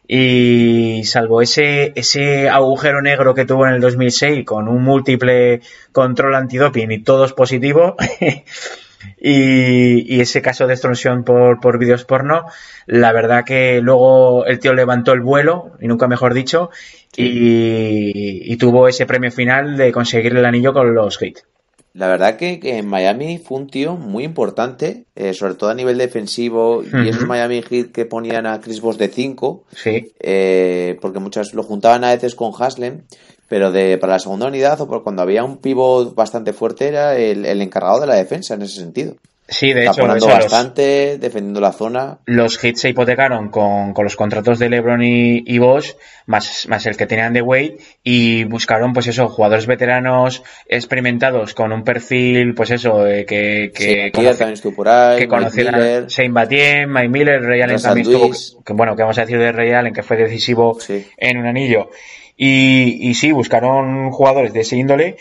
y 0.07 1.03
salvo 1.05 1.41
ese, 1.41 1.93
ese 1.95 2.49
agujero 2.49 3.01
negro 3.01 3.33
que 3.33 3.45
tuvo 3.45 3.65
en 3.67 3.75
el 3.75 3.81
2006 3.81 4.45
con 4.45 4.67
un 4.67 4.83
múltiple 4.83 5.61
control 5.91 6.35
antidoping 6.35 6.91
y 6.91 7.03
todos 7.03 7.33
positivos 7.33 7.93
y, 9.17 10.15
y, 10.15 10.21
ese 10.21 10.41
caso 10.41 10.67
de 10.67 10.73
extorsión 10.73 11.23
por, 11.23 11.59
por 11.59 11.79
vídeos 11.79 12.05
porno, 12.05 12.45
la 12.85 13.11
verdad 13.11 13.43
que 13.45 13.81
luego 13.81 14.45
el 14.45 14.59
tío 14.59 14.73
levantó 14.73 15.13
el 15.13 15.21
vuelo, 15.21 15.71
y 15.79 15.87
nunca 15.87 16.07
mejor 16.07 16.33
dicho, 16.33 16.69
y, 17.15 18.51
y 18.51 18.57
tuvo 18.57 18.87
ese 18.87 19.05
premio 19.05 19.31
final 19.31 19.77
de 19.77 19.91
conseguir 19.91 20.35
el 20.35 20.45
anillo 20.45 20.73
con 20.73 20.93
los 20.93 21.21
hits. 21.21 21.45
La 21.93 22.07
verdad 22.07 22.37
que, 22.37 22.59
que, 22.59 22.79
en 22.79 22.87
Miami 22.87 23.37
fue 23.37 23.59
un 23.59 23.67
tío 23.67 23.95
muy 23.95 24.23
importante, 24.23 25.05
eh, 25.15 25.35
sobre 25.35 25.53
todo 25.53 25.69
a 25.69 25.75
nivel 25.75 25.99
defensivo, 25.99 26.77
uh 26.77 26.83
-huh. 26.83 27.05
y 27.05 27.09
esos 27.09 27.27
Miami 27.27 27.61
Heat 27.61 27.91
que 27.91 28.05
ponían 28.05 28.47
a 28.47 28.59
Chris 28.61 28.81
Bosh 28.81 28.97
de 28.97 29.09
5, 29.09 29.65
sí. 29.75 30.11
eh, 30.19 30.97
porque 31.01 31.19
muchas 31.19 31.53
lo 31.53 31.61
juntaban 31.61 32.03
a 32.03 32.09
veces 32.09 32.33
con 32.33 32.51
Haslem, 32.57 33.03
pero 33.47 33.71
de, 33.71 33.97
para 33.97 34.13
la 34.13 34.19
segunda 34.19 34.47
unidad 34.47 34.79
o 34.81 34.87
por 34.87 35.03
cuando 35.03 35.21
había 35.21 35.43
un 35.43 35.57
pivot 35.57 36.15
bastante 36.15 36.53
fuerte 36.53 36.87
era 36.87 37.15
el, 37.17 37.45
el 37.45 37.61
encargado 37.61 37.99
de 37.99 38.07
la 38.07 38.15
defensa 38.15 38.53
en 38.55 38.63
ese 38.63 38.79
sentido. 38.79 39.15
Sí, 39.45 39.73
de 39.73 39.85
hecho, 39.85 40.07
bastante, 40.07 41.11
los, 41.11 41.19
defendiendo 41.19 41.59
la 41.59 41.73
zona. 41.73 42.17
Los 42.25 42.63
hits 42.63 42.79
se 42.79 42.89
hipotecaron 42.89 43.49
con, 43.49 43.93
con 43.93 44.05
los 44.05 44.15
contratos 44.15 44.57
de 44.57 44.69
LeBron 44.69 45.03
y, 45.03 45.43
y 45.45 45.57
Bosch, 45.59 45.95
más, 46.27 46.65
más 46.69 46.85
el 46.85 46.95
que 46.95 47.05
tenían 47.05 47.33
de 47.33 47.41
Wade, 47.41 47.77
y 48.03 48.45
buscaron, 48.45 48.93
pues 48.93 49.07
eso, 49.07 49.27
jugadores 49.27 49.67
veteranos 49.67 50.43
experimentados 50.67 51.53
con 51.53 51.73
un 51.73 51.83
perfil, 51.83 52.55
pues 52.55 52.71
eso, 52.71 53.05
eh, 53.05 53.25
que, 53.25 53.71
que, 53.75 54.05
sí, 54.05 54.11
conoce, 54.11 55.19
que 55.19 55.27
conocieran 55.27 56.07
Shane 56.07 56.31
Batien, 56.31 56.91
Mike 56.91 57.09
Miller, 57.09 57.41
Ray 57.43 57.61
Allen 57.61 57.81
también 57.81 58.07
estuvo, 58.07 58.63
que, 58.63 58.73
bueno, 58.73 58.95
que 58.95 59.01
vamos 59.01 59.17
a 59.17 59.21
decir 59.21 59.39
de 59.39 59.51
Ray 59.51 59.73
Allen, 59.73 59.93
que 59.93 60.03
fue 60.03 60.15
decisivo 60.15 60.77
sí. 60.79 61.05
en 61.17 61.37
un 61.37 61.47
anillo. 61.47 61.89
Y, 62.35 63.09
y 63.09 63.13
sí, 63.13 63.31
buscaron 63.31 64.11
jugadores 64.11 64.53
de 64.53 64.61
ese 64.61 64.75
índole 64.77 65.17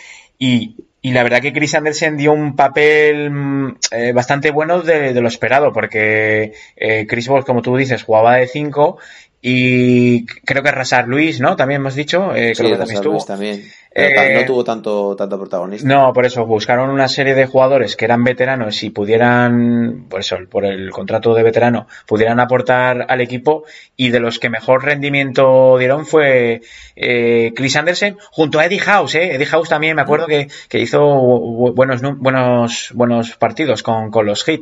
y 1.05 1.11
la 1.11 1.23
verdad 1.23 1.41
que 1.41 1.51
Chris 1.51 1.75
Anderson 1.75 2.15
dio 2.15 2.31
un 2.31 2.55
papel 2.55 3.75
eh, 3.91 4.13
bastante 4.13 4.51
bueno 4.51 4.81
de, 4.81 5.13
lo 5.19 5.27
esperado, 5.27 5.73
porque 5.73 6.53
eh, 6.77 7.05
Chris 7.07 7.27
Bosh, 7.27 7.43
como 7.43 7.61
tú 7.61 7.75
dices, 7.75 8.03
jugaba 8.03 8.37
de 8.37 8.47
5 8.47 8.97
y 9.45 10.25
creo 10.25 10.63
que 10.63 10.71
Rasar 10.71 11.05
Luis, 11.09 11.41
¿no? 11.41 11.57
También 11.57 11.81
hemos 11.81 11.95
dicho, 11.95 12.33
eh, 12.33 12.53
creo 12.55 12.69
sí, 12.69 12.71
que 12.71 12.77
también 12.77 12.95
estuvo. 12.95 13.13
Luis 13.15 13.25
también. 13.25 13.61
Eh, 13.93 14.39
no 14.39 14.45
tuvo 14.45 14.63
tanto, 14.63 15.17
tanto 15.17 15.37
protagonista. 15.37 15.85
No, 15.85 16.13
por 16.13 16.25
eso 16.25 16.45
buscaron 16.45 16.89
una 16.89 17.09
serie 17.09 17.35
de 17.35 17.45
jugadores 17.45 17.97
que 17.97 18.05
eran 18.05 18.23
veteranos 18.23 18.81
y 18.83 18.89
pudieran, 18.89 20.05
por 20.09 20.21
eso, 20.21 20.37
por 20.49 20.63
el 20.63 20.91
contrato 20.91 21.33
de 21.33 21.43
veterano, 21.43 21.87
pudieran 22.07 22.39
aportar 22.39 23.05
al 23.09 23.19
equipo 23.19 23.65
y 23.97 24.11
de 24.11 24.21
los 24.21 24.39
que 24.39 24.49
mejor 24.49 24.85
rendimiento 24.85 25.77
dieron 25.77 26.05
fue 26.05 26.61
eh, 26.95 27.51
Chris 27.53 27.75
Anderson 27.75 28.17
junto 28.31 28.59
a 28.59 28.65
Eddie 28.65 28.79
House, 28.79 29.15
¿eh? 29.15 29.35
Eddie 29.35 29.47
House 29.47 29.67
también 29.67 29.97
me 29.97 30.03
acuerdo 30.03 30.25
que, 30.25 30.47
que 30.69 30.79
hizo 30.79 31.03
buenos, 31.03 32.01
buenos, 32.01 32.91
buenos 32.93 33.35
partidos 33.35 33.83
con, 33.83 34.09
con 34.09 34.25
los 34.25 34.45
Heat. 34.45 34.61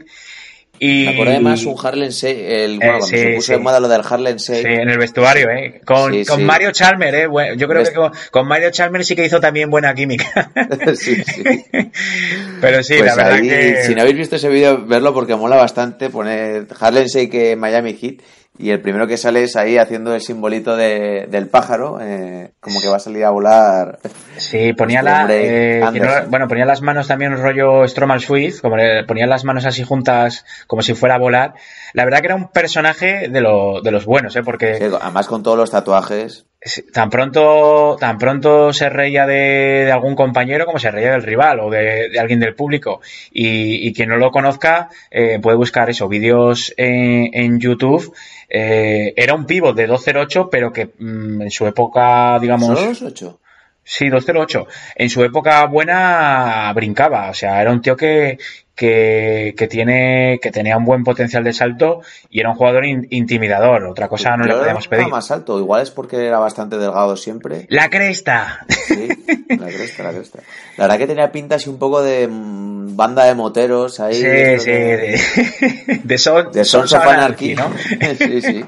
Y... 0.84 1.06
Me 1.06 1.12
acuerdo 1.12 1.34
además 1.34 1.64
un 1.66 1.76
Harlem 1.80 2.10
el, 2.24 2.78
bueno, 2.78 2.96
eh, 2.96 2.98
cuando 2.98 3.06
sí, 3.06 3.18
se 3.18 3.34
puso 3.36 3.46
sí. 3.46 3.52
de 3.52 3.60
moda 3.60 3.80
lo 3.80 3.88
del 3.88 4.02
Harlem 4.04 4.38
Shake. 4.38 4.62
Sí, 4.64 4.68
en 4.68 4.90
el 4.90 4.98
vestuario, 4.98 5.48
¿eh? 5.52 5.80
Con, 5.86 6.12
Sí, 6.12 6.26
con. 6.26 6.44
Mario 6.44 6.72
Chalmer, 6.72 7.14
¿eh? 7.14 7.28
Bueno, 7.28 7.54
yo 7.54 7.68
creo 7.68 7.84
que 7.84 7.94
con, 7.94 8.12
con 8.32 8.48
Mario 8.48 8.72
Chalmer 8.72 9.06
sí 9.06 9.16
que 9.16 9.24
hizo 9.24 9.40
también 9.40 9.70
buena 9.70 9.94
química. 9.94 10.52
sí, 10.96 11.24
sí. 11.24 11.44
Pero 12.62 12.82
sí, 12.82 12.96
Pues 12.98 13.06
la 13.06 13.16
verdad 13.16 13.34
ahí, 13.34 13.48
que... 13.48 13.84
Si 13.84 13.94
no 13.94 14.02
habéis 14.02 14.18
visto 14.18 14.38
ese 14.38 14.50
vídeo, 14.50 14.84
verlo 14.88 15.14
porque 15.14 15.36
mola 15.36 15.56
bastante 15.56 16.10
poner 16.10 16.66
Harlem 16.80 17.06
Shake 17.06 17.56
Miami 17.56 17.94
Heat 17.94 18.16
y 18.58 18.70
el 18.70 18.82
primero 18.82 19.08
que 19.08 19.18
sale 19.18 19.44
es 19.44 19.56
ahí 19.56 19.78
haciendo 19.78 20.14
el 20.14 20.22
simbolito 20.22 20.76
de, 20.76 21.28
del 21.30 21.48
pájaro, 21.48 22.00
eh, 22.02 22.52
como 22.60 22.80
que 22.82 22.90
va 22.90 22.98
a 22.98 23.00
salir 23.00 23.24
a 23.24 23.32
volar. 23.32 24.00
Sí, 24.38 24.74
ponía 24.74 25.02
la, 25.02 25.26
eh, 25.30 25.82
no, 25.82 26.30
bueno, 26.30 26.48
ponía 26.48 26.66
las 26.66 26.82
manos 26.82 27.08
también 27.08 27.36
rollo 27.38 27.88
Stromal 27.88 28.20
Swift, 28.20 28.62
como 28.62 28.78
le 28.78 29.04
ponía 29.06 29.26
las 29.26 29.46
manos 29.46 29.66
así 29.66 29.84
juntas 29.84 30.46
como 30.68 30.82
si 30.82 30.94
fuera 30.94 31.16
a 31.16 31.20
volar. 31.20 31.54
La 31.94 32.04
verdad 32.04 32.20
que 32.20 32.28
era 32.28 32.36
un 32.36 32.50
personaje 32.50 33.30
de, 33.30 33.42
lo, 33.42 33.82
de 33.82 33.92
los 33.92 34.06
buenos, 34.06 34.36
¿eh? 34.36 34.44
Porque... 34.44 34.76
Sí, 34.76 34.86
además 35.02 35.28
con 35.28 35.44
todos 35.44 35.58
los 35.58 35.72
tatuajes. 35.72 36.46
Tan 36.94 37.10
pronto, 37.10 37.98
tan 38.00 38.20
pronto 38.20 38.72
se 38.72 38.88
reía 38.88 39.26
de, 39.26 39.84
de, 39.86 39.92
algún 39.92 40.16
compañero 40.16 40.68
como 40.68 40.78
se 40.78 40.92
reía 40.92 41.14
del 41.14 41.24
rival 41.24 41.60
o 41.60 41.72
de, 41.72 42.10
de 42.10 42.20
alguien 42.20 42.40
del 42.40 42.54
público. 42.54 43.02
Y, 43.32 43.88
y, 43.88 43.94
quien 43.94 44.10
no 44.10 44.18
lo 44.18 44.30
conozca 44.30 44.90
eh, 45.10 45.40
puede 45.42 45.58
buscar 45.58 45.90
eso, 45.90 46.08
vídeos 46.08 46.72
en, 46.78 47.32
en 47.34 47.60
YouTube. 47.60 48.14
Eh, 48.48 49.12
era 49.16 49.34
un 49.34 49.48
pivot 49.48 49.76
de 49.76 49.88
208, 49.88 50.50
pero 50.52 50.72
que 50.72 50.92
mmm, 51.00 51.42
en 51.42 51.50
su 51.50 51.66
época, 51.66 52.38
digamos. 52.40 52.68
¿Solo 52.68 52.90
208? 52.90 53.40
Sí, 53.84 54.10
208. 54.10 54.68
En 54.98 55.10
su 55.10 55.24
época 55.24 55.66
buena 55.66 56.72
brincaba, 56.76 57.32
o 57.32 57.34
sea, 57.34 57.60
era 57.60 57.72
un 57.72 57.82
tío 57.82 57.98
que, 57.98 58.38
que, 58.82 59.54
que, 59.56 59.68
tiene, 59.68 60.40
que 60.42 60.50
tenía 60.50 60.76
un 60.76 60.86
buen 60.86 61.04
potencial 61.04 61.44
de 61.44 61.54
salto 61.54 62.02
y 62.32 62.40
era 62.40 62.50
un 62.50 62.56
jugador 62.56 62.84
in, 62.84 63.06
intimidador. 63.12 63.84
Otra 63.84 64.08
cosa 64.08 64.36
no 64.36 64.44
le 64.44 64.56
podíamos 64.56 64.88
pedir. 64.88 65.08
más 65.08 65.30
alto, 65.30 65.60
igual 65.60 65.84
es 65.84 65.92
porque 65.92 66.26
era 66.26 66.40
bastante 66.40 66.80
delgado 66.80 67.16
siempre. 67.16 67.68
La 67.70 67.92
cresta. 67.92 68.66
Sí, 68.68 69.08
la 69.50 69.68
cresta, 69.68 70.02
la 70.02 70.14
cresta. 70.14 70.40
La 70.78 70.86
verdad 70.86 70.98
que 70.98 71.06
tenía 71.06 71.32
pinta 71.32 71.58
así 71.58 71.70
un 71.70 71.78
poco 71.78 72.02
de 72.02 72.28
mmm, 72.28 72.96
banda 72.96 73.26
de 73.26 73.36
moteros 73.36 74.00
ahí. 74.00 74.16
Sí, 74.16 74.24
de 74.24 74.60
sí, 74.60 74.72
de, 74.72 76.02
de, 76.04 76.18
son, 76.18 76.52
de 76.52 76.66
Sons 76.66 76.92
of 76.94 77.06
Anarchy, 77.06 77.54
¿no? 77.54 77.72
sí, 78.18 78.42
sí. 78.42 78.66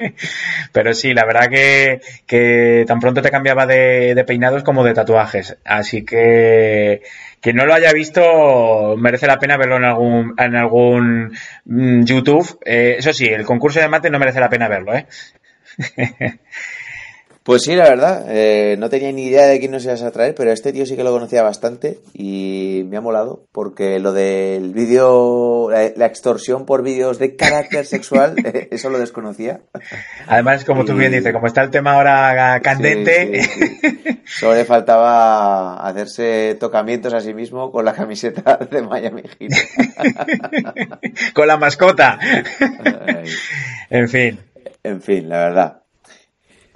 Pero 0.72 0.94
sí, 0.94 1.16
la 1.16 1.26
verdad 1.26 1.50
que, 1.50 2.02
que 2.28 2.86
tan 2.88 3.00
pronto 3.00 3.24
te 3.24 3.32
cambiaba 3.32 3.66
de, 3.66 4.14
de 4.14 4.24
peinados 4.26 4.62
como 4.62 4.84
de 4.84 4.94
tatuajes. 4.94 5.58
Así 5.66 6.06
que 6.06 7.02
quien 7.44 7.58
no 7.58 7.66
lo 7.66 7.74
haya 7.74 7.92
visto 7.92 8.96
merece 8.98 9.28
la 9.28 9.38
pena 9.38 9.58
verlo 9.58 9.76
en 9.76 9.84
algún 9.84 10.34
en 10.38 10.56
algún 10.56 11.38
mm, 11.66 12.04
YouTube. 12.06 12.58
Eh, 12.64 12.96
eso 12.98 13.12
sí, 13.12 13.26
el 13.26 13.44
concurso 13.44 13.82
de 13.82 13.90
mate 13.90 14.10
no 14.10 14.18
merece 14.18 14.40
la 14.40 14.50
pena 14.50 14.70
verlo, 14.70 14.96
¿eh? 14.96 15.06
Pues 17.44 17.64
sí, 17.64 17.76
la 17.76 17.90
verdad, 17.90 18.26
eh, 18.30 18.78
no 18.80 18.90
tenía 18.90 19.12
ni 19.12 19.26
idea 19.26 19.48
de 19.48 19.60
quién 19.60 19.72
nos 19.72 19.84
ibas 19.84 20.02
a 20.02 20.12
traer, 20.12 20.34
pero 20.34 20.52
este 20.52 20.72
tío 20.72 20.86
sí 20.86 20.96
que 20.96 21.04
lo 21.04 21.12
conocía 21.12 21.44
bastante 21.44 22.00
y 22.14 22.84
me 22.88 22.96
ha 22.96 23.02
molado 23.02 23.44
porque 23.52 24.00
lo 24.00 24.14
del 24.14 24.74
vídeo, 24.74 25.70
la, 25.70 25.92
la, 25.94 26.06
extorsión 26.06 26.66
por 26.66 26.84
vídeos 26.84 27.20
de 27.20 27.36
carácter 27.36 27.86
sexual, 27.86 28.36
eso 28.72 28.90
lo 28.90 28.98
desconocía. 28.98 29.60
Además, 30.26 30.64
como 30.64 30.84
y... 30.84 30.86
tú 30.86 30.96
bien 30.96 31.12
dices, 31.12 31.34
como 31.34 31.48
está 31.48 31.64
el 31.64 31.70
tema 31.70 31.96
ahora 31.96 32.62
candente. 32.62 33.44
Sí, 33.44 33.50
sí, 33.50 33.80
sí. 33.82 34.22
Solo 34.26 34.56
le 34.56 34.64
faltaba 34.64 35.86
hacerse 35.86 36.56
tocamientos 36.58 37.14
a 37.14 37.20
sí 37.20 37.34
mismo 37.34 37.72
con 37.72 37.84
la 37.84 37.94
camiseta 37.94 38.58
de 38.72 38.82
Miami 38.84 39.24
con 41.34 41.48
la 41.48 41.58
mascota. 41.58 42.18
en 43.90 44.08
fin. 44.08 44.40
En 44.82 45.02
fin, 45.02 45.28
la 45.28 45.38
verdad. 45.38 45.83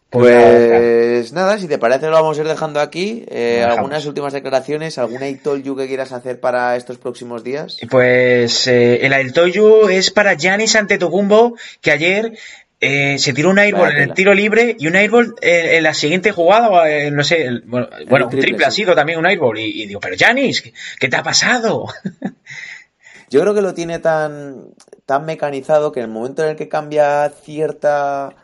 Pues 0.09 1.33
nada, 1.33 1.57
si 1.57 1.67
te 1.67 1.77
parece 1.77 2.05
lo 2.07 2.13
vamos 2.13 2.37
a 2.37 2.41
ir 2.41 2.47
dejando 2.47 2.79
aquí. 2.79 3.25
Eh, 3.27 3.65
¿Algunas 3.67 4.05
últimas 4.05 4.31
declaraciones? 4.31 4.97
¿Alguna 4.97 5.27
I 5.27 5.35
told 5.35 5.63
you 5.63 5.75
que 5.75 5.87
quieras 5.87 6.13
hacer 6.13 6.39
para 6.39 6.77
estos 6.77 6.97
próximos 6.97 7.43
días? 7.43 7.77
Pues 7.89 8.67
eh, 8.67 9.05
el 9.05 9.11
I 9.11 9.31
told 9.33 9.51
you 9.51 9.89
es 9.89 10.09
para 10.11 10.35
Giannis 10.35 10.77
Antetokounmpo, 10.77 11.57
que 11.81 11.91
ayer 11.91 12.37
eh, 12.79 13.19
se 13.19 13.33
tiró 13.33 13.49
un 13.49 13.59
airball 13.59 13.91
en 13.91 14.03
el 14.09 14.13
tiro 14.13 14.33
libre 14.33 14.77
y 14.79 14.87
un 14.87 14.95
airball 14.95 15.35
en 15.41 15.83
la 15.83 15.93
siguiente 15.93 16.31
jugada, 16.31 17.09
no 17.11 17.23
sé, 17.25 17.43
el, 17.43 17.63
bueno, 17.65 17.89
el 17.99 18.05
bueno 18.05 18.29
triple, 18.29 18.39
un 18.39 18.45
triple 18.45 18.63
sí. 18.63 18.67
ha 18.67 18.71
sido 18.71 18.95
también 18.95 19.19
un 19.19 19.25
airball. 19.25 19.57
Y, 19.57 19.83
y 19.83 19.87
digo, 19.87 19.99
pero 19.99 20.15
Giannis, 20.15 20.61
¿qué, 20.61 20.73
¿qué 21.01 21.09
te 21.09 21.17
ha 21.17 21.23
pasado? 21.23 21.87
Yo 23.29 23.41
creo 23.41 23.53
que 23.53 23.61
lo 23.61 23.73
tiene 23.73 23.99
tan, 23.99 24.69
tan 25.05 25.25
mecanizado 25.25 25.91
que 25.91 25.99
en 25.99 26.05
el 26.05 26.11
momento 26.11 26.43
en 26.43 26.51
el 26.51 26.55
que 26.55 26.69
cambia 26.69 27.29
cierta 27.43 28.35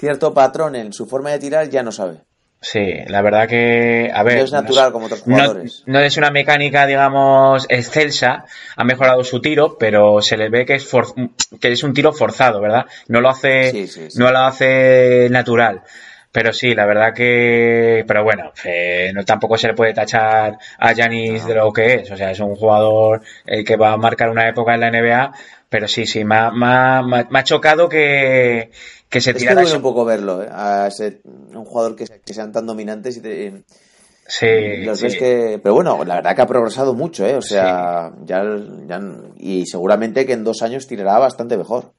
cierto 0.00 0.34
patrón 0.34 0.74
en 0.74 0.92
su 0.92 1.06
forma 1.06 1.30
de 1.30 1.38
tirar, 1.38 1.68
ya 1.68 1.82
no 1.82 1.92
sabe. 1.92 2.22
Sí, 2.62 2.92
la 3.06 3.22
verdad 3.22 3.48
que, 3.48 4.10
a 4.12 4.22
ver. 4.22 4.38
No 4.38 4.44
es 4.44 4.52
natural 4.52 4.86
no, 4.86 4.92
como 4.92 5.06
otros 5.06 5.22
jugadores. 5.22 5.82
No, 5.86 5.98
no, 5.98 6.04
es 6.04 6.16
una 6.18 6.30
mecánica, 6.30 6.86
digamos, 6.86 7.64
excelsa. 7.70 8.44
Ha 8.76 8.84
mejorado 8.84 9.24
su 9.24 9.40
tiro, 9.40 9.78
pero 9.78 10.20
se 10.20 10.36
le 10.36 10.50
ve 10.50 10.66
que 10.66 10.74
es, 10.74 10.86
for, 10.86 11.06
que 11.58 11.72
es 11.72 11.82
un 11.82 11.94
tiro 11.94 12.12
forzado, 12.12 12.60
¿verdad? 12.60 12.84
No 13.08 13.22
lo 13.22 13.30
hace, 13.30 13.70
sí, 13.70 13.86
sí, 13.86 14.10
sí. 14.10 14.18
no 14.18 14.30
lo 14.30 14.40
hace 14.40 15.28
natural. 15.30 15.82
Pero 16.32 16.52
sí, 16.52 16.74
la 16.74 16.86
verdad 16.86 17.14
que, 17.14 18.04
pero 18.06 18.22
bueno, 18.22 18.52
eh, 18.64 19.10
no 19.14 19.24
tampoco 19.24 19.56
se 19.56 19.68
le 19.68 19.74
puede 19.74 19.94
tachar 19.94 20.58
a 20.78 20.92
Yanis 20.92 21.42
no. 21.42 21.48
de 21.48 21.54
lo 21.54 21.72
que 21.72 21.94
es. 21.94 22.10
O 22.10 22.16
sea, 22.16 22.30
es 22.30 22.40
un 22.40 22.54
jugador 22.54 23.22
eh, 23.46 23.64
que 23.64 23.76
va 23.76 23.92
a 23.92 23.96
marcar 23.96 24.28
una 24.28 24.48
época 24.48 24.74
en 24.74 24.80
la 24.80 24.90
NBA. 24.90 25.32
Pero 25.68 25.88
sí, 25.88 26.04
sí, 26.04 26.24
me 26.24 26.36
ha, 26.36 26.50
me 26.50 26.66
ha, 26.66 27.02
me 27.02 27.38
ha 27.38 27.44
chocado 27.44 27.88
que, 27.88 28.70
que 29.10 29.20
se 29.20 29.34
tirara. 29.34 29.62
Es 29.62 29.70
que 29.70 29.76
un 29.76 29.82
poco 29.82 30.04
verlo, 30.04 30.42
¿eh? 30.42 30.48
A 30.50 30.86
ese, 30.86 31.20
un 31.24 31.64
jugador 31.64 31.96
que, 31.96 32.06
que, 32.24 32.32
sean 32.32 32.52
tan 32.52 32.64
dominantes 32.64 33.16
y 33.18 33.20
te, 33.20 33.64
Sí, 34.30 34.46
los 34.84 34.98
sí. 34.98 35.06
ves 35.06 35.16
que 35.16 35.60
pero 35.60 35.74
bueno 35.74 36.04
la 36.04 36.14
verdad 36.14 36.36
que 36.36 36.42
ha 36.42 36.46
progresado 36.46 36.94
mucho 36.94 37.26
eh 37.26 37.34
o 37.34 37.42
sea 37.42 38.12
sí. 38.16 38.22
ya, 38.26 38.42
ya 38.86 39.00
y 39.36 39.66
seguramente 39.66 40.24
que 40.24 40.34
en 40.34 40.44
dos 40.44 40.62
años 40.62 40.86
tirará 40.86 41.18
bastante 41.18 41.56
mejor 41.56 41.92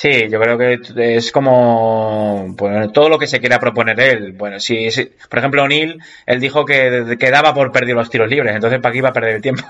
Sí, 0.00 0.28
yo 0.30 0.38
creo 0.38 0.56
que 0.56 1.16
es 1.16 1.32
como 1.32 2.54
bueno, 2.56 2.92
todo 2.92 3.08
lo 3.08 3.18
que 3.18 3.26
se 3.26 3.40
quiera 3.40 3.58
proponer 3.58 3.98
él. 3.98 4.30
Bueno, 4.32 4.60
si, 4.60 4.88
por 5.28 5.40
ejemplo 5.40 5.64
O'Neill, 5.64 6.00
él 6.24 6.38
dijo 6.38 6.64
que, 6.64 7.16
que, 7.18 7.30
daba 7.32 7.52
por 7.52 7.72
perder 7.72 7.96
los 7.96 8.08
tiros 8.08 8.30
libres, 8.30 8.54
entonces 8.54 8.78
para 8.78 8.92
qué 8.92 8.98
iba 8.98 9.08
a 9.08 9.12
perder 9.12 9.34
el 9.34 9.42
tiempo. 9.42 9.64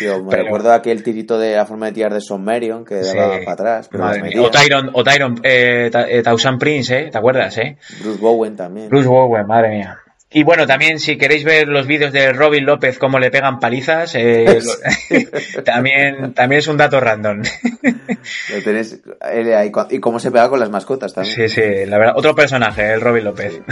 Yo 0.00 0.22
me 0.22 0.36
recuerdo 0.36 0.72
aquel 0.72 1.02
tirito 1.02 1.40
de 1.40 1.56
la 1.56 1.66
forma 1.66 1.86
de 1.86 1.92
tirar 1.92 2.14
de 2.14 2.20
Son 2.20 2.44
Marion 2.44 2.84
que 2.84 3.02
daba 3.02 3.40
para 3.40 3.52
atrás. 3.52 3.90
o 3.92 4.48
Tyron, 4.48 4.90
o 4.92 5.02
Tyron 5.02 5.40
eh, 5.42 5.90
eh 5.92 6.22
Prince, 6.56 6.96
¿eh? 6.96 7.08
¿Te 7.10 7.18
acuerdas, 7.18 7.58
eh? 7.58 7.78
Bruce 8.00 8.20
Bowen 8.20 8.54
también. 8.54 8.88
Bruce 8.88 9.08
Bowen, 9.08 9.44
madre 9.44 9.70
mía. 9.70 9.98
Y 10.30 10.42
bueno, 10.42 10.66
también 10.66 10.98
si 10.98 11.16
queréis 11.16 11.42
ver 11.44 11.68
los 11.68 11.86
vídeos 11.86 12.12
de 12.12 12.32
Robin 12.34 12.66
López 12.66 12.98
cómo 12.98 13.18
le 13.18 13.30
pegan 13.30 13.58
palizas, 13.58 14.14
eh, 14.14 14.60
también, 15.64 16.34
también 16.34 16.58
es 16.58 16.68
un 16.68 16.76
dato 16.76 17.00
random. 17.00 17.42
Lo 18.50 18.62
tenés, 18.62 19.00
y 19.90 20.00
cómo 20.00 20.20
se 20.20 20.30
pega 20.30 20.50
con 20.50 20.60
las 20.60 20.68
mascotas 20.68 21.14
también. 21.14 21.34
Sí, 21.34 21.48
sí, 21.48 21.86
la 21.86 21.96
verdad, 21.96 22.14
otro 22.16 22.34
personaje, 22.34 22.92
el 22.92 23.00
Robin 23.00 23.24
López. 23.24 23.60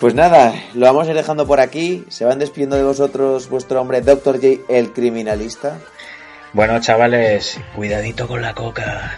Pues 0.00 0.12
nada, 0.14 0.52
lo 0.74 0.86
vamos 0.86 1.06
a 1.06 1.10
ir 1.10 1.16
dejando 1.16 1.46
por 1.46 1.60
aquí. 1.60 2.04
Se 2.08 2.24
van 2.24 2.38
despidiendo 2.38 2.76
de 2.76 2.82
vosotros 2.82 3.48
vuestro 3.48 3.80
hombre 3.80 4.00
Dr. 4.00 4.34
J, 4.34 4.62
el 4.68 4.92
criminalista. 4.92 5.78
Bueno, 6.52 6.80
chavales, 6.80 7.58
cuidadito 7.74 8.26
con 8.26 8.42
la 8.42 8.54
coca. 8.54 9.16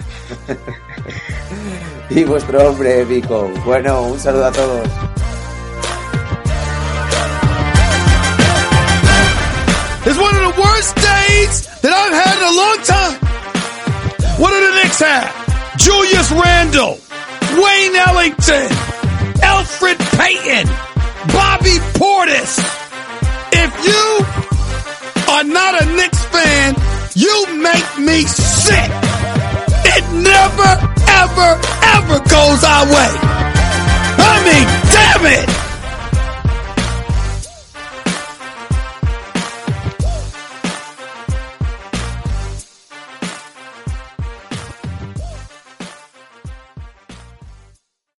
y 2.10 2.22
vuestro 2.24 2.68
hombre 2.68 3.04
Vico. 3.04 3.50
Bueno, 3.64 4.02
un 4.02 4.20
saludo 4.20 4.46
a 4.46 4.52
todos. 4.52 4.88
Is 10.06 10.16
one 10.18 10.34
of 10.36 10.42
the 10.54 10.54
worst 10.60 10.94
days 10.94 11.66
that 11.82 11.90
I've 11.90 12.14
had 12.14 12.34
in 12.38 12.46
a 12.46 12.54
long 12.54 12.78
time. 12.86 13.16
What 14.38 14.50
do 14.54 14.58
the 14.62 14.74
Knicks 14.78 15.02
have? 15.02 15.26
Julius 15.74 16.30
Randle, 16.30 16.94
Wayne 17.58 17.96
Ellington, 18.06 18.70
Alfred 19.42 19.98
Payton, 20.14 20.66
Bobby 21.34 21.82
Portis. 21.98 22.54
If 23.50 23.70
you 23.82 24.06
are 25.34 25.42
not 25.42 25.82
a 25.82 25.86
Knicks 25.98 26.22
fan, 26.30 26.78
you 27.18 27.34
make 27.58 27.90
me 27.98 28.22
sick. 28.30 28.90
It 29.90 30.04
never, 30.22 30.72
ever, 31.18 31.50
ever 31.98 32.18
goes 32.30 32.62
our 32.62 32.86
way. 32.86 33.12
I 34.22 34.34
mean, 34.46 34.66
damn 34.94 35.26
it! 35.34 35.65